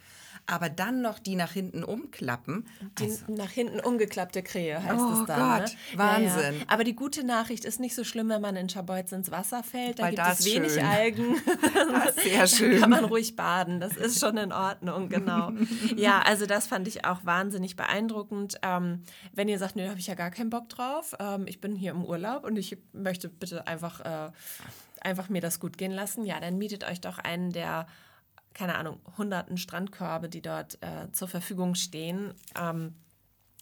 Aber 0.49 0.69
dann 0.69 1.01
noch 1.01 1.19
die 1.19 1.35
nach 1.35 1.51
hinten 1.51 1.83
umklappen. 1.83 2.65
Die 2.99 3.03
Also, 3.03 3.25
nach 3.33 3.49
hinten 3.51 3.81
umgeklappte 3.81 4.41
Krähe 4.43 4.81
heißt 4.81 4.95
Oh 4.97 5.19
es 5.21 5.25
dann. 5.25 5.39
Gott, 5.61 5.69
ne? 5.69 5.77
Ja, 5.91 5.97
Wahnsinn. 5.97 6.59
Ja. 6.59 6.65
Aber 6.67 6.85
die 6.85 6.95
gute 6.95 7.25
Nachricht 7.25 7.65
ist 7.65 7.81
nicht 7.81 7.93
so 7.93 8.05
schlimm, 8.05 8.29
wenn 8.29 8.41
man 8.41 8.55
in 8.55 8.69
Schabolz 8.69 9.11
ins 9.11 9.29
Wasser 9.29 9.61
fällt. 9.61 9.99
Da 9.99 10.03
Weil 10.03 10.11
gibt 10.11 10.19
da 10.25 10.31
es 10.31 10.45
wenig 10.45 10.71
schön. 10.73 10.85
Algen. 10.85 11.35
das 11.73 12.15
ist 12.15 12.23
sehr 12.23 12.39
Da 12.39 12.47
schön. 12.47 12.79
kann 12.79 12.89
man 12.89 13.03
ruhig 13.05 13.35
baden. 13.35 13.81
Das 13.81 13.97
ist 13.97 14.19
schon 14.21 14.37
in 14.37 14.53
Ordnung, 14.53 15.09
genau. 15.09 15.51
ja, 15.97 16.21
also 16.21 16.45
das 16.45 16.65
fand 16.67 16.87
ich 16.87 17.03
auch 17.03 17.25
wahnsinnig 17.25 17.75
beeindruckend. 17.75 18.55
Ähm, 18.61 19.03
wenn 19.33 19.49
ihr 19.49 19.59
sagt, 19.59 19.75
nee, 19.75 19.83
da 19.83 19.89
habe 19.89 19.99
ich 19.99 20.07
ja 20.07 20.15
gar 20.15 20.31
keinen 20.31 20.49
Bock 20.49 20.69
drauf. 20.69 21.13
Ähm, 21.19 21.45
ich 21.47 21.59
bin 21.59 21.75
hier 21.75 21.91
im 21.91 22.05
Urlaub 22.05 22.45
und 22.45 22.55
ich 22.57 22.77
möchte 22.93 23.27
bitte 23.27 23.67
einfach, 23.67 23.99
äh, 23.99 24.31
einfach 25.01 25.27
mir 25.27 25.41
das 25.41 25.59
gut 25.59 25.77
gehen 25.77 25.91
lassen. 25.91 26.25
Ja, 26.25 26.39
dann 26.39 26.57
mietet 26.57 26.89
euch 26.89 27.01
doch 27.01 27.17
einen 27.19 27.51
der 27.51 27.85
keine 28.57 28.75
Ahnung, 28.75 28.99
hunderten 29.17 29.57
Strandkörbe, 29.57 30.29
die 30.29 30.41
dort 30.41 30.81
äh, 30.81 31.11
zur 31.11 31.27
Verfügung 31.27 31.75
stehen. 31.75 32.33
Ähm, 32.59 32.95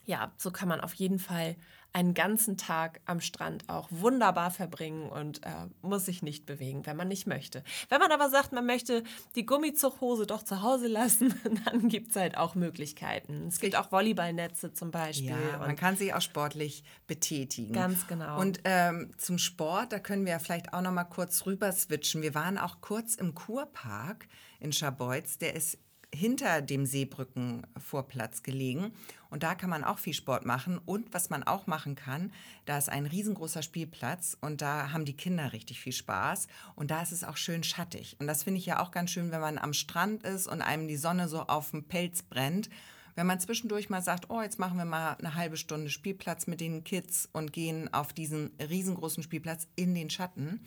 ja, 0.05 0.31
so 0.37 0.51
kann 0.51 0.69
man 0.69 0.79
auf 0.79 0.93
jeden 0.93 1.19
Fall 1.19 1.55
einen 1.91 2.13
ganzen 2.13 2.57
Tag 2.57 2.99
am 3.05 3.21
Strand 3.21 3.69
auch 3.69 3.87
wunderbar 3.89 4.51
verbringen 4.51 5.09
und 5.09 5.45
äh, 5.45 5.49
muss 5.81 6.05
sich 6.05 6.21
nicht 6.21 6.45
bewegen, 6.45 6.85
wenn 6.85 6.97
man 6.97 7.07
nicht 7.07 7.25
möchte. 7.25 7.63
Wenn 7.87 7.99
man 7.99 8.11
aber 8.11 8.29
sagt, 8.29 8.51
man 8.51 8.65
möchte 8.65 9.03
die 9.35 9.45
Gummizuchthose 9.45 10.27
doch 10.27 10.43
zu 10.43 10.61
Hause 10.61 10.87
lassen, 10.87 11.33
dann 11.65 11.87
gibt 11.87 12.09
es 12.09 12.17
halt 12.17 12.37
auch 12.37 12.53
Möglichkeiten. 12.53 13.47
Es 13.47 13.59
gibt 13.59 13.77
auch 13.77 13.93
Volleyballnetze 13.93 14.73
zum 14.73 14.91
Beispiel. 14.91 15.29
Ja, 15.29 15.57
man 15.59 15.69
und 15.71 15.75
kann 15.77 15.95
sich 15.95 16.13
auch 16.13 16.21
sportlich 16.21 16.83
betätigen. 17.07 17.73
Ganz 17.73 18.07
genau. 18.07 18.41
Und 18.41 18.59
ähm, 18.65 19.11
zum 19.17 19.37
Sport, 19.37 19.93
da 19.93 19.99
können 19.99 20.25
wir 20.25 20.33
ja 20.33 20.39
vielleicht 20.39 20.73
auch 20.73 20.81
noch 20.81 20.91
mal 20.91 21.05
kurz 21.05 21.45
rüber 21.45 21.71
switchen. 21.71 22.21
Wir 22.21 22.35
waren 22.35 22.57
auch 22.57 22.81
kurz 22.81 23.15
im 23.15 23.35
Kurpark 23.35 24.27
in 24.59 24.73
Scharbeutz. 24.73 25.37
Der 25.37 25.55
ist 25.55 25.77
hinter 26.15 26.61
dem 26.61 26.85
Seebrückenvorplatz 26.85 28.43
gelegen. 28.43 28.93
Und 29.29 29.43
da 29.43 29.53
kann 29.53 29.69
man 29.69 29.83
auch 29.83 29.99
viel 29.99 30.13
Sport 30.13 30.45
machen. 30.45 30.79
Und 30.85 31.13
was 31.13 31.29
man 31.29 31.43
auch 31.43 31.67
machen 31.67 31.95
kann, 31.95 32.31
da 32.65 32.77
ist 32.77 32.89
ein 32.89 33.05
riesengroßer 33.05 33.61
Spielplatz 33.61 34.37
und 34.39 34.61
da 34.61 34.91
haben 34.91 35.05
die 35.05 35.17
Kinder 35.17 35.53
richtig 35.53 35.79
viel 35.79 35.93
Spaß. 35.93 36.47
Und 36.75 36.91
da 36.91 37.01
ist 37.01 37.11
es 37.11 37.23
auch 37.23 37.37
schön 37.37 37.63
schattig. 37.63 38.15
Und 38.19 38.27
das 38.27 38.43
finde 38.43 38.59
ich 38.59 38.65
ja 38.65 38.79
auch 38.79 38.91
ganz 38.91 39.11
schön, 39.11 39.31
wenn 39.31 39.41
man 39.41 39.57
am 39.57 39.73
Strand 39.73 40.23
ist 40.23 40.47
und 40.47 40.61
einem 40.61 40.87
die 40.87 40.97
Sonne 40.97 41.27
so 41.27 41.41
auf 41.41 41.71
dem 41.71 41.83
Pelz 41.83 42.23
brennt. 42.23 42.69
Wenn 43.15 43.27
man 43.27 43.39
zwischendurch 43.39 43.89
mal 43.89 44.01
sagt, 44.01 44.29
oh, 44.29 44.41
jetzt 44.41 44.59
machen 44.59 44.77
wir 44.77 44.85
mal 44.85 45.13
eine 45.13 45.35
halbe 45.35 45.55
Stunde 45.55 45.89
Spielplatz 45.89 46.47
mit 46.47 46.59
den 46.59 46.83
Kids 46.83 47.29
und 47.31 47.53
gehen 47.53 47.93
auf 47.93 48.11
diesen 48.11 48.51
riesengroßen 48.59 49.23
Spielplatz 49.23 49.67
in 49.75 49.95
den 49.95 50.09
Schatten, 50.09 50.59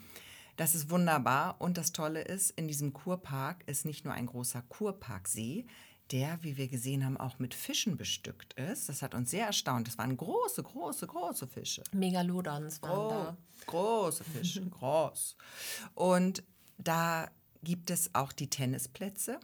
das 0.59 0.75
ist 0.75 0.91
wunderbar. 0.91 1.57
Und 1.61 1.79
das 1.79 1.93
Tolle 1.93 2.21
ist, 2.23 2.51
in 2.51 2.67
diesem 2.69 2.93
Kurpark 2.93 3.63
ist 3.67 3.85
nicht 3.87 4.05
nur 4.05 4.13
ein 4.13 4.27
großer 4.27 4.61
Kurparksee, 4.69 5.67
der, 6.11 6.43
wie 6.43 6.57
wir 6.57 6.69
gesehen 6.69 7.05
haben, 7.05 7.17
auch 7.17 7.39
mit 7.39 7.55
Fischen 7.55 7.97
bestückt 7.97 8.55
ist. 8.55 8.89
Das 8.89 9.01
hat 9.03 9.15
uns 9.15 9.31
sehr 9.31 9.47
erstaunt. 9.47 9.87
Das 9.87 9.99
waren 9.99 10.17
große, 10.17 10.63
große, 10.63 11.07
große 11.07 11.47
Fische. 11.47 11.85
Megalodons 11.93 12.83
waren 12.83 12.99
Oh, 12.99 13.09
da. 13.11 13.37
große 13.67 14.25
Fische, 14.25 14.67
groß. 14.71 15.37
Und 15.95 16.43
da 16.77 17.31
gibt 17.63 17.91
es 17.91 18.15
auch 18.15 18.33
die 18.33 18.51
Tennisplätze. 18.51 19.39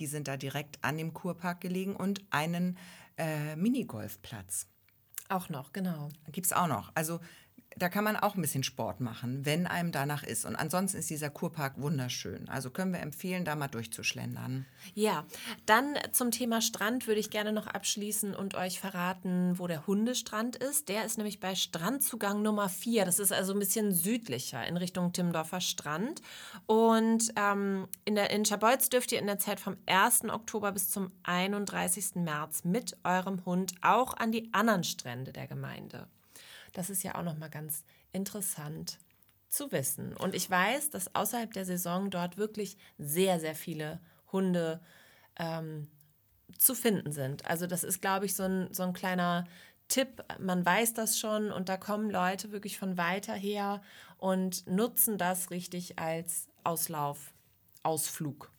Die 0.00 0.06
sind 0.06 0.26
da 0.26 0.36
direkt 0.36 0.82
an 0.82 0.98
dem 0.98 1.14
Kurpark 1.14 1.60
gelegen 1.60 1.94
und 1.94 2.24
einen 2.30 2.76
äh, 3.18 3.54
Minigolfplatz. 3.56 4.66
Auch 5.28 5.48
noch, 5.48 5.72
genau. 5.72 6.08
Gibt 6.32 6.46
es 6.46 6.52
auch 6.52 6.66
noch. 6.68 6.90
Also 6.94 7.20
da 7.78 7.90
kann 7.90 8.04
man 8.04 8.16
auch 8.16 8.34
ein 8.34 8.40
bisschen 8.40 8.62
Sport 8.62 9.00
machen, 9.00 9.44
wenn 9.44 9.66
einem 9.66 9.92
danach 9.92 10.22
ist. 10.22 10.46
Und 10.46 10.56
ansonsten 10.56 10.98
ist 10.98 11.10
dieser 11.10 11.28
Kurpark 11.28 11.80
wunderschön. 11.80 12.48
Also 12.48 12.70
können 12.70 12.92
wir 12.92 13.00
empfehlen, 13.00 13.44
da 13.44 13.54
mal 13.54 13.68
durchzuschlendern. 13.68 14.64
Ja, 14.94 15.24
dann 15.66 15.94
zum 16.12 16.30
Thema 16.30 16.62
Strand 16.62 17.06
würde 17.06 17.20
ich 17.20 17.30
gerne 17.30 17.52
noch 17.52 17.66
abschließen 17.66 18.34
und 18.34 18.54
euch 18.54 18.80
verraten, 18.80 19.58
wo 19.58 19.66
der 19.66 19.86
Hundestrand 19.86 20.56
ist. 20.56 20.88
Der 20.88 21.04
ist 21.04 21.18
nämlich 21.18 21.38
bei 21.38 21.54
Strandzugang 21.54 22.40
Nummer 22.40 22.70
4. 22.70 23.04
Das 23.04 23.18
ist 23.18 23.32
also 23.32 23.52
ein 23.52 23.58
bisschen 23.58 23.92
südlicher 23.92 24.66
in 24.66 24.78
Richtung 24.78 25.12
Timmendorfer 25.12 25.60
Strand. 25.60 26.22
Und 26.64 27.32
ähm, 27.36 27.88
in, 28.06 28.14
der, 28.14 28.30
in 28.30 28.46
Schabolz 28.46 28.88
dürft 28.88 29.12
ihr 29.12 29.18
in 29.18 29.26
der 29.26 29.38
Zeit 29.38 29.60
vom 29.60 29.76
1. 29.84 30.24
Oktober 30.30 30.72
bis 30.72 30.90
zum 30.90 31.10
31. 31.24 32.14
März 32.14 32.64
mit 32.64 32.96
eurem 33.04 33.44
Hund 33.44 33.74
auch 33.82 34.16
an 34.16 34.32
die 34.32 34.48
anderen 34.54 34.82
Strände 34.82 35.32
der 35.32 35.46
Gemeinde. 35.46 36.08
Das 36.76 36.90
ist 36.90 37.02
ja 37.02 37.14
auch 37.14 37.22
noch 37.22 37.38
mal 37.38 37.48
ganz 37.48 37.84
interessant 38.12 38.98
zu 39.48 39.72
wissen. 39.72 40.14
Und 40.16 40.34
ich 40.34 40.50
weiß, 40.50 40.90
dass 40.90 41.14
außerhalb 41.14 41.52
der 41.52 41.64
Saison 41.64 42.10
dort 42.10 42.36
wirklich 42.36 42.76
sehr, 42.98 43.40
sehr 43.40 43.54
viele 43.54 44.00
Hunde 44.30 44.80
ähm, 45.38 45.88
zu 46.58 46.74
finden 46.74 47.12
sind. 47.12 47.46
Also 47.46 47.66
das 47.66 47.82
ist, 47.82 48.00
glaube 48.00 48.26
ich, 48.26 48.34
so 48.34 48.42
ein, 48.42 48.72
so 48.72 48.82
ein 48.82 48.92
kleiner 48.92 49.46
Tipp. 49.88 50.22
Man 50.38 50.66
weiß 50.66 50.94
das 50.94 51.18
schon 51.18 51.50
und 51.50 51.68
da 51.68 51.76
kommen 51.76 52.10
Leute 52.10 52.52
wirklich 52.52 52.78
von 52.78 52.98
weiter 52.98 53.34
her 53.34 53.80
und 54.18 54.66
nutzen 54.66 55.16
das 55.16 55.50
richtig 55.50 55.98
als 55.98 56.48
Auslauf, 56.64 57.32
Ausflug. 57.82 58.52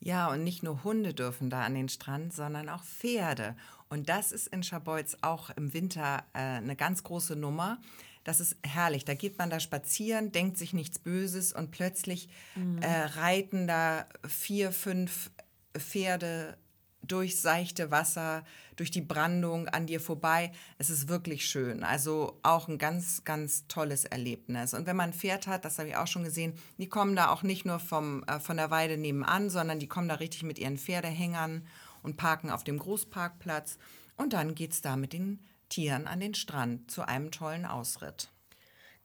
Ja, 0.00 0.30
und 0.30 0.42
nicht 0.42 0.64
nur 0.64 0.82
Hunde 0.82 1.14
dürfen 1.14 1.48
da 1.48 1.62
an 1.62 1.74
den 1.74 1.88
Strand, 1.88 2.34
sondern 2.34 2.68
auch 2.68 2.82
Pferde. 2.82 3.56
Und 3.92 4.08
das 4.08 4.32
ist 4.32 4.46
in 4.46 4.62
Schabolz 4.62 5.18
auch 5.20 5.50
im 5.50 5.74
Winter 5.74 6.24
äh, 6.32 6.38
eine 6.38 6.76
ganz 6.76 7.02
große 7.02 7.36
Nummer. 7.36 7.78
Das 8.24 8.40
ist 8.40 8.56
herrlich. 8.62 9.04
Da 9.04 9.12
geht 9.12 9.36
man 9.36 9.50
da 9.50 9.60
spazieren, 9.60 10.32
denkt 10.32 10.56
sich 10.56 10.72
nichts 10.72 10.98
Böses 10.98 11.52
und 11.52 11.72
plötzlich 11.72 12.30
mhm. 12.54 12.78
äh, 12.80 12.88
reiten 12.88 13.66
da 13.66 14.06
vier, 14.26 14.72
fünf 14.72 15.30
Pferde 15.76 16.56
durch 17.02 17.38
seichte 17.38 17.90
Wasser, 17.90 18.44
durch 18.76 18.90
die 18.90 19.02
Brandung 19.02 19.68
an 19.68 19.86
dir 19.86 20.00
vorbei. 20.00 20.52
Es 20.78 20.88
ist 20.88 21.08
wirklich 21.08 21.44
schön. 21.44 21.84
Also 21.84 22.38
auch 22.42 22.68
ein 22.68 22.78
ganz, 22.78 23.24
ganz 23.24 23.66
tolles 23.66 24.06
Erlebnis. 24.06 24.72
Und 24.72 24.86
wenn 24.86 24.96
man 24.96 25.10
ein 25.10 25.14
Pferd 25.14 25.46
hat, 25.46 25.66
das 25.66 25.78
habe 25.78 25.90
ich 25.90 25.96
auch 25.96 26.06
schon 26.06 26.24
gesehen, 26.24 26.54
die 26.78 26.88
kommen 26.88 27.14
da 27.14 27.28
auch 27.28 27.42
nicht 27.42 27.66
nur 27.66 27.78
vom, 27.78 28.24
äh, 28.24 28.40
von 28.40 28.56
der 28.56 28.70
Weide 28.70 28.96
nebenan, 28.96 29.50
sondern 29.50 29.80
die 29.80 29.88
kommen 29.88 30.08
da 30.08 30.14
richtig 30.14 30.44
mit 30.44 30.58
ihren 30.58 30.78
Pferdehängern 30.78 31.66
und 32.02 32.16
parken 32.16 32.50
auf 32.50 32.64
dem 32.64 32.78
Großparkplatz. 32.78 33.78
Und 34.16 34.32
dann 34.32 34.54
geht 34.54 34.72
es 34.72 34.80
da 34.82 34.96
mit 34.96 35.12
den 35.12 35.40
Tieren 35.68 36.06
an 36.06 36.20
den 36.20 36.34
Strand 36.34 36.90
zu 36.90 37.06
einem 37.06 37.30
tollen 37.30 37.64
Ausritt. 37.64 38.28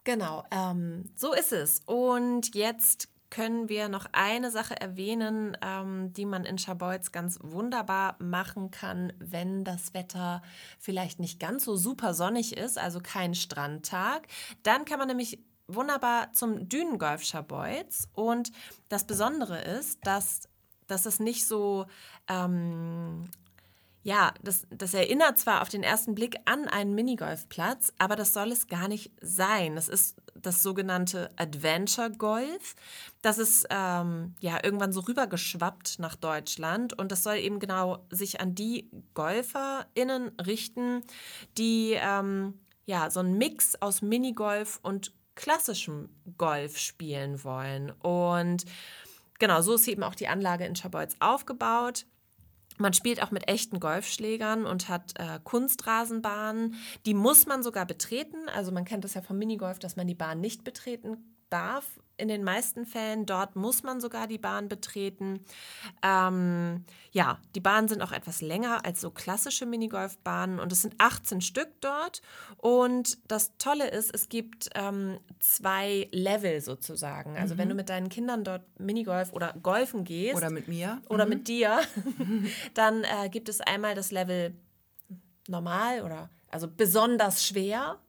Genau, 0.04 0.44
ähm, 0.52 1.12
so 1.16 1.34
ist 1.34 1.52
es. 1.52 1.82
Und 1.86 2.56
jetzt 2.56 3.10
können 3.30 3.68
wir 3.68 3.90
noch 3.90 4.06
eine 4.14 4.52
Sache 4.52 4.80
erwähnen, 4.80 5.58
ähm, 5.62 6.14
die 6.14 6.26
man 6.26 6.46
in 6.46 6.58
Schabolz 6.58 7.12
ganz 7.12 7.40
wunderbar 7.42 8.16
machen 8.20 8.72
kann, 8.72 9.12
wenn 9.20 9.64
das 9.64 9.94
Wetter 9.94 10.42
vielleicht 10.80 11.20
nicht 11.20 11.40
ganz 11.40 11.66
so 11.66 11.76
super 11.76 12.14
sonnig 12.14 12.56
ist, 12.56 12.78
also 12.78 13.00
kein 13.02 13.36
Strandtag. 13.36 14.28
Dann 14.64 14.86
kann 14.86 15.00
man 15.00 15.10
nämlich 15.10 15.44
wunderbar 15.68 16.32
zum 16.32 16.70
Dünengolf 16.70 17.24
Schabolz. 17.24 18.08
Und 18.14 18.52
das 18.90 19.06
Besondere 19.06 19.62
ist, 19.62 20.00
dass 20.06 20.48
dass 20.88 21.06
es 21.06 21.20
nicht 21.20 21.46
so, 21.46 21.86
ähm, 22.28 23.30
ja, 24.04 24.34
das, 24.42 24.66
das 24.70 24.94
erinnert 24.94 25.38
zwar 25.38 25.62
auf 25.62 25.70
den 25.70 25.84
ersten 25.84 26.16
Blick 26.16 26.38
an 26.46 26.68
einen 26.68 26.96
Minigolfplatz, 26.96 27.94
aber 27.98 28.16
das 28.16 28.34
soll 28.34 28.52
es 28.52 28.68
gar 28.68 28.88
nicht 28.88 29.12
sein. 29.22 29.76
Das 29.76 29.90
ist 29.90 30.16
das 30.34 30.64
sogenannte 30.64 31.30
Adventure 31.36 32.12
Golf. 32.12 32.76
Das 33.22 33.38
ist 33.38 33.68
ähm, 33.70 34.36
ja 34.40 34.64
irgendwann 34.64 34.94
so 34.94 35.02
rübergeschwappt 35.02 36.00
nach 36.00 36.16
Deutschland 36.16 36.98
und 36.98 37.12
das 37.12 37.24
soll 37.24 37.38
eben 37.38 37.60
genau 37.60 38.06
sich 38.10 38.40
an 38.40 38.56
die 38.56 38.90
GolferInnen 39.14 40.30
richten, 40.40 41.02
die 41.58 41.98
ähm, 42.00 42.60
ja 42.86 43.10
so 43.10 43.20
einen 43.20 43.38
Mix 43.38 43.76
aus 43.82 44.02
Minigolf 44.02 44.80
und 44.84 45.12
klassischem 45.36 46.10
Golf 46.38 46.78
spielen 46.78 47.44
wollen. 47.44 47.92
Und 47.92 48.66
genau, 49.40 49.62
so 49.62 49.76
ist 49.76 49.88
eben 49.88 50.04
auch 50.04 50.16
die 50.16 50.28
Anlage 50.28 50.66
in 50.66 50.76
Schabolz 50.76 51.16
aufgebaut. 51.20 52.06
Man 52.78 52.94
spielt 52.94 53.24
auch 53.24 53.32
mit 53.32 53.48
echten 53.48 53.80
Golfschlägern 53.80 54.66
und 54.66 54.88
hat 54.88 55.14
äh, 55.18 55.40
Kunstrasenbahnen. 55.44 56.76
Die 57.06 57.16
muss 57.16 57.48
man 57.48 57.64
sogar 57.64 57.86
betreten. 57.86 58.50
Also 58.54 58.72
man 58.72 58.86
kennt 58.86 59.04
das 59.04 59.16
ja 59.16 59.22
vom 59.22 59.40
Minigolf, 59.40 59.80
dass 59.80 59.96
man 59.96 60.06
die 60.06 60.14
Bahn 60.14 60.40
nicht 60.42 60.64
betreten 60.64 61.37
darf 61.50 62.00
in 62.18 62.28
den 62.28 62.44
meisten 62.44 62.86
Fällen. 62.86 63.26
Dort 63.26 63.56
muss 63.56 63.84
man 63.84 64.02
sogar 64.02 64.28
die 64.28 64.38
Bahn 64.38 64.68
betreten. 64.68 65.46
Ähm, 66.04 66.84
ja, 67.12 67.40
die 67.56 67.60
Bahnen 67.60 67.88
sind 67.88 68.02
auch 68.02 68.12
etwas 68.12 68.42
länger 68.42 68.86
als 68.86 69.02
so 69.02 69.12
klassische 69.12 69.66
Minigolfbahnen 69.66 70.60
und 70.60 70.72
es 70.72 70.82
sind 70.82 70.96
18 70.98 71.42
Stück 71.42 71.70
dort. 71.82 72.22
Und 72.58 73.20
das 73.28 73.58
Tolle 73.58 73.90
ist, 73.90 74.14
es 74.14 74.30
gibt 74.30 74.70
ähm, 74.76 75.20
zwei 75.40 76.08
Level 76.12 76.60
sozusagen. 76.62 77.38
Also 77.38 77.54
mhm. 77.54 77.60
wenn 77.60 77.70
du 77.70 77.76
mit 77.76 77.90
deinen 77.90 78.10
Kindern 78.10 78.44
dort 78.44 78.64
Minigolf 78.80 79.32
oder 79.34 79.54
Golfen 79.62 80.04
gehst. 80.04 80.36
Oder 80.36 80.50
mit 80.50 80.68
mir. 80.68 81.02
Oder 81.10 81.26
mhm. 81.26 81.30
mit 81.30 81.48
dir, 81.48 81.80
dann 82.74 83.04
äh, 83.04 83.30
gibt 83.30 83.48
es 83.48 83.62
einmal 83.62 83.96
das 83.96 84.12
Level 84.12 84.56
normal 85.48 86.02
oder 86.04 86.30
also 86.50 86.68
besonders 86.68 87.46
schwer 87.46 88.00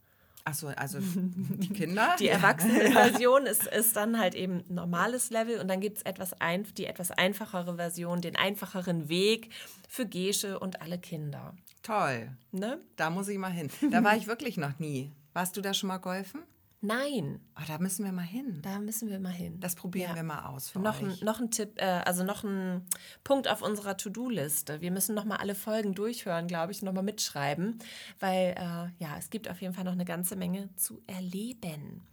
Achso, 0.49 0.69
also 0.69 0.99
die 1.03 1.69
Kinder? 1.69 2.17
Die 2.19 2.29
Erwachsenenversion 2.29 3.45
ist, 3.47 3.67
ist 3.67 3.95
dann 3.97 4.19
halt 4.19 4.35
eben 4.35 4.65
normales 4.69 5.29
Level 5.29 5.61
und 5.61 5.69
dann 5.69 5.81
gibt 5.81 5.99
es 5.99 6.03
etwas 6.05 6.33
ein, 6.41 6.65
die 6.79 6.87
etwas 6.87 7.11
einfachere 7.11 7.77
Version, 7.77 8.23
den 8.23 8.35
einfacheren 8.35 9.11
Weg 9.11 9.51
für 9.91 10.07
Gesche 10.07 10.59
und 10.59 10.81
alle 10.81 10.99
Kinder. 10.99 11.55
Toll. 11.83 12.31
Ne? 12.51 12.81
Da 12.97 13.11
muss 13.11 13.29
ich 13.29 13.37
mal 13.37 13.53
hin. 13.53 13.69
Da 13.91 14.03
war 14.03 14.17
ich 14.17 14.27
wirklich 14.27 14.57
noch 14.57 14.79
nie. 14.79 15.13
Warst 15.35 15.55
du 15.57 15.61
da 15.61 15.75
schon 15.75 15.89
mal 15.89 15.99
golfen? 15.99 16.41
Nein. 16.81 17.41
Oh, 17.57 17.65
da 17.67 17.79
müssen 17.79 18.05
wir 18.05 18.13
mal 18.13 18.23
hin. 18.23 18.61
Da 18.63 18.79
müssen 18.79 19.09
wir 19.09 19.19
mal 19.19 19.33
hin. 19.33 19.59
Das 19.59 19.75
probieren 19.75 20.11
ja. 20.11 20.17
wir 20.17 20.23
mal 20.23 20.47
aus. 20.47 20.75
Noch, 20.77 21.03
euch. 21.03 21.21
Ein, 21.21 21.25
noch 21.25 21.41
ein 21.41 21.51
Tipp, 21.51 21.73
äh, 21.77 21.85
also 21.85 22.23
noch 22.23 22.45
ein 22.45 22.87
Punkt 23.25 23.49
auf 23.49 23.63
unserer 23.63 23.97
To-Do-Liste. 23.97 24.81
Wir 24.81 24.93
müssen 24.93 25.17
noch 25.17 25.25
mal 25.25 25.37
alle 25.37 25.57
Folgen 25.57 25.95
durchhören, 25.95 26.47
glaube 26.47 26.71
ich, 26.71 26.83
noch 26.83 26.93
mal 26.93 27.03
mitschreiben, 27.03 27.79
weil 28.21 28.55
äh, 28.57 29.03
ja, 29.03 29.17
es 29.19 29.31
gibt 29.31 29.51
auf 29.51 29.61
jeden 29.61 29.75
Fall 29.75 29.85
noch 29.85 29.93
eine 29.93 30.05
ganze 30.05 30.37
Menge 30.37 30.69
zu 30.77 31.03
erleben. 31.09 32.07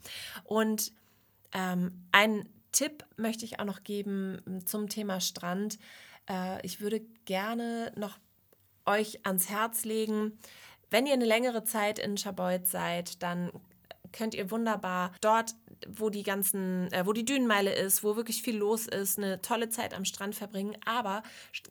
Und 0.44 0.94
ähm, 1.54 2.04
ein 2.12 2.50
Tipp 2.72 3.06
möchte 3.18 3.46
ich 3.46 3.60
auch 3.60 3.66
noch 3.66 3.84
geben 3.84 4.64
zum 4.66 4.90
Thema 4.90 5.22
Strand. 5.22 5.78
Äh, 6.28 6.66
ich 6.66 6.82
würde 6.82 7.02
gerne 7.26 7.92
noch 7.96 8.18
euch 8.88 9.26
ans 9.26 9.50
Herz 9.50 9.86
legen, 9.86 10.40
wenn 10.90 11.06
ihr 11.06 11.14
eine 11.14 11.26
längere 11.26 11.64
Zeit 11.64 12.00
in 12.00 12.18
Schabolz 12.18 12.72
seid, 12.72 13.22
dann 13.24 13.52
könnt 14.12 14.34
ihr 14.34 14.52
wunderbar 14.52 15.12
dort, 15.22 15.56
wo 15.88 16.10
die 16.10 16.24
ganzen, 16.24 16.92
äh, 16.92 17.06
wo 17.06 17.14
die 17.14 17.26
Dünenmeile 17.26 17.74
ist, 17.74 18.04
wo 18.04 18.16
wirklich 18.16 18.42
viel 18.42 18.58
los 18.58 18.88
ist, 18.88 19.18
eine 19.18 19.42
tolle 19.42 19.70
Zeit 19.70 19.94
am 19.94 20.06
Strand 20.06 20.36
verbringen. 20.36 20.78
Aber 20.86 21.24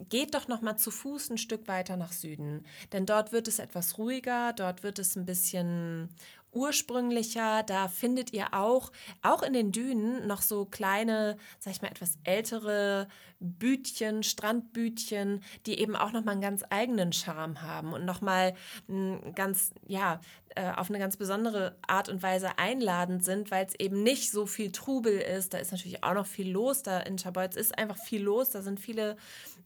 geht 0.08 0.34
doch 0.34 0.48
noch 0.48 0.60
mal 0.60 0.76
zu 0.76 0.90
Fuß 0.90 1.30
ein 1.30 1.38
Stück 1.38 1.68
weiter 1.68 1.96
nach 1.96 2.12
Süden, 2.12 2.64
denn 2.92 3.06
dort 3.06 3.32
wird 3.32 3.48
es 3.48 3.58
etwas 3.58 3.98
ruhiger, 3.98 4.52
dort 4.52 4.82
wird 4.82 4.98
es 4.98 5.16
ein 5.16 5.26
bisschen 5.26 6.08
ursprünglicher. 6.54 7.62
Da 7.62 7.88
findet 7.88 8.32
ihr 8.32 8.54
auch, 8.54 8.92
auch 9.22 9.42
in 9.42 9.52
den 9.52 9.72
Dünen, 9.72 10.26
noch 10.26 10.42
so 10.42 10.64
kleine, 10.64 11.36
sag 11.58 11.72
ich 11.74 11.82
mal, 11.82 11.88
etwas 11.88 12.18
ältere 12.24 13.08
Bütchen, 13.40 14.22
Strandbütchen, 14.22 15.42
die 15.66 15.78
eben 15.78 15.96
auch 15.96 16.12
nochmal 16.12 16.32
einen 16.32 16.40
ganz 16.40 16.64
eigenen 16.70 17.12
Charme 17.12 17.62
haben 17.62 17.92
und 17.92 18.04
nochmal 18.04 18.54
ganz, 19.34 19.72
ja, 19.86 20.20
äh, 20.56 20.70
auf 20.72 20.88
eine 20.88 20.98
ganz 20.98 21.16
besondere 21.16 21.76
Art 21.86 22.08
und 22.08 22.22
Weise 22.22 22.58
einladend 22.58 23.24
sind, 23.24 23.50
weil 23.50 23.66
es 23.66 23.74
eben 23.74 24.02
nicht 24.02 24.30
so 24.30 24.46
viel 24.46 24.70
Trubel 24.70 25.18
ist. 25.18 25.52
Da 25.52 25.58
ist 25.58 25.72
natürlich 25.72 26.04
auch 26.04 26.14
noch 26.14 26.26
viel 26.26 26.50
los. 26.50 26.82
Da 26.82 27.00
in 27.00 27.18
Schabolz 27.18 27.56
ist 27.56 27.76
einfach 27.76 27.98
viel 27.98 28.22
los. 28.22 28.50
Da 28.50 28.62
sind 28.62 28.78
viele 28.78 29.16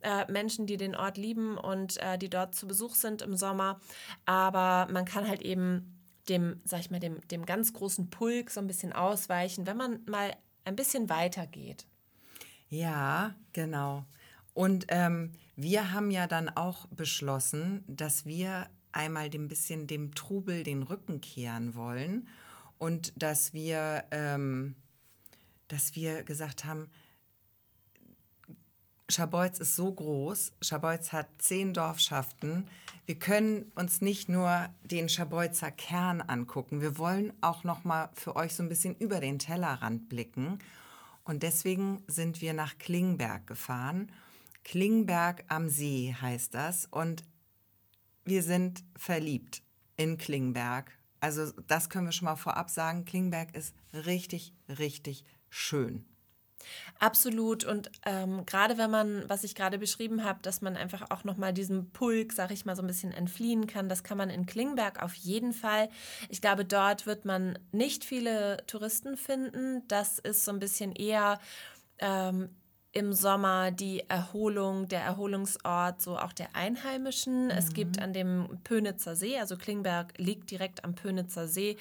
äh, 0.01 0.31
Menschen, 0.31 0.67
die 0.67 0.77
den 0.77 0.97
Ort 0.97 1.19
lieben 1.19 1.59
und 1.59 1.99
äh, 1.99 2.17
die 2.19 2.31
dort 2.31 2.55
zu 2.55 2.67
Besuch 2.67 2.95
sind 2.95 3.23
im 3.23 3.37
Sommer. 3.37 3.81
Aber 4.25 4.91
man 4.91 5.05
kann 5.05 5.29
halt 5.29 5.43
eben 5.43 5.98
dem, 6.29 6.61
sag 6.65 6.81
ich 6.81 6.91
mal, 6.91 7.01
dem, 7.01 7.21
dem 7.29 7.47
ganz 7.47 7.73
großen 7.73 8.11
Pulk 8.11 8.51
so 8.51 8.61
ein 8.61 8.67
bisschen 8.67 8.93
ausweichen, 8.93 9.67
wenn 9.67 9.77
man 9.77 10.01
mal 10.07 10.37
ein 10.65 10.77
bisschen 10.77 11.09
weiter 11.09 11.47
geht. 11.47 11.87
Ja, 12.69 13.35
genau. 13.53 14.05
Und 14.55 14.87
ähm, 14.89 15.33
wir 15.57 15.93
haben 15.93 16.11
ja 16.11 16.27
dann 16.27 16.49
auch 16.49 16.87
beschlossen, 16.89 17.85
dass 17.87 18.27
wir 18.27 18.69
einmal 18.93 19.31
ein 19.33 19.49
bisschen 19.49 19.87
dem 19.87 20.15
Trubel 20.15 20.63
den 20.63 20.83
Rücken 20.83 21.21
kehren 21.21 21.75
wollen 21.75 22.29
und 22.79 23.13
dass 23.17 23.53
wir, 23.53 24.05
ähm, 24.11 24.77
dass 25.69 25.95
wir 25.95 26.25
gesagt 26.25 26.65
haben, 26.65 26.91
Scharbeutz 29.11 29.59
ist 29.59 29.75
so 29.75 29.91
groß. 29.91 30.53
Scharbeutz 30.61 31.13
hat 31.13 31.29
zehn 31.39 31.73
Dorfschaften. 31.73 32.69
Wir 33.07 33.19
können 33.19 33.73
uns 33.75 34.03
nicht 34.03 34.29
nur 34.29 34.69
den 34.83 35.09
Scharbeutzer 35.09 35.71
Kern 35.71 36.21
angucken. 36.21 36.83
Wir 36.83 36.99
wollen 36.99 37.33
auch 37.41 37.65
noch 37.65 37.85
mal 37.85 38.11
für 38.13 38.37
euch 38.37 38.55
so 38.55 38.63
ein 38.63 38.69
bisschen 38.69 38.95
über 38.97 39.21
den 39.21 39.39
Tellerrand 39.39 40.11
blicken. 40.11 40.59
Und 41.25 41.43
deswegen 41.43 42.03
sind 42.07 42.43
wir 42.43 42.53
nach 42.53 42.77
Klingberg 42.77 43.47
gefahren. 43.47 44.13
Klingberg 44.63 45.45
am 45.49 45.71
See 45.71 46.15
heißt 46.21 46.53
das. 46.53 46.85
Und 46.85 47.25
wir 48.25 48.43
sind 48.43 48.85
verliebt 48.95 49.63
in 49.97 50.19
Klingberg. 50.19 50.93
Also 51.21 51.51
das 51.67 51.89
können 51.89 52.07
wir 52.07 52.13
schon 52.13 52.27
mal 52.27 52.37
vorab 52.37 52.69
sagen. 52.69 53.07
Klingberg 53.07 53.57
ist 53.57 53.75
richtig, 53.95 54.53
richtig 54.69 55.25
schön. 55.49 56.05
Absolut. 56.99 57.65
Und 57.65 57.91
ähm, 58.05 58.45
gerade 58.47 58.79
wenn 58.79 58.91
man, 58.91 59.29
was 59.29 59.45
ich 59.45 59.55
gerade 59.55 59.79
beschrieben 59.79 60.25
habe, 60.25 60.41
dass 60.43 60.61
man 60.61 60.77
einfach 60.77 61.11
auch 61.11 61.25
nochmal 61.25 61.53
diesem 61.53 61.91
Pulk, 61.91 62.33
sag 62.33 62.51
ich 62.51 62.65
mal, 62.65 62.77
so 62.77 62.83
ein 62.83 62.89
bisschen 62.89 63.13
entfliehen 63.13 63.67
kann, 63.67 63.89
das 63.89 64.03
kann 64.03 64.19
man 64.19 64.31
in 64.31 64.47
Klingberg 64.47 65.03
auf 65.03 65.15
jeden 65.15 65.53
Fall. 65.53 65.89
Ich 66.29 66.41
glaube, 66.41 66.65
dort 66.65 67.07
wird 67.07 67.25
man 67.25 67.59
nicht 67.73 68.05
viele 68.05 68.59
Touristen 68.67 69.17
finden. 69.17 69.87
Das 69.89 70.19
ist 70.19 70.45
so 70.45 70.53
ein 70.53 70.59
bisschen 70.59 70.93
eher 70.93 71.39
ähm, 71.99 72.51
im 72.93 73.13
Sommer 73.13 73.71
die 73.71 74.03
Erholung, 74.09 74.89
der 74.89 75.03
Erholungsort 75.03 76.01
so 76.01 76.19
auch 76.19 76.33
der 76.33 76.57
Einheimischen. 76.57 77.45
Mhm. 77.45 77.51
Es 77.51 77.73
gibt 77.73 78.01
an 78.01 78.13
dem 78.13 78.59
Pönitzer 78.65 79.15
See, 79.15 79.39
also 79.39 79.57
Klingberg 79.57 80.15
liegt 80.19 80.51
direkt 80.51 80.85
am 80.85 80.95
Pönitzer 80.95 81.49
See 81.49 81.77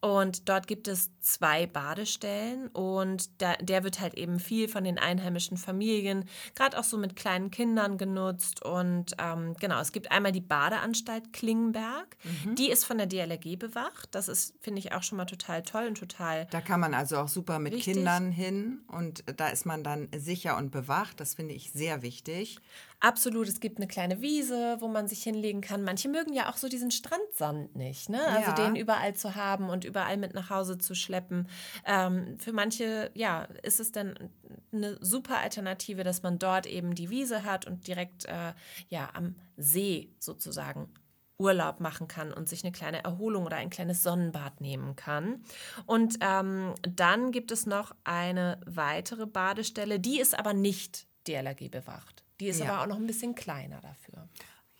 und 0.00 0.48
dort 0.48 0.66
gibt 0.66 0.88
es 0.88 1.10
zwei 1.20 1.66
Badestellen 1.66 2.68
und 2.68 3.42
da, 3.42 3.54
der 3.56 3.84
wird 3.84 4.00
halt 4.00 4.14
eben 4.14 4.40
viel 4.40 4.66
von 4.66 4.84
den 4.84 4.98
einheimischen 4.98 5.58
Familien, 5.58 6.24
gerade 6.54 6.78
auch 6.78 6.84
so 6.84 6.96
mit 6.96 7.16
kleinen 7.16 7.50
Kindern 7.50 7.98
genutzt. 7.98 8.64
Und 8.64 9.14
ähm, 9.18 9.54
genau, 9.60 9.78
es 9.78 9.92
gibt 9.92 10.10
einmal 10.10 10.32
die 10.32 10.40
Badeanstalt 10.40 11.34
Klingenberg, 11.34 12.16
mhm. 12.24 12.54
die 12.54 12.70
ist 12.70 12.86
von 12.86 12.96
der 12.96 13.06
DLRG 13.06 13.58
bewacht. 13.58 14.08
Das 14.12 14.28
ist, 14.28 14.54
finde 14.60 14.78
ich, 14.78 14.92
auch 14.92 15.02
schon 15.02 15.18
mal 15.18 15.26
total 15.26 15.62
toll 15.62 15.88
und 15.88 15.98
total. 15.98 16.46
Da 16.50 16.62
kann 16.62 16.80
man 16.80 16.94
also 16.94 17.18
auch 17.18 17.28
super 17.28 17.58
mit 17.58 17.74
wichtig. 17.74 17.94
Kindern 17.94 18.32
hin 18.32 18.80
und 18.88 19.24
da 19.36 19.48
ist 19.48 19.66
man 19.66 19.84
dann 19.84 20.08
sicher 20.16 20.56
und 20.56 20.70
bewacht. 20.70 21.20
Das 21.20 21.34
finde 21.34 21.52
ich 21.52 21.72
sehr 21.72 22.00
wichtig. 22.00 22.58
Absolut, 23.00 23.48
es 23.48 23.60
gibt 23.60 23.78
eine 23.78 23.86
kleine 23.86 24.20
Wiese, 24.20 24.76
wo 24.80 24.88
man 24.88 25.08
sich 25.08 25.22
hinlegen 25.22 25.62
kann. 25.62 25.82
Manche 25.82 26.08
mögen 26.10 26.34
ja 26.34 26.50
auch 26.50 26.58
so 26.58 26.68
diesen 26.68 26.90
Strandsand 26.90 27.74
nicht, 27.74 28.10
ne? 28.10 28.22
Also 28.26 28.50
ja. 28.50 28.54
den 28.54 28.76
überall 28.76 29.14
zu 29.14 29.34
haben 29.34 29.70
und 29.70 29.86
überall 29.86 30.18
mit 30.18 30.34
nach 30.34 30.50
Hause 30.50 30.76
zu 30.76 30.94
schleppen. 30.94 31.48
Ähm, 31.86 32.38
für 32.38 32.52
manche, 32.52 33.10
ja, 33.14 33.44
ist 33.62 33.80
es 33.80 33.90
dann 33.90 34.30
eine 34.70 34.98
super 35.00 35.38
Alternative, 35.38 36.04
dass 36.04 36.22
man 36.22 36.38
dort 36.38 36.66
eben 36.66 36.94
die 36.94 37.08
Wiese 37.08 37.44
hat 37.44 37.66
und 37.66 37.86
direkt 37.86 38.26
äh, 38.26 38.52
ja 38.90 39.08
am 39.14 39.34
See 39.56 40.12
sozusagen 40.18 40.92
Urlaub 41.38 41.80
machen 41.80 42.06
kann 42.06 42.34
und 42.34 42.50
sich 42.50 42.62
eine 42.62 42.72
kleine 42.72 43.02
Erholung 43.02 43.46
oder 43.46 43.56
ein 43.56 43.70
kleines 43.70 44.02
Sonnenbad 44.02 44.60
nehmen 44.60 44.94
kann. 44.94 45.42
Und 45.86 46.18
ähm, 46.20 46.74
dann 46.82 47.32
gibt 47.32 47.50
es 47.50 47.64
noch 47.64 47.96
eine 48.04 48.60
weitere 48.66 49.24
Badestelle, 49.24 49.98
die 49.98 50.20
ist 50.20 50.38
aber 50.38 50.52
nicht 50.52 51.06
DLRG 51.26 51.70
bewacht. 51.70 52.24
Die 52.40 52.48
ist 52.48 52.60
ja. 52.60 52.72
aber 52.72 52.82
auch 52.82 52.86
noch 52.86 52.96
ein 52.96 53.06
bisschen 53.06 53.34
kleiner 53.34 53.80
dafür. 53.80 54.28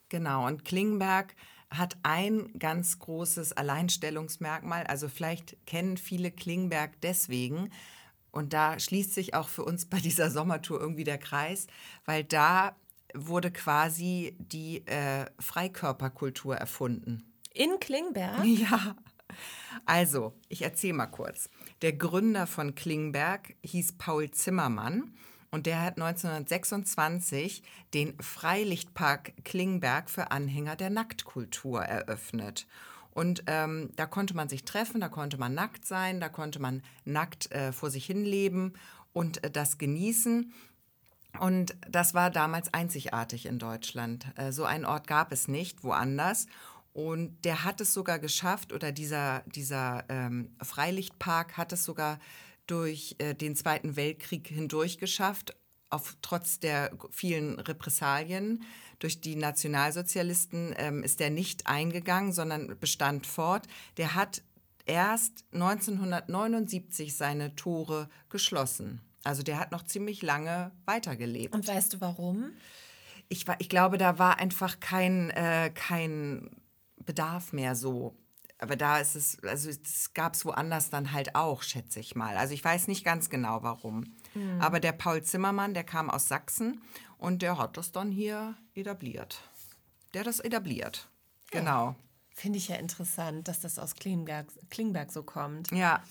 Genau, 0.08 0.46
und 0.46 0.64
Klingenberg 0.64 1.34
hat 1.70 1.96
ein 2.02 2.52
ganz 2.58 2.98
großes 2.98 3.52
Alleinstellungsmerkmal. 3.52 4.84
Also 4.86 5.08
vielleicht 5.08 5.64
kennen 5.66 5.96
viele 5.96 6.30
Klingenberg 6.30 7.00
deswegen. 7.00 7.70
Und 8.32 8.52
da 8.52 8.78
schließt 8.78 9.14
sich 9.14 9.34
auch 9.34 9.48
für 9.48 9.64
uns 9.64 9.86
bei 9.86 9.98
dieser 10.00 10.30
Sommertour 10.30 10.80
irgendwie 10.80 11.04
der 11.04 11.18
Kreis, 11.18 11.66
weil 12.04 12.24
da 12.24 12.76
wurde 13.14 13.50
quasi 13.50 14.36
die 14.38 14.86
äh, 14.86 15.26
Freikörperkultur 15.38 16.56
erfunden. 16.56 17.24
In 17.52 17.78
Klingberg? 17.80 18.44
Ja. 18.44 18.96
Also, 19.84 20.34
ich 20.48 20.62
erzähle 20.62 20.94
mal 20.94 21.06
kurz. 21.06 21.50
Der 21.82 21.92
Gründer 21.92 22.48
von 22.48 22.74
Klingberg 22.74 23.54
hieß 23.62 23.92
Paul 23.92 24.32
Zimmermann 24.32 25.14
und 25.50 25.66
der 25.66 25.82
hat 25.82 26.00
1926 26.00 27.62
den 27.92 28.16
Freilichtpark 28.20 29.32
Klingberg 29.44 30.08
für 30.08 30.30
Anhänger 30.30 30.76
der 30.76 30.90
Nacktkultur 30.90 31.82
eröffnet. 31.82 32.66
Und 33.12 33.42
ähm, 33.48 33.90
da 33.96 34.06
konnte 34.06 34.34
man 34.34 34.48
sich 34.48 34.64
treffen, 34.64 35.00
da 35.00 35.08
konnte 35.08 35.36
man 35.36 35.54
nackt 35.54 35.84
sein, 35.84 36.20
da 36.20 36.28
konnte 36.28 36.60
man 36.60 36.82
nackt 37.04 37.50
äh, 37.50 37.72
vor 37.72 37.90
sich 37.90 38.06
hin 38.06 38.24
leben 38.24 38.74
und 39.12 39.42
äh, 39.42 39.50
das 39.50 39.78
genießen. 39.78 40.52
Und 41.38 41.76
das 41.88 42.14
war 42.14 42.30
damals 42.30 42.72
einzigartig 42.72 43.46
in 43.46 43.58
Deutschland. 43.58 44.26
Äh, 44.36 44.52
so 44.52 44.64
einen 44.64 44.84
Ort 44.84 45.06
gab 45.06 45.32
es 45.32 45.48
nicht 45.48 45.82
woanders. 45.82 46.46
Und 46.92 47.44
der 47.44 47.64
hat 47.64 47.80
es 47.80 47.94
sogar 47.94 48.18
geschafft, 48.18 48.72
oder 48.72 48.90
dieser, 48.90 49.42
dieser 49.46 50.04
ähm, 50.08 50.50
Freilichtpark 50.60 51.56
hat 51.56 51.72
es 51.72 51.84
sogar 51.84 52.18
durch 52.70 53.16
äh, 53.18 53.34
den 53.34 53.56
Zweiten 53.56 53.96
Weltkrieg 53.96 54.48
hindurch 54.48 54.98
geschafft, 54.98 55.56
auf, 55.90 56.16
trotz 56.22 56.60
der 56.60 56.92
vielen 57.10 57.58
Repressalien 57.58 58.62
durch 59.00 59.20
die 59.20 59.34
Nationalsozialisten 59.34 60.74
ähm, 60.76 61.02
ist 61.02 61.20
der 61.20 61.30
nicht 61.30 61.66
eingegangen, 61.66 62.32
sondern 62.32 62.78
bestand 62.78 63.26
fort. 63.26 63.66
Der 63.96 64.14
hat 64.14 64.42
erst 64.86 65.44
1979 65.52 67.16
seine 67.16 67.56
Tore 67.56 68.08
geschlossen. 68.28 69.00
Also 69.24 69.42
der 69.42 69.58
hat 69.58 69.72
noch 69.72 69.84
ziemlich 69.84 70.22
lange 70.22 70.70
weitergelebt. 70.84 71.54
Und 71.54 71.66
weißt 71.66 71.94
du 71.94 72.00
warum? 72.00 72.52
Ich, 73.28 73.46
ich 73.58 73.68
glaube, 73.68 73.98
da 73.98 74.18
war 74.18 74.38
einfach 74.38 74.80
kein, 74.80 75.30
äh, 75.30 75.70
kein 75.74 76.50
Bedarf 77.04 77.52
mehr 77.52 77.74
so 77.74 78.16
aber 78.60 78.76
da 78.76 78.98
ist 78.98 79.16
es, 79.16 79.42
also 79.42 79.70
es 79.70 80.12
gab 80.12 80.34
es 80.34 80.44
woanders 80.44 80.90
dann 80.90 81.12
halt 81.12 81.34
auch, 81.34 81.62
schätze 81.62 81.98
ich 81.98 82.14
mal. 82.14 82.36
Also 82.36 82.52
ich 82.52 82.62
weiß 82.62 82.88
nicht 82.88 83.04
ganz 83.04 83.30
genau 83.30 83.62
warum. 83.62 84.14
Mhm. 84.34 84.60
Aber 84.60 84.80
der 84.80 84.92
Paul 84.92 85.22
Zimmermann, 85.22 85.72
der 85.72 85.84
kam 85.84 86.10
aus 86.10 86.28
Sachsen 86.28 86.82
und 87.16 87.42
der 87.42 87.56
hat 87.56 87.76
das 87.76 87.90
dann 87.90 88.10
hier 88.10 88.54
etabliert. 88.74 89.40
Der 90.12 90.20
hat 90.20 90.26
das 90.26 90.40
etabliert. 90.40 91.08
Ja. 91.52 91.60
Genau. 91.60 91.96
Finde 92.34 92.58
ich 92.58 92.68
ja 92.68 92.76
interessant, 92.76 93.48
dass 93.48 93.60
das 93.60 93.78
aus 93.78 93.94
Klingberg, 93.94 94.46
Klingberg 94.68 95.10
so 95.10 95.22
kommt. 95.22 95.70
Ja. 95.70 96.02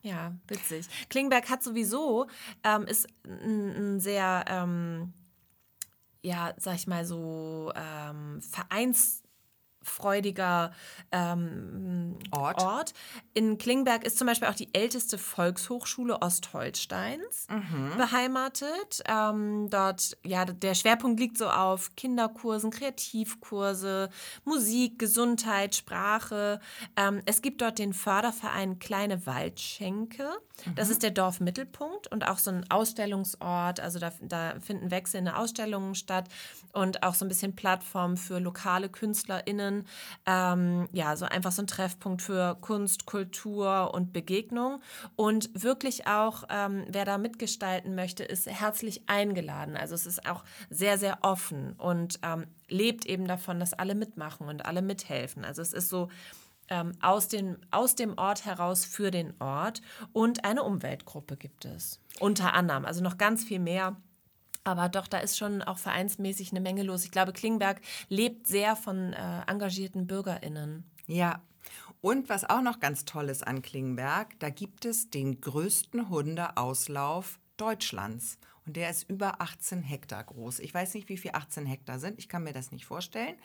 Ja, 0.00 0.32
witzig. 0.46 0.86
Klingberg 1.10 1.50
hat 1.50 1.62
sowieso, 1.62 2.28
ähm, 2.62 2.86
ist 2.86 3.08
ein, 3.24 3.98
sehr, 3.98 4.44
ähm, 4.46 5.12
ja, 6.22 6.54
sag 6.56 6.76
ich 6.76 6.86
mal 6.86 7.04
so, 7.04 7.72
ähm, 7.74 8.40
Vereins 8.40 9.22
freudiger 9.88 10.72
ähm, 11.12 12.16
Ort. 12.30 12.62
Ort. 12.62 12.94
In 13.34 13.58
Klingberg 13.58 14.04
ist 14.04 14.18
zum 14.18 14.26
Beispiel 14.26 14.48
auch 14.48 14.54
die 14.54 14.72
älteste 14.74 15.18
Volkshochschule 15.18 16.20
Ostholsteins 16.22 17.46
mhm. 17.48 17.96
beheimatet. 17.96 19.02
Ähm, 19.06 19.68
dort, 19.70 20.16
ja, 20.24 20.44
der 20.44 20.74
Schwerpunkt 20.74 21.20
liegt 21.20 21.38
so 21.38 21.48
auf 21.48 21.94
Kinderkursen, 21.96 22.70
Kreativkurse, 22.70 24.10
Musik, 24.44 24.98
Gesundheit, 24.98 25.74
Sprache. 25.74 26.60
Ähm, 26.96 27.22
es 27.26 27.42
gibt 27.42 27.60
dort 27.62 27.78
den 27.78 27.92
Förderverein 27.92 28.78
Kleine 28.78 29.26
Waldschenke. 29.26 30.24
Mhm. 30.66 30.74
Das 30.74 30.90
ist 30.90 31.02
der 31.02 31.10
Dorfmittelpunkt 31.10 32.06
und 32.08 32.26
auch 32.26 32.38
so 32.38 32.50
ein 32.50 32.68
Ausstellungsort. 32.70 33.80
Also 33.80 33.98
da, 33.98 34.12
da 34.20 34.54
finden 34.60 34.90
wechselnde 34.90 35.36
Ausstellungen 35.36 35.94
statt 35.94 36.28
und 36.72 37.02
auch 37.02 37.14
so 37.14 37.24
ein 37.24 37.28
bisschen 37.28 37.54
Plattform 37.54 38.16
für 38.16 38.38
lokale 38.38 38.88
KünstlerInnen. 38.88 39.77
Ähm, 40.26 40.88
ja, 40.92 41.16
so 41.16 41.24
einfach 41.24 41.52
so 41.52 41.62
ein 41.62 41.66
Treffpunkt 41.66 42.22
für 42.22 42.56
Kunst, 42.60 43.06
Kultur 43.06 43.92
und 43.94 44.12
Begegnung. 44.12 44.80
Und 45.16 45.50
wirklich 45.54 46.06
auch, 46.06 46.44
ähm, 46.50 46.84
wer 46.88 47.04
da 47.04 47.18
mitgestalten 47.18 47.94
möchte, 47.94 48.24
ist 48.24 48.46
herzlich 48.46 49.08
eingeladen. 49.08 49.76
Also 49.76 49.94
es 49.94 50.06
ist 50.06 50.28
auch 50.28 50.44
sehr, 50.70 50.98
sehr 50.98 51.18
offen 51.22 51.72
und 51.78 52.20
ähm, 52.22 52.46
lebt 52.68 53.06
eben 53.06 53.26
davon, 53.26 53.60
dass 53.60 53.74
alle 53.74 53.94
mitmachen 53.94 54.48
und 54.48 54.66
alle 54.66 54.82
mithelfen. 54.82 55.44
Also 55.44 55.62
es 55.62 55.72
ist 55.72 55.88
so 55.88 56.08
ähm, 56.70 56.92
aus, 57.00 57.28
den, 57.28 57.58
aus 57.70 57.94
dem 57.94 58.16
Ort 58.16 58.44
heraus 58.44 58.84
für 58.84 59.10
den 59.10 59.34
Ort. 59.40 59.80
Und 60.12 60.44
eine 60.44 60.62
Umweltgruppe 60.62 61.36
gibt 61.36 61.64
es. 61.64 62.00
Unter 62.20 62.54
anderem, 62.54 62.84
also 62.84 63.02
noch 63.02 63.18
ganz 63.18 63.44
viel 63.44 63.58
mehr. 63.58 63.96
Aber 64.68 64.90
doch, 64.90 65.06
da 65.06 65.18
ist 65.18 65.38
schon 65.38 65.62
auch 65.62 65.78
vereinsmäßig 65.78 66.50
eine 66.50 66.60
Menge 66.60 66.82
los. 66.82 67.04
Ich 67.04 67.10
glaube, 67.10 67.32
Klingberg 67.32 67.80
lebt 68.10 68.46
sehr 68.46 68.76
von 68.76 69.14
äh, 69.14 69.40
engagierten 69.46 70.06
BürgerInnen. 70.06 70.84
Ja. 71.06 71.42
Und 72.02 72.28
was 72.28 72.44
auch 72.44 72.60
noch 72.60 72.78
ganz 72.78 73.06
toll 73.06 73.30
ist 73.30 73.46
an 73.46 73.62
Klingberg, 73.62 74.38
da 74.40 74.50
gibt 74.50 74.84
es 74.84 75.08
den 75.08 75.40
größten 75.40 76.10
Hundeauslauf 76.10 77.38
Deutschlands. 77.56 78.38
Und 78.66 78.76
der 78.76 78.90
ist 78.90 79.08
über 79.08 79.40
18 79.40 79.82
Hektar 79.82 80.22
groß. 80.24 80.58
Ich 80.58 80.74
weiß 80.74 80.92
nicht, 80.92 81.08
wie 81.08 81.16
viel 81.16 81.30
18 81.32 81.64
Hektar 81.64 81.98
sind. 81.98 82.18
Ich 82.18 82.28
kann 82.28 82.44
mir 82.44 82.52
das 82.52 82.70
nicht 82.70 82.84
vorstellen. 82.84 83.36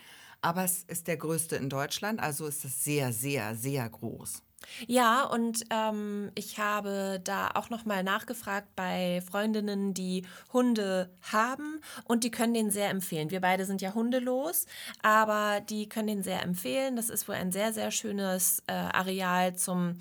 Aber 0.41 0.65
es 0.65 0.84
ist 0.84 1.07
der 1.07 1.15
größte 1.15 1.55
in 1.55 1.69
Deutschland, 1.69 2.19
also 2.19 2.45
ist 2.45 2.65
es 2.65 2.84
sehr, 2.84 3.13
sehr, 3.13 3.55
sehr 3.55 3.89
groß. 3.89 4.43
Ja, 4.88 5.24
und 5.24 5.64
ähm, 5.70 6.32
ich 6.36 6.59
habe 6.59 7.22
da 7.24 7.51
auch 7.53 7.70
nochmal 7.70 8.03
nachgefragt 8.03 8.68
bei 8.76 9.22
Freundinnen, 9.30 9.93
die 9.93 10.26
Hunde 10.51 11.09
haben 11.32 11.82
und 12.05 12.24
die 12.24 12.32
können 12.32 12.53
den 12.53 12.72
sehr 12.72 12.89
empfehlen. 12.89 13.32
Wir 13.32 13.41
beide 13.41 13.66
sind 13.66 13.82
ja 13.82 13.93
hundelos, 13.93 14.66
aber 15.01 15.61
die 15.61 15.88
können 15.88 16.07
den 16.07 16.24
sehr 16.24 16.43
empfehlen. 16.43 16.95
Das 16.95 17.09
ist 17.09 17.28
wohl 17.28 17.36
ein 17.36 17.51
sehr, 17.51 17.74
sehr 17.74 17.91
schönes 17.91 18.64
äh, 18.68 18.74
Areal 18.74 19.55
zum 19.55 19.97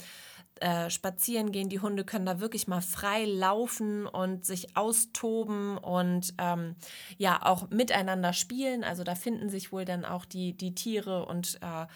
äh, 0.62 0.90
spazieren 0.90 1.50
gehen. 1.50 1.68
Die 1.68 1.80
Hunde 1.80 2.04
können 2.04 2.24
da 2.24 2.38
wirklich 2.40 2.68
mal 2.68 2.80
frei 2.80 3.24
laufen 3.24 4.06
und 4.06 4.44
sich 4.46 4.76
austoben 4.76 5.76
und 5.76 6.34
ähm, 6.38 6.76
ja 7.18 7.40
auch 7.44 7.68
miteinander 7.70 8.32
spielen. 8.32 8.84
Also 8.84 9.02
da 9.02 9.14
finden 9.16 9.48
sich 9.48 9.72
wohl 9.72 9.84
dann 9.84 10.04
auch 10.04 10.24
die, 10.24 10.56
die 10.56 10.74
Tiere 10.74 11.26
und 11.26 11.58
äh, 11.62 11.86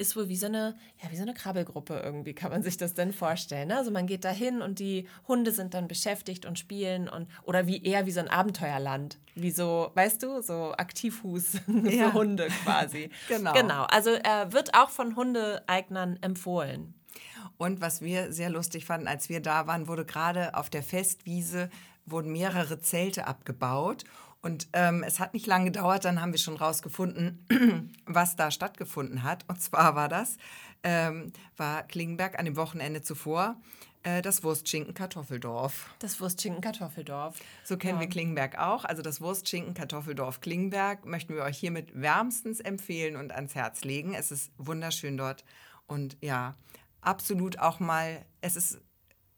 ist 0.00 0.16
wohl 0.16 0.28
wie 0.28 0.36
so 0.36 0.46
eine, 0.46 0.74
ja, 1.02 1.10
wie 1.10 1.16
so 1.16 1.22
eine 1.22 1.34
Krabbelgruppe 1.34 2.00
irgendwie, 2.02 2.32
kann 2.34 2.50
man 2.50 2.62
sich 2.62 2.78
das 2.78 2.94
denn 2.94 3.12
vorstellen. 3.12 3.68
Ne? 3.68 3.76
Also 3.76 3.90
man 3.90 4.06
geht 4.06 4.24
da 4.24 4.30
hin 4.30 4.62
und 4.62 4.78
die 4.78 5.06
Hunde 5.28 5.52
sind 5.52 5.74
dann 5.74 5.86
beschäftigt 5.86 6.46
und 6.46 6.58
spielen 6.58 7.08
und 7.08 7.28
oder 7.42 7.66
wie 7.66 7.82
eher 7.82 8.06
wie 8.06 8.10
so 8.10 8.20
ein 8.20 8.28
Abenteuerland. 8.28 9.18
Wie 9.34 9.50
so, 9.50 9.90
weißt 9.94 10.22
du, 10.22 10.40
so 10.42 10.72
Aktivhus 10.76 11.54
Ja. 11.84 12.10
für 12.10 12.12
Hunde 12.14 12.48
quasi. 12.64 13.10
Genau. 13.28 13.52
Genau. 13.52 13.82
Also 13.84 14.10
äh, 14.10 14.52
wird 14.52 14.74
auch 14.74 14.88
von 14.88 15.16
Hundeeignern 15.16 16.18
empfohlen. 16.22 16.94
Und 17.56 17.80
was 17.80 18.00
wir 18.00 18.32
sehr 18.32 18.50
lustig 18.50 18.86
fanden, 18.86 19.08
als 19.08 19.28
wir 19.28 19.40
da 19.40 19.66
waren, 19.66 19.88
wurde 19.88 20.04
gerade 20.04 20.54
auf 20.54 20.70
der 20.70 20.82
Festwiese 20.82 21.70
wurden 22.06 22.32
mehrere 22.32 22.80
Zelte 22.80 23.26
abgebaut. 23.26 24.04
Und 24.42 24.68
ähm, 24.74 25.02
es 25.02 25.20
hat 25.20 25.32
nicht 25.32 25.46
lange 25.46 25.66
gedauert, 25.66 26.04
dann 26.04 26.20
haben 26.20 26.32
wir 26.32 26.38
schon 26.38 26.56
rausgefunden, 26.56 27.90
was 28.06 28.36
da 28.36 28.50
stattgefunden 28.50 29.22
hat. 29.22 29.44
Und 29.48 29.62
zwar 29.62 29.94
war 29.94 30.08
das, 30.08 30.36
ähm, 30.82 31.32
war 31.56 31.82
Klingenberg 31.84 32.38
an 32.38 32.44
dem 32.44 32.56
Wochenende 32.56 33.00
zuvor 33.00 33.56
äh, 34.04 34.22
das 34.22 34.44
Wurstschinken-Kartoffeldorf. 34.44 35.94
Das 35.98 36.20
Wurstschinken-Kartoffeldorf. 36.20 37.40
So 37.64 37.76
kennen 37.76 37.98
wir 37.98 38.06
Klingenberg 38.06 38.58
auch. 38.58 38.84
Also 38.84 39.02
das 39.02 39.20
Wurstschinken-Kartoffeldorf 39.20 40.40
Klingenberg 40.40 41.06
möchten 41.06 41.34
wir 41.34 41.42
euch 41.42 41.58
hiermit 41.58 41.88
wärmstens 42.00 42.60
empfehlen 42.60 43.16
und 43.16 43.32
ans 43.32 43.54
Herz 43.54 43.82
legen. 43.82 44.14
Es 44.14 44.30
ist 44.30 44.52
wunderschön 44.58 45.16
dort. 45.16 45.44
Und 45.86 46.16
ja, 46.20 46.54
absolut 47.06 47.58
auch 47.58 47.80
mal, 47.80 48.24
es 48.40 48.56
ist, 48.56 48.80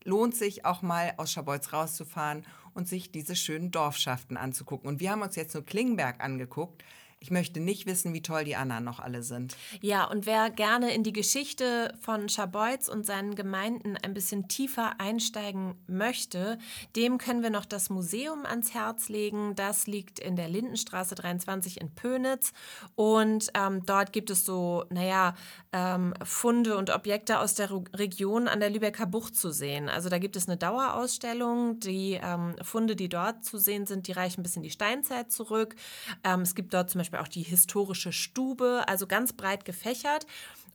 lohnt 0.04 0.34
sich 0.34 0.64
auch 0.64 0.82
mal 0.82 1.14
aus 1.16 1.32
Schabolz 1.32 1.72
rauszufahren 1.72 2.46
und 2.74 2.88
sich 2.88 3.10
diese 3.10 3.36
schönen 3.36 3.70
Dorfschaften 3.70 4.36
anzugucken. 4.36 4.88
Und 4.88 5.00
wir 5.00 5.10
haben 5.10 5.22
uns 5.22 5.36
jetzt 5.36 5.54
nur 5.54 5.64
Klingenberg 5.64 6.22
angeguckt. 6.22 6.84
Ich 7.18 7.30
möchte 7.30 7.60
nicht 7.60 7.86
wissen, 7.86 8.12
wie 8.12 8.20
toll 8.20 8.44
die 8.44 8.56
anderen 8.56 8.84
noch 8.84 9.00
alle 9.00 9.22
sind. 9.22 9.56
Ja, 9.80 10.04
und 10.04 10.26
wer 10.26 10.50
gerne 10.50 10.94
in 10.94 11.02
die 11.02 11.14
Geschichte 11.14 11.94
von 11.98 12.28
Scharbeutz 12.28 12.88
und 12.88 13.06
seinen 13.06 13.34
Gemeinden 13.34 13.96
ein 13.96 14.12
bisschen 14.12 14.48
tiefer 14.48 15.00
einsteigen 15.00 15.76
möchte, 15.86 16.58
dem 16.94 17.16
können 17.16 17.42
wir 17.42 17.48
noch 17.48 17.64
das 17.64 17.88
Museum 17.88 18.44
ans 18.44 18.74
Herz 18.74 19.08
legen. 19.08 19.54
Das 19.56 19.86
liegt 19.86 20.18
in 20.18 20.36
der 20.36 20.48
Lindenstraße 20.48 21.14
23 21.14 21.80
in 21.80 21.94
Pönitz. 21.94 22.52
Und 22.96 23.50
ähm, 23.54 23.84
dort 23.86 24.12
gibt 24.12 24.28
es 24.28 24.44
so, 24.44 24.84
naja, 24.90 25.34
ähm, 25.72 26.12
Funde 26.22 26.76
und 26.76 26.90
Objekte 26.90 27.40
aus 27.40 27.54
der 27.54 27.70
Region 27.94 28.46
an 28.46 28.60
der 28.60 28.68
Lübecker 28.68 29.06
Bucht 29.06 29.36
zu 29.36 29.52
sehen. 29.52 29.88
Also 29.88 30.10
da 30.10 30.18
gibt 30.18 30.36
es 30.36 30.48
eine 30.48 30.58
Dauerausstellung. 30.58 31.80
Die 31.80 32.20
ähm, 32.22 32.56
Funde, 32.60 32.94
die 32.94 33.08
dort 33.08 33.42
zu 33.42 33.56
sehen 33.56 33.86
sind, 33.86 34.06
die 34.06 34.12
reichen 34.12 34.42
bis 34.42 34.54
in 34.54 34.62
die 34.62 34.70
Steinzeit 34.70 35.32
zurück. 35.32 35.76
Ähm, 36.22 36.42
es 36.42 36.54
gibt 36.54 36.74
dort 36.74 36.90
zum 36.90 36.98
Beispiel 36.98 37.05
auch 37.14 37.28
die 37.28 37.42
historische 37.42 38.12
Stube, 38.12 38.84
also 38.86 39.06
ganz 39.06 39.32
breit 39.32 39.64
gefächert. 39.64 40.26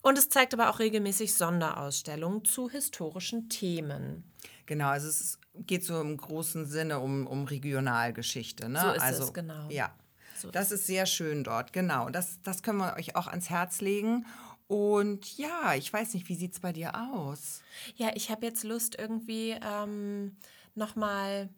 Und 0.02 0.18
es 0.18 0.30
zeigt 0.30 0.54
aber 0.54 0.70
auch 0.70 0.80
regelmäßig 0.80 1.34
Sonderausstellungen 1.36 2.44
zu 2.44 2.70
historischen 2.70 3.50
Themen. 3.50 4.24
Genau, 4.66 4.88
also 4.88 5.08
es 5.08 5.38
geht 5.56 5.84
so 5.84 6.00
im 6.00 6.18
großen 6.18 6.66
Sinne 6.66 7.00
um, 7.00 7.28
um 7.28 7.46
Regionalgeschichte. 7.46 8.70
Ne? 8.70 8.82
So 8.82 8.92
ist 8.92 9.02
also, 9.02 9.24
es, 9.26 9.34
genau. 9.34 9.70
Ja, 9.70 9.94
So 10.38 10.50
das 10.50 10.72
ist 10.72 10.88
sehr 10.88 11.06
schön 11.06 11.44
dort, 11.44 11.74
genau. 11.74 12.10
Das, 12.10 12.40
das 12.44 12.64
können 12.64 12.80
wir 12.80 12.96
euch 12.96 13.16
auch 13.16 13.28
ans 13.28 13.50
Herz 13.50 13.82
legen. 13.82 14.26
Und 14.68 15.38
ja, 15.38 15.76
ich 15.76 15.92
weiß 15.92 16.14
nicht, 16.14 16.30
wie 16.30 16.36
sieht 16.36 16.54
es 16.54 16.62
bei 16.62 16.72
dir 16.72 16.96
aus? 16.96 17.62
Ja, 17.98 18.12
ich 18.16 18.32
habe 18.32 18.46
jetzt 18.46 18.64
Lust 18.64 18.96
irgendwie 18.98 19.58
ähm, 19.62 20.38
nochmal, 20.76 21.50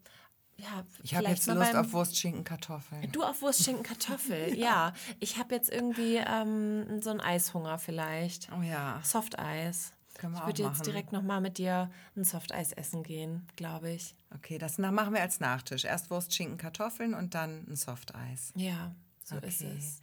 ja, 0.64 0.84
Ich 1.04 1.16
habe 1.16 1.28
jetzt 1.28 1.48
Lust 1.48 1.60
beim- 1.60 1.76
auf 1.86 1.94
Wurst, 1.94 2.18
Schinken, 2.18 2.44
Kartoffeln. 2.44 3.12
Du 3.12 3.24
auf 3.24 3.42
Wurst, 3.42 3.64
Schinken, 3.64 3.84
Kartoffel, 3.84 4.54
ja. 4.58 4.94
Ich 5.20 5.38
habe 5.38 5.54
jetzt 5.56 5.70
irgendwie 5.72 6.16
ähm, 6.18 7.02
so 7.02 7.10
einen 7.12 7.20
Eishunger 7.22 7.78
vielleicht. 7.80 8.50
Oh 8.58 8.62
ja, 8.62 9.00
Softeis. 9.04 9.94
Können 10.16 10.34
wir 10.34 10.42
ich 10.42 10.46
würde 10.46 10.62
jetzt 10.64 10.72
machen. 10.74 10.84
direkt 10.84 11.12
nochmal 11.12 11.42
mit 11.42 11.58
dir 11.58 11.90
ein 12.16 12.24
Softeis 12.24 12.72
essen 12.72 13.02
gehen, 13.04 13.48
glaube 13.56 13.90
ich. 13.92 14.16
okay, 14.36 14.58
das 14.60 14.78
machen 14.78 15.14
wir 15.14 15.22
als 15.22 15.40
Nachtisch. 15.40 15.86
Erst 15.86 16.12
Wurst, 16.12 16.34
Schinken, 16.36 16.58
Kartoffeln 16.58 17.14
und 17.16 17.34
dann 17.34 17.66
ein 17.68 17.76
Softeis. 17.76 18.52
Ja, 18.56 18.94
so 19.24 19.38
ist 19.38 19.62
Okay. 19.62 19.76
es. 19.78 20.02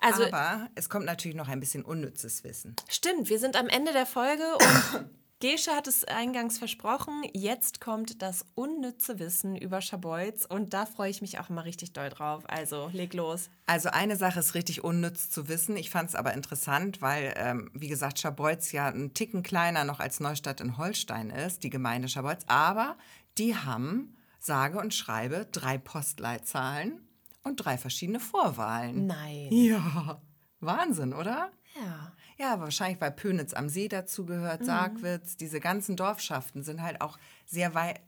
Also 0.00 0.26
Aber 0.26 0.68
es 0.76 0.88
kommt 0.88 1.06
natürlich 1.06 1.36
noch 1.36 1.48
ein 1.48 1.58
bisschen 1.58 1.84
unnützes 1.84 2.44
Wissen. 2.44 2.76
stimmt, 2.88 3.28
wir 3.30 3.38
sind 3.40 3.56
am 3.56 3.68
Ende 3.68 3.92
der 3.92 4.06
Folge 4.06 4.44
und 4.54 5.06
Gesche 5.40 5.70
hat 5.70 5.86
es 5.86 6.04
eingangs 6.04 6.58
versprochen. 6.58 7.22
Jetzt 7.32 7.80
kommt 7.80 8.22
das 8.22 8.44
unnütze 8.56 9.20
Wissen 9.20 9.54
über 9.54 9.80
Schabolz 9.80 10.44
und 10.44 10.74
da 10.74 10.84
freue 10.84 11.10
ich 11.10 11.22
mich 11.22 11.38
auch 11.38 11.48
immer 11.48 11.64
richtig 11.64 11.92
doll 11.92 12.08
drauf. 12.08 12.42
Also 12.48 12.90
leg 12.92 13.14
los. 13.14 13.48
Also 13.66 13.90
eine 13.90 14.16
Sache 14.16 14.40
ist 14.40 14.56
richtig 14.56 14.82
unnütz 14.82 15.30
zu 15.30 15.46
wissen. 15.48 15.76
Ich 15.76 15.90
fand 15.90 16.08
es 16.08 16.16
aber 16.16 16.34
interessant, 16.34 17.00
weil, 17.02 17.34
ähm, 17.36 17.70
wie 17.72 17.86
gesagt, 17.86 18.18
Schabolz 18.18 18.72
ja 18.72 18.88
ein 18.88 19.14
Ticken 19.14 19.44
kleiner 19.44 19.84
noch 19.84 20.00
als 20.00 20.18
Neustadt 20.18 20.60
in 20.60 20.76
Holstein 20.76 21.30
ist, 21.30 21.62
die 21.62 21.70
Gemeinde 21.70 22.08
Schabolz. 22.08 22.42
Aber 22.48 22.96
die 23.38 23.54
haben, 23.54 24.16
sage 24.40 24.80
und 24.80 24.92
schreibe, 24.92 25.46
drei 25.52 25.78
Postleitzahlen 25.78 27.06
und 27.44 27.64
drei 27.64 27.78
verschiedene 27.78 28.18
Vorwahlen. 28.18 29.06
Nein. 29.06 29.52
Ja, 29.52 30.20
Wahnsinn, 30.58 31.14
oder? 31.14 31.52
Ja. 31.80 32.12
Ja, 32.38 32.60
wahrscheinlich, 32.60 33.00
weil 33.00 33.10
Pönitz 33.10 33.52
am 33.52 33.68
See 33.68 33.88
dazugehört, 33.88 34.64
Sargwitz, 34.64 35.36
diese 35.36 35.58
ganzen 35.58 35.96
Dorfschaften 35.96 36.62
sind 36.62 36.82
halt 36.82 37.00
auch 37.00 37.18
sehr 37.46 37.74
weit, 37.74 38.00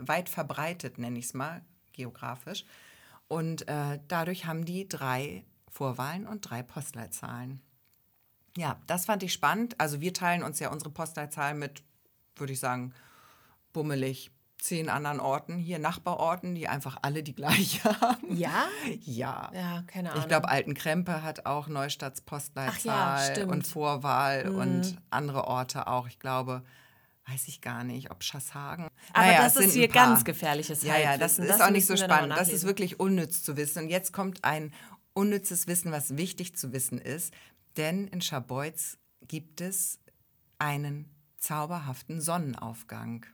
weit 0.00 0.28
verbreitet, 0.28 0.98
nenne 0.98 1.18
ich 1.20 1.26
es 1.26 1.34
mal, 1.34 1.62
geografisch. 1.92 2.64
Und 3.28 3.68
äh, 3.68 4.00
dadurch 4.08 4.44
haben 4.46 4.64
die 4.64 4.88
drei 4.88 5.44
Vorwahlen 5.68 6.26
und 6.26 6.40
drei 6.40 6.64
Postleitzahlen. 6.64 7.60
Ja, 8.56 8.80
das 8.88 9.06
fand 9.06 9.22
ich 9.22 9.32
spannend. 9.32 9.78
Also 9.78 10.00
wir 10.00 10.12
teilen 10.12 10.42
uns 10.42 10.58
ja 10.58 10.70
unsere 10.70 10.90
Postleitzahl 10.90 11.54
mit, 11.54 11.82
würde 12.34 12.54
ich 12.54 12.60
sagen, 12.60 12.92
bummelig 13.72 14.32
zehn 14.60 14.88
anderen 14.88 15.20
Orten, 15.20 15.58
hier 15.58 15.78
Nachbarorten, 15.78 16.54
die 16.54 16.66
einfach 16.68 16.96
alle 17.02 17.22
die 17.22 17.34
gleiche 17.34 17.84
haben. 18.00 18.36
Ja? 18.36 18.66
Ja. 19.04 19.50
Ja, 19.54 19.82
keine 19.86 20.10
Ahnung. 20.10 20.22
Ich 20.22 20.28
glaube, 20.28 20.48
Altenkrempe 20.48 21.22
hat 21.22 21.46
auch 21.46 21.68
Neustadts 21.68 22.20
Postleitzahl 22.22 23.32
stimmt. 23.32 23.52
und 23.52 23.66
Vorwahl 23.66 24.48
und 24.48 24.96
andere 25.10 25.44
Orte 25.46 25.86
auch. 25.86 26.08
Ich 26.08 26.18
glaube, 26.18 26.62
weiß 27.28 27.48
ich 27.48 27.60
gar 27.60 27.84
nicht, 27.84 28.10
ob 28.10 28.22
Schasshagen. 28.24 28.88
Aber 29.12 29.26
Naja, 29.26 29.42
das 29.42 29.56
ist 29.56 29.74
hier 29.74 29.88
ganz 29.88 30.24
gefährliches 30.24 30.82
Ja, 30.82 30.96
ja, 30.96 31.16
das 31.18 31.38
Halbwissen. 31.38 31.44
ist 31.44 31.50
Das 31.50 31.60
auch 31.60 31.70
nicht 31.70 31.86
so 31.86 31.96
spannend. 31.96 32.32
Das 32.36 32.48
ist 32.48 32.64
wirklich 32.64 32.98
unnütz 32.98 33.42
zu 33.42 33.56
wissen. 33.56 33.84
Und 33.84 33.88
jetzt 33.90 34.12
kommt 34.12 34.44
ein 34.44 34.72
unnützes 35.12 35.66
Wissen, 35.66 35.92
was 35.92 36.16
wichtig 36.16 36.56
zu 36.56 36.72
wissen 36.72 36.98
ist. 36.98 37.32
Denn 37.76 38.06
in 38.08 38.20
Schabolz 38.20 38.98
gibt 39.28 39.60
es 39.60 39.98
einen 40.58 41.10
zauberhaften 41.38 42.20
Sonnenaufgang. 42.20 43.26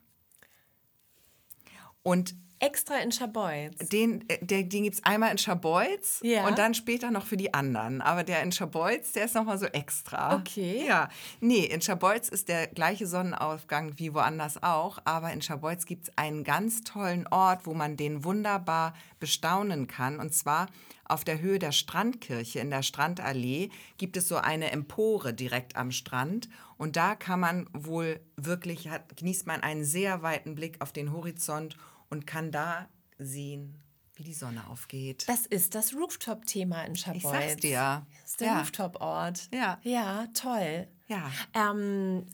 Und 2.03 2.34
Extra 2.59 2.98
in 2.98 3.11
Schabolz. 3.11 3.88
den, 3.88 4.24
äh, 4.28 4.38
der, 4.40 4.62
den 4.62 4.84
gibt 4.84 4.94
es 4.94 5.03
einmal 5.05 5.32
in 5.32 5.38
Schabolz 5.38 6.20
Ja. 6.22 6.46
und 6.46 6.59
dann 6.59 6.74
später 6.74 7.11
noch 7.11 7.26
für 7.26 7.36
die 7.36 7.53
anderen. 7.53 8.00
Aber 8.00 8.22
der 8.22 8.40
in 8.44 8.53
Schabolz, 8.53 9.11
der 9.11 9.24
ist 9.24 9.34
nochmal 9.34 9.59
so 9.59 9.66
extra. 9.66 10.36
Okay. 10.36 10.84
Ja. 10.86 11.09
Nee, 11.40 11.64
in 11.64 11.80
Schabolz 11.80 12.28
ist 12.28 12.48
der 12.48 12.68
gleiche 12.68 13.09
Sonnenaufgang 13.09 13.94
wie 13.98 14.14
woanders 14.14 14.62
auch. 14.62 15.00
Aber 15.05 15.32
in 15.32 15.42
Schabolz 15.42 15.86
gibt 15.86 16.05
es 16.05 16.12
einen 16.16 16.44
ganz 16.44 16.84
tollen 16.84 17.26
Ort, 17.26 17.66
wo 17.66 17.74
man 17.74 17.96
den 17.96 18.22
wunderbar 18.22 18.94
bestaunen 19.18 19.88
kann. 19.88 20.20
Und 20.20 20.32
zwar 20.32 20.68
auf 21.05 21.24
der 21.24 21.40
Höhe 21.40 21.59
der 21.59 21.72
Strandkirche 21.72 22.61
in 22.61 22.70
der 22.70 22.82
Strandallee 22.84 23.70
gibt 23.98 24.16
es 24.16 24.28
so 24.28 24.36
eine 24.36 24.70
Empore 24.70 25.34
direkt 25.34 25.74
am 25.74 25.90
Strand. 25.90 26.48
Und 26.78 26.94
da 26.94 27.16
kann 27.16 27.40
man 27.40 27.68
wohl 27.72 28.20
wirklich, 28.36 28.88
hat, 28.88 29.16
genießt 29.16 29.48
man 29.48 29.62
einen 29.64 29.84
sehr 29.84 30.22
weiten 30.22 30.55
Blick 30.55 30.80
auf 30.80 30.92
den 30.92 31.12
Horizont 31.12 31.76
und 32.13 32.27
kann 32.27 32.53
da 32.53 32.89
sehen, 33.19 33.81
wie 34.15 34.23
die 34.23 34.35
Sonne 34.35 34.67
aufgeht. 34.69 35.27
Das 35.29 35.47
ist 35.47 35.75
das 35.75 35.95
Rooftop-Thema 35.95 36.83
in 36.85 36.95
Schabolz. 36.95 37.25
Ich 37.25 37.31
sag's 37.31 37.57
dir. 37.57 38.07
Das 38.21 38.31
ist 38.33 38.41
der 38.41 38.47
Ja. 38.49 38.59
Rooftop-Ort. 38.59 39.49
Ja. 39.53 39.81
Ja, 39.83 40.27
toll. 40.35 40.87
Ja, 41.09 41.31
Ähm, 41.55 42.27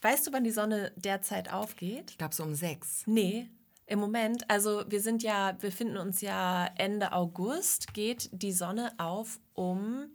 weißt 0.00 0.26
du, 0.26 0.32
wann 0.32 0.44
die 0.44 0.50
Sonne 0.50 0.92
derzeit 0.96 1.52
aufgeht? 1.52 2.12
ich 2.12 2.18
glaube 2.18 2.34
so 2.34 2.42
um 2.42 2.54
sechs. 2.54 3.02
Nee, 3.06 3.50
im 3.86 3.98
Moment. 3.98 4.48
Also 4.50 4.84
wir 4.88 5.02
sind 5.02 5.22
ja, 5.22 5.48
wir 5.60 5.68
befinden 5.70 5.98
uns 5.98 6.22
ja 6.22 6.66
Ende 6.76 7.12
August, 7.12 7.92
geht 7.92 8.30
die 8.32 8.52
Sonne 8.52 8.92
auf 8.98 9.38
um 9.52 10.06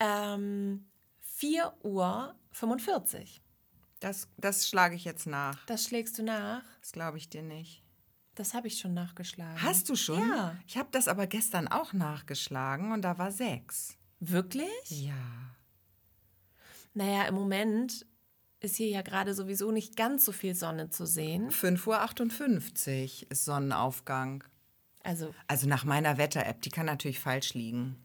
ähm, 0.00 0.86
4 1.20 1.72
Uhr 1.84 2.34
45. 2.50 3.40
Das, 4.00 4.28
das 4.36 4.68
schlage 4.68 4.94
ich 4.94 5.04
jetzt 5.04 5.26
nach. 5.26 5.64
Das 5.66 5.84
schlägst 5.84 6.18
du 6.18 6.22
nach? 6.22 6.62
Das 6.80 6.92
glaube 6.92 7.18
ich 7.18 7.28
dir 7.28 7.42
nicht. 7.42 7.82
Das 8.34 8.52
habe 8.52 8.68
ich 8.68 8.78
schon 8.78 8.92
nachgeschlagen. 8.92 9.62
Hast 9.62 9.88
du 9.88 9.96
schon? 9.96 10.20
Ja. 10.20 10.56
Ich 10.66 10.76
habe 10.76 10.88
das 10.92 11.08
aber 11.08 11.26
gestern 11.26 11.68
auch 11.68 11.94
nachgeschlagen 11.94 12.92
und 12.92 13.02
da 13.02 13.16
war 13.16 13.32
sechs. 13.32 13.96
Wirklich? 14.20 14.68
Ja. 14.90 15.14
Naja, 16.92 17.24
im 17.24 17.34
Moment 17.34 18.06
ist 18.60 18.76
hier 18.76 18.88
ja 18.88 19.02
gerade 19.02 19.34
sowieso 19.34 19.70
nicht 19.70 19.96
ganz 19.96 20.24
so 20.24 20.32
viel 20.32 20.54
Sonne 20.54 20.90
zu 20.90 21.06
sehen. 21.06 21.50
5.58 21.50 23.22
Uhr 23.24 23.30
ist 23.30 23.44
Sonnenaufgang. 23.44 24.44
Also 25.02 25.34
Also 25.46 25.68
nach 25.68 25.84
meiner 25.84 26.18
Wetter-App, 26.18 26.60
die 26.62 26.70
kann 26.70 26.86
natürlich 26.86 27.20
falsch 27.20 27.54
liegen. 27.54 27.96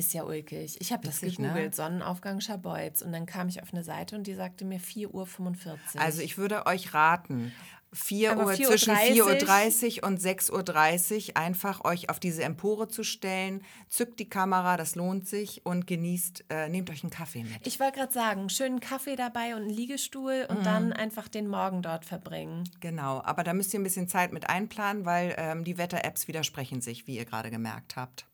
Ist 0.00 0.12
ja 0.14 0.24
ulkig. 0.24 0.76
Ich 0.80 0.92
habe 0.92 1.06
das 1.06 1.22
Witzig, 1.22 1.38
ne? 1.38 1.48
gegoogelt, 1.48 1.74
Sonnenaufgang 1.76 2.40
Scharbeutz. 2.40 3.02
Und 3.02 3.12
dann 3.12 3.26
kam 3.26 3.48
ich 3.48 3.62
auf 3.62 3.72
eine 3.72 3.84
Seite 3.84 4.16
und 4.16 4.26
die 4.26 4.34
sagte 4.34 4.64
mir 4.64 4.80
4.45 4.80 5.08
Uhr. 5.14 5.78
Also 5.98 6.22
ich 6.22 6.38
würde 6.38 6.66
euch 6.66 6.94
raten, 6.94 7.52
4 7.92 8.32
Aber 8.32 8.44
Uhr, 8.44 8.52
4:30 8.52 8.66
zwischen 8.66 8.94
4.30 8.94 10.02
Uhr 10.02 10.08
und 10.08 10.20
6.30 10.20 11.28
Uhr 11.30 11.36
einfach 11.36 11.84
euch 11.84 12.08
auf 12.08 12.20
diese 12.20 12.44
Empore 12.44 12.88
zu 12.88 13.02
stellen. 13.02 13.62
Zückt 13.88 14.20
die 14.20 14.28
Kamera, 14.28 14.76
das 14.76 14.94
lohnt 14.94 15.26
sich 15.26 15.66
und 15.66 15.86
genießt, 15.86 16.44
äh, 16.50 16.68
nehmt 16.68 16.88
euch 16.90 17.02
einen 17.02 17.10
Kaffee 17.10 17.42
mit. 17.42 17.66
Ich 17.66 17.80
wollte 17.80 17.98
gerade 17.98 18.12
sagen, 18.12 18.48
schönen 18.48 18.80
Kaffee 18.80 19.16
dabei 19.16 19.56
und 19.56 19.62
einen 19.62 19.70
Liegestuhl 19.70 20.46
und 20.48 20.64
dann 20.64 20.92
einfach 20.92 21.28
den 21.28 21.48
Morgen 21.48 21.82
dort 21.82 22.04
verbringen. 22.04 22.64
Genau, 22.80 23.22
aber 23.24 23.42
da 23.42 23.54
müsst 23.54 23.74
ihr 23.74 23.80
ein 23.80 23.84
bisschen 23.84 24.08
Zeit 24.08 24.32
mit 24.32 24.48
einplanen, 24.48 25.04
weil 25.04 25.34
ähm, 25.36 25.64
die 25.64 25.76
Wetter-Apps 25.76 26.28
widersprechen 26.28 26.80
sich, 26.80 27.06
wie 27.06 27.16
ihr 27.16 27.24
gerade 27.24 27.50
gemerkt 27.50 27.96
habt. 27.96 28.26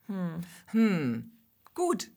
Hm. 0.73 1.31
Gut, 1.77 2.11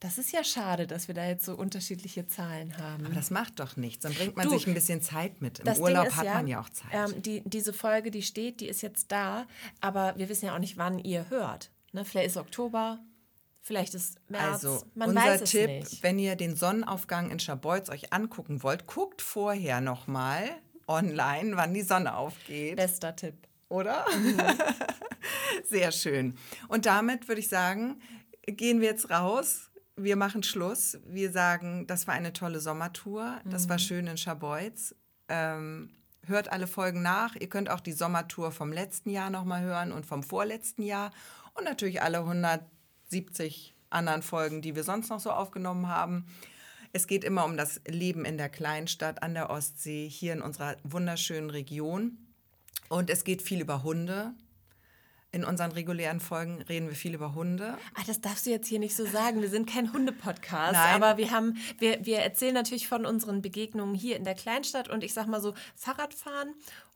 Das 0.00 0.18
ist 0.18 0.32
ja 0.32 0.42
schade, 0.44 0.86
dass 0.86 1.08
wir 1.08 1.14
da 1.14 1.26
jetzt 1.26 1.44
so 1.44 1.54
unterschiedliche 1.54 2.26
Zahlen 2.26 2.76
haben. 2.78 3.04
aber 3.06 3.14
das 3.14 3.30
macht 3.30 3.58
doch 3.60 3.76
nichts. 3.76 4.02
Dann 4.04 4.14
bringt 4.14 4.36
man 4.36 4.46
Du, 4.46 4.52
sich 4.52 4.66
ein 4.66 4.74
bisschen 4.74 5.00
Zeit 5.02 5.40
mit. 5.42 5.58
Im 5.60 5.76
Urlaub 5.78 6.06
ist 6.08 6.16
hat 6.16 6.26
man 6.26 6.46
ja 6.46 6.60
auch 6.60 6.68
Zeit. 6.70 6.90
Ähm, 6.92 7.20
die, 7.22 7.42
diese 7.44 7.72
Folge, 7.72 8.10
die 8.10 8.22
steht, 8.22 8.60
die 8.60 8.68
ist 8.68 8.82
jetzt 8.82 9.10
da, 9.12 9.46
aber 9.80 10.14
wir 10.16 10.28
wissen 10.28 10.46
ja 10.46 10.54
auch 10.54 10.58
nicht, 10.60 10.76
wann 10.78 10.98
ihr 10.98 11.28
hört. 11.30 11.70
Ne? 11.92 12.04
Vielleicht 12.04 12.28
ist 12.28 12.36
Oktober, 12.36 12.98
vielleicht 13.62 13.94
ist 13.94 14.18
März. 14.30 14.64
Also, 14.64 14.84
Man 14.94 15.10
unser 15.10 15.42
Tipp, 15.44 15.68
nicht. 15.70 16.02
wenn 16.02 16.18
ihr 16.18 16.36
den 16.36 16.54
Sonnenaufgang 16.56 17.30
in 17.30 17.38
Scharbeutz 17.40 17.88
euch 17.88 18.12
angucken 18.12 18.62
wollt, 18.62 18.86
guckt 18.86 19.22
vorher 19.22 19.80
nochmal 19.80 20.50
online, 20.86 21.56
wann 21.56 21.72
die 21.72 21.82
Sonne 21.82 22.14
aufgeht. 22.16 22.76
Bester 22.76 23.16
Tipp. 23.16 23.34
Oder? 23.70 24.04
Mhm. 24.16 24.36
Sehr 25.64 25.90
schön. 25.92 26.36
Und 26.68 26.84
damit 26.86 27.26
würde 27.28 27.40
ich 27.40 27.48
sagen, 27.48 28.00
gehen 28.46 28.80
wir 28.80 28.88
jetzt 28.88 29.10
raus. 29.10 29.70
Wir 29.96 30.16
machen 30.16 30.42
Schluss. 30.42 30.98
Wir 31.06 31.30
sagen, 31.30 31.86
das 31.86 32.06
war 32.06 32.14
eine 32.14 32.32
tolle 32.32 32.60
Sommertour. 32.60 33.40
Das 33.44 33.64
Mhm. 33.66 33.68
war 33.70 33.78
schön 33.78 34.06
in 34.06 34.16
Scharbeutz. 34.16 34.94
Ähm, 35.28 35.90
hört 36.26 36.50
alle 36.50 36.66
Folgen 36.66 37.02
nach. 37.02 37.36
Ihr 37.36 37.48
könnt 37.48 37.70
auch 37.70 37.80
die 37.80 37.92
Sommertour 37.92 38.50
vom 38.50 38.72
letzten 38.72 39.10
Jahr 39.10 39.30
nochmal 39.30 39.62
hören 39.62 39.92
und 39.92 40.04
vom 40.06 40.22
vorletzten 40.22 40.82
Jahr. 40.82 41.12
Und 41.54 41.64
natürlich 41.64 42.02
alle 42.02 42.24
170 42.24 43.74
anderen 43.90 44.22
Folgen, 44.22 44.60
die 44.62 44.74
wir 44.74 44.82
sonst 44.84 45.08
noch 45.10 45.20
so 45.20 45.30
aufgenommen 45.30 45.88
haben. 45.88 46.26
Es 46.92 47.06
geht 47.06 47.24
immer 47.24 47.44
um 47.44 47.56
das 47.56 47.80
Leben 47.86 48.24
in 48.24 48.36
der 48.38 48.48
Kleinstadt 48.48 49.22
an 49.22 49.34
der 49.34 49.50
Ostsee, 49.50 50.08
hier 50.08 50.32
in 50.32 50.42
unserer 50.42 50.76
wunderschönen 50.82 51.50
Region. 51.50 52.18
Und 52.88 53.10
es 53.10 53.24
geht 53.24 53.42
viel 53.42 53.60
über 53.60 53.82
Hunde. 53.82 54.34
In 55.34 55.44
unseren 55.44 55.72
regulären 55.72 56.20
Folgen 56.20 56.62
reden 56.62 56.86
wir 56.86 56.94
viel 56.94 57.12
über 57.12 57.34
Hunde. 57.34 57.76
Ah, 57.94 58.02
das 58.06 58.20
darfst 58.20 58.46
du 58.46 58.50
jetzt 58.50 58.68
hier 58.68 58.78
nicht 58.78 58.94
so 58.94 59.04
sagen. 59.04 59.42
Wir 59.42 59.48
sind 59.48 59.68
kein 59.68 59.92
Hunde-Podcast, 59.92 60.76
aber 60.76 61.16
wir 61.16 61.32
haben, 61.32 61.56
wir, 61.80 62.06
wir 62.06 62.18
erzählen 62.18 62.54
natürlich 62.54 62.86
von 62.86 63.04
unseren 63.04 63.42
Begegnungen 63.42 63.96
hier 63.96 64.14
in 64.14 64.22
der 64.22 64.36
Kleinstadt 64.36 64.88
und 64.88 65.02
ich 65.02 65.12
sag 65.12 65.26
mal 65.26 65.40
so, 65.40 65.52
Fahrradfahren, 65.74 66.54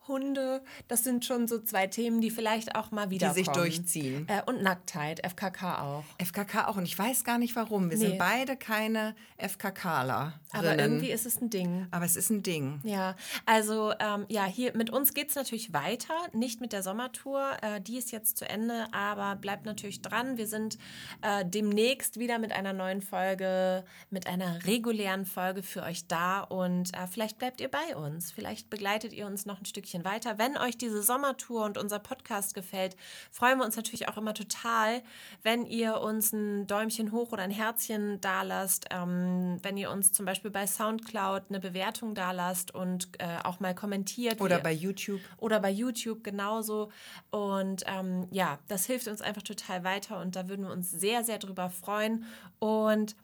Hunde, 0.09 0.61
das 0.89 1.05
sind 1.05 1.23
schon 1.23 1.47
so 1.47 1.59
zwei 1.59 1.87
Themen, 1.87 2.19
die 2.19 2.29
vielleicht 2.31 2.75
auch 2.75 2.91
mal 2.91 3.09
wieder 3.09 3.33
sich 3.33 3.47
durchziehen. 3.47 4.27
Äh, 4.27 4.41
und 4.45 4.61
Nacktheit, 4.61 5.21
FKK 5.25 5.81
auch. 5.81 6.03
FKK 6.17 6.67
auch. 6.67 6.75
Und 6.75 6.83
ich 6.83 6.99
weiß 6.99 7.23
gar 7.23 7.37
nicht 7.37 7.55
warum. 7.55 7.89
Wir 7.89 7.97
Nee. 7.97 8.07
sind 8.07 8.17
beide 8.17 8.57
keine 8.57 9.15
FKKler. 9.37 10.33
Aber 10.51 10.77
irgendwie 10.77 11.11
ist 11.11 11.25
es 11.25 11.39
ein 11.41 11.49
Ding. 11.49 11.87
Aber 11.91 12.05
es 12.05 12.15
ist 12.15 12.29
ein 12.29 12.43
Ding. 12.43 12.79
Ja, 12.83 13.15
also 13.45 13.93
ähm, 13.99 14.25
ja, 14.29 14.45
hier 14.45 14.75
mit 14.75 14.89
uns 14.89 15.13
geht 15.13 15.29
es 15.29 15.35
natürlich 15.35 15.73
weiter, 15.73 16.13
nicht 16.33 16.59
mit 16.59 16.73
der 16.73 16.81
Sommertour, 16.83 17.51
äh, 17.61 17.79
die 17.79 17.97
ist 17.97 18.11
jetzt 18.11 18.37
zu 18.37 18.49
Ende, 18.49 18.87
aber 18.91 19.35
bleibt 19.35 19.65
natürlich 19.65 20.01
dran. 20.01 20.37
Wir 20.37 20.47
sind 20.47 20.77
äh, 21.21 21.45
demnächst 21.45 22.17
wieder 22.19 22.39
mit 22.39 22.51
einer 22.51 22.73
neuen 22.73 23.01
Folge, 23.01 23.83
mit 24.09 24.25
einer 24.27 24.65
regulären 24.65 25.25
Folge 25.25 25.61
für 25.61 25.83
euch 25.83 26.07
da 26.07 26.41
und 26.41 26.93
äh, 26.95 27.05
vielleicht 27.07 27.37
bleibt 27.37 27.61
ihr 27.61 27.69
bei 27.69 27.95
uns, 27.95 28.31
vielleicht 28.31 28.69
begleitet 28.69 29.13
ihr 29.13 29.27
uns 29.27 29.45
noch 29.45 29.59
ein 29.59 29.65
Stückchen 29.65 29.98
weiter. 30.03 30.37
Wenn 30.37 30.57
euch 30.57 30.77
diese 30.77 31.01
Sommertour 31.03 31.65
und 31.65 31.77
unser 31.77 31.99
Podcast 31.99 32.53
gefällt, 32.53 32.95
freuen 33.31 33.59
wir 33.59 33.65
uns 33.65 33.75
natürlich 33.75 34.07
auch 34.07 34.17
immer 34.17 34.33
total, 34.33 35.01
wenn 35.43 35.65
ihr 35.65 36.01
uns 36.01 36.33
ein 36.33 36.67
Däumchen 36.67 37.11
hoch 37.11 37.31
oder 37.31 37.43
ein 37.43 37.51
Herzchen 37.51 38.19
da 38.21 38.43
lasst, 38.43 38.85
ähm, 38.91 39.59
wenn 39.61 39.77
ihr 39.77 39.91
uns 39.91 40.11
zum 40.13 40.25
Beispiel 40.25 40.51
bei 40.51 40.67
Soundcloud 40.67 41.43
eine 41.49 41.59
Bewertung 41.59 42.15
da 42.15 42.31
lasst 42.31 42.73
und 42.73 43.09
äh, 43.19 43.39
auch 43.43 43.59
mal 43.59 43.75
kommentiert. 43.75 44.41
Oder 44.41 44.59
wie- 44.59 44.63
bei 44.63 44.71
YouTube. 44.73 45.21
oder 45.37 45.59
bei 45.59 45.71
YouTube 45.71 46.23
genauso. 46.23 46.91
Und 47.31 47.83
ähm, 47.87 48.27
ja, 48.31 48.59
das 48.67 48.85
hilft 48.85 49.07
uns 49.07 49.21
einfach 49.21 49.41
total 49.43 49.83
weiter 49.83 50.19
und 50.19 50.35
da 50.35 50.49
würden 50.49 50.65
wir 50.65 50.71
uns 50.71 50.91
sehr, 50.91 51.23
sehr 51.23 51.39
drüber 51.39 51.69
freuen. 51.69 52.25
Und 52.59 53.15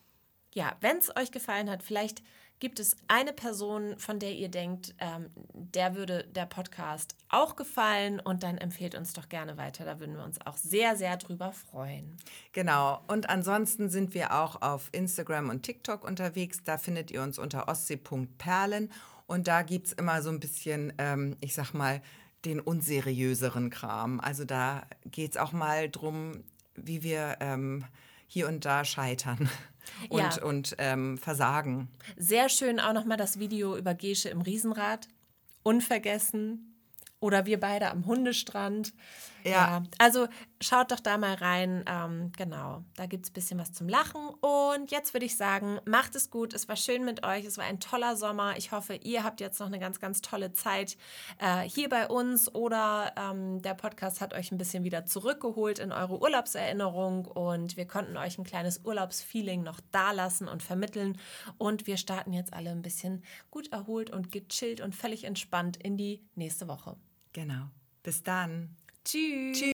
ja, 0.54 0.76
wenn 0.80 0.98
es 0.98 1.16
euch 1.18 1.32
gefallen 1.32 1.70
hat, 1.70 1.84
vielleicht 1.84 2.24
gibt 2.60 2.80
es 2.80 2.96
eine 3.08 3.34
Person, 3.34 3.98
von 3.98 4.20
der 4.20 4.34
ihr 4.34 4.50
denkt, 4.50 4.96
ähm, 5.00 5.30
der 5.54 5.96
würde 5.96 6.24
der 6.24 6.46
Podcast 6.46 7.16
auch 7.30 7.56
gefallen 7.56 8.20
und 8.20 8.44
dann 8.44 8.58
empfehlt 8.58 8.96
uns 8.96 9.14
doch 9.14 9.30
gerne 9.30 9.58
weiter. 9.58 9.86
Da 9.86 10.00
würden 10.00 10.16
wir 10.16 10.24
uns 10.24 10.40
auch 10.46 10.58
sehr, 10.58 10.96
sehr 10.96 11.18
drüber 11.18 11.52
freuen. 11.52 12.18
Genau. 12.54 13.02
Und 13.08 13.30
ansonsten 13.30 13.90
sind 13.90 14.14
wir 14.14 14.34
auch 14.34 14.62
auf 14.62 14.90
Instagram 14.94 15.50
und 15.50 15.64
TikTok 15.64 16.04
unterwegs. 16.04 16.64
Da 16.64 16.78
findet 16.78 17.12
ihr 17.12 17.22
uns 17.22 17.38
unter 17.38 17.68
ostsee.perlen. 17.68 18.90
Und 19.28 19.48
da 19.48 19.64
gibt 19.64 19.88
es 19.88 19.94
immer 19.94 20.22
so 20.22 20.30
ein 20.30 20.40
bisschen, 20.40 20.94
ähm, 20.98 21.36
ich 21.42 21.54
sag 21.56 21.74
mal, 21.74 22.02
den 22.46 22.60
unseriöseren 22.60 23.70
Kram. 23.70 24.20
Also 24.20 24.46
da 24.46 24.84
geht 25.06 25.32
es 25.32 25.38
auch 25.38 25.52
mal 25.52 25.90
drum, 25.90 26.44
wie 26.76 27.04
wir 27.04 27.38
ähm, 27.40 27.86
hier 28.28 28.48
und 28.48 28.66
da 28.66 28.86
scheitern 28.86 29.50
und, 30.10 30.20
Ja. 30.20 30.44
und 30.44 30.76
ähm, 30.78 31.18
versagen. 31.18 31.90
Sehr 32.18 32.50
schön 32.50 32.80
auch 32.80 32.94
nochmal 32.94 33.18
das 33.18 33.40
Video 33.40 33.78
über 33.78 33.94
Gesche 33.94 34.30
im 34.30 34.42
Riesenrad. 34.42 35.08
Unvergessen. 35.64 36.72
Oder 37.20 37.46
wir 37.46 37.60
beide 37.60 37.90
am 37.90 38.06
Hundestrand. 38.06 38.94
Ja. 39.52 39.84
also 40.00 40.28
schaut 40.62 40.92
doch 40.92 41.00
da 41.00 41.18
mal 41.18 41.36
rein. 41.36 41.84
Ähm, 41.88 42.32
genau, 42.36 42.84
da 42.96 43.06
gibt 43.06 43.26
es 43.26 43.32
ein 43.32 43.34
bisschen 43.34 43.60
was 43.60 43.72
zum 43.74 43.88
Lachen. 43.88 44.30
Und 44.42 44.92
jetzt 44.92 45.14
würde 45.14 45.26
ich 45.26 45.38
sagen, 45.38 45.80
macht 45.86 46.16
es 46.16 46.30
gut. 46.30 46.54
Es 46.54 46.68
war 46.68 46.76
schön 46.76 47.06
mit 47.06 47.26
euch. 47.26 47.46
Es 47.46 47.58
war 47.58 47.66
ein 47.66 47.80
toller 47.80 48.16
Sommer. 48.16 48.58
Ich 48.58 48.72
hoffe, 48.72 48.96
ihr 48.96 49.24
habt 49.24 49.40
jetzt 49.42 49.60
noch 49.60 49.68
eine 49.68 49.80
ganz, 49.80 50.00
ganz 50.00 50.22
tolle 50.22 50.54
Zeit 50.54 50.98
äh, 51.40 51.62
hier 51.62 51.90
bei 51.90 52.08
uns. 52.08 52.54
Oder 52.54 53.14
ähm, 53.18 53.62
der 53.62 53.76
Podcast 53.76 54.22
hat 54.22 54.34
euch 54.34 54.52
ein 54.52 54.58
bisschen 54.58 54.84
wieder 54.84 55.06
zurückgeholt 55.06 55.80
in 55.80 55.92
eure 55.92 56.20
Urlaubserinnerung. 56.20 57.26
Und 57.26 57.78
wir 57.78 57.88
konnten 57.88 58.18
euch 58.18 58.38
ein 58.38 58.44
kleines 58.44 58.82
Urlaubsfeeling 58.84 59.64
noch 59.64 59.80
dalassen 59.92 60.48
und 60.48 60.64
vermitteln. 60.64 61.18
Und 61.58 61.88
wir 61.88 61.98
starten 61.98 62.34
jetzt 62.34 62.54
alle 62.54 62.72
ein 62.72 62.82
bisschen 62.82 63.24
gut 63.52 63.72
erholt 63.72 64.10
und 64.10 64.32
gechillt 64.32 64.82
und 64.82 64.96
völlig 64.96 65.24
entspannt 65.24 65.78
in 65.78 65.98
die 65.98 66.24
nächste 66.36 66.68
Woche. 66.68 66.96
Genau. 67.34 67.70
Bis 68.02 68.24
dann. 68.24 68.76
Tschüss. 69.06 69.60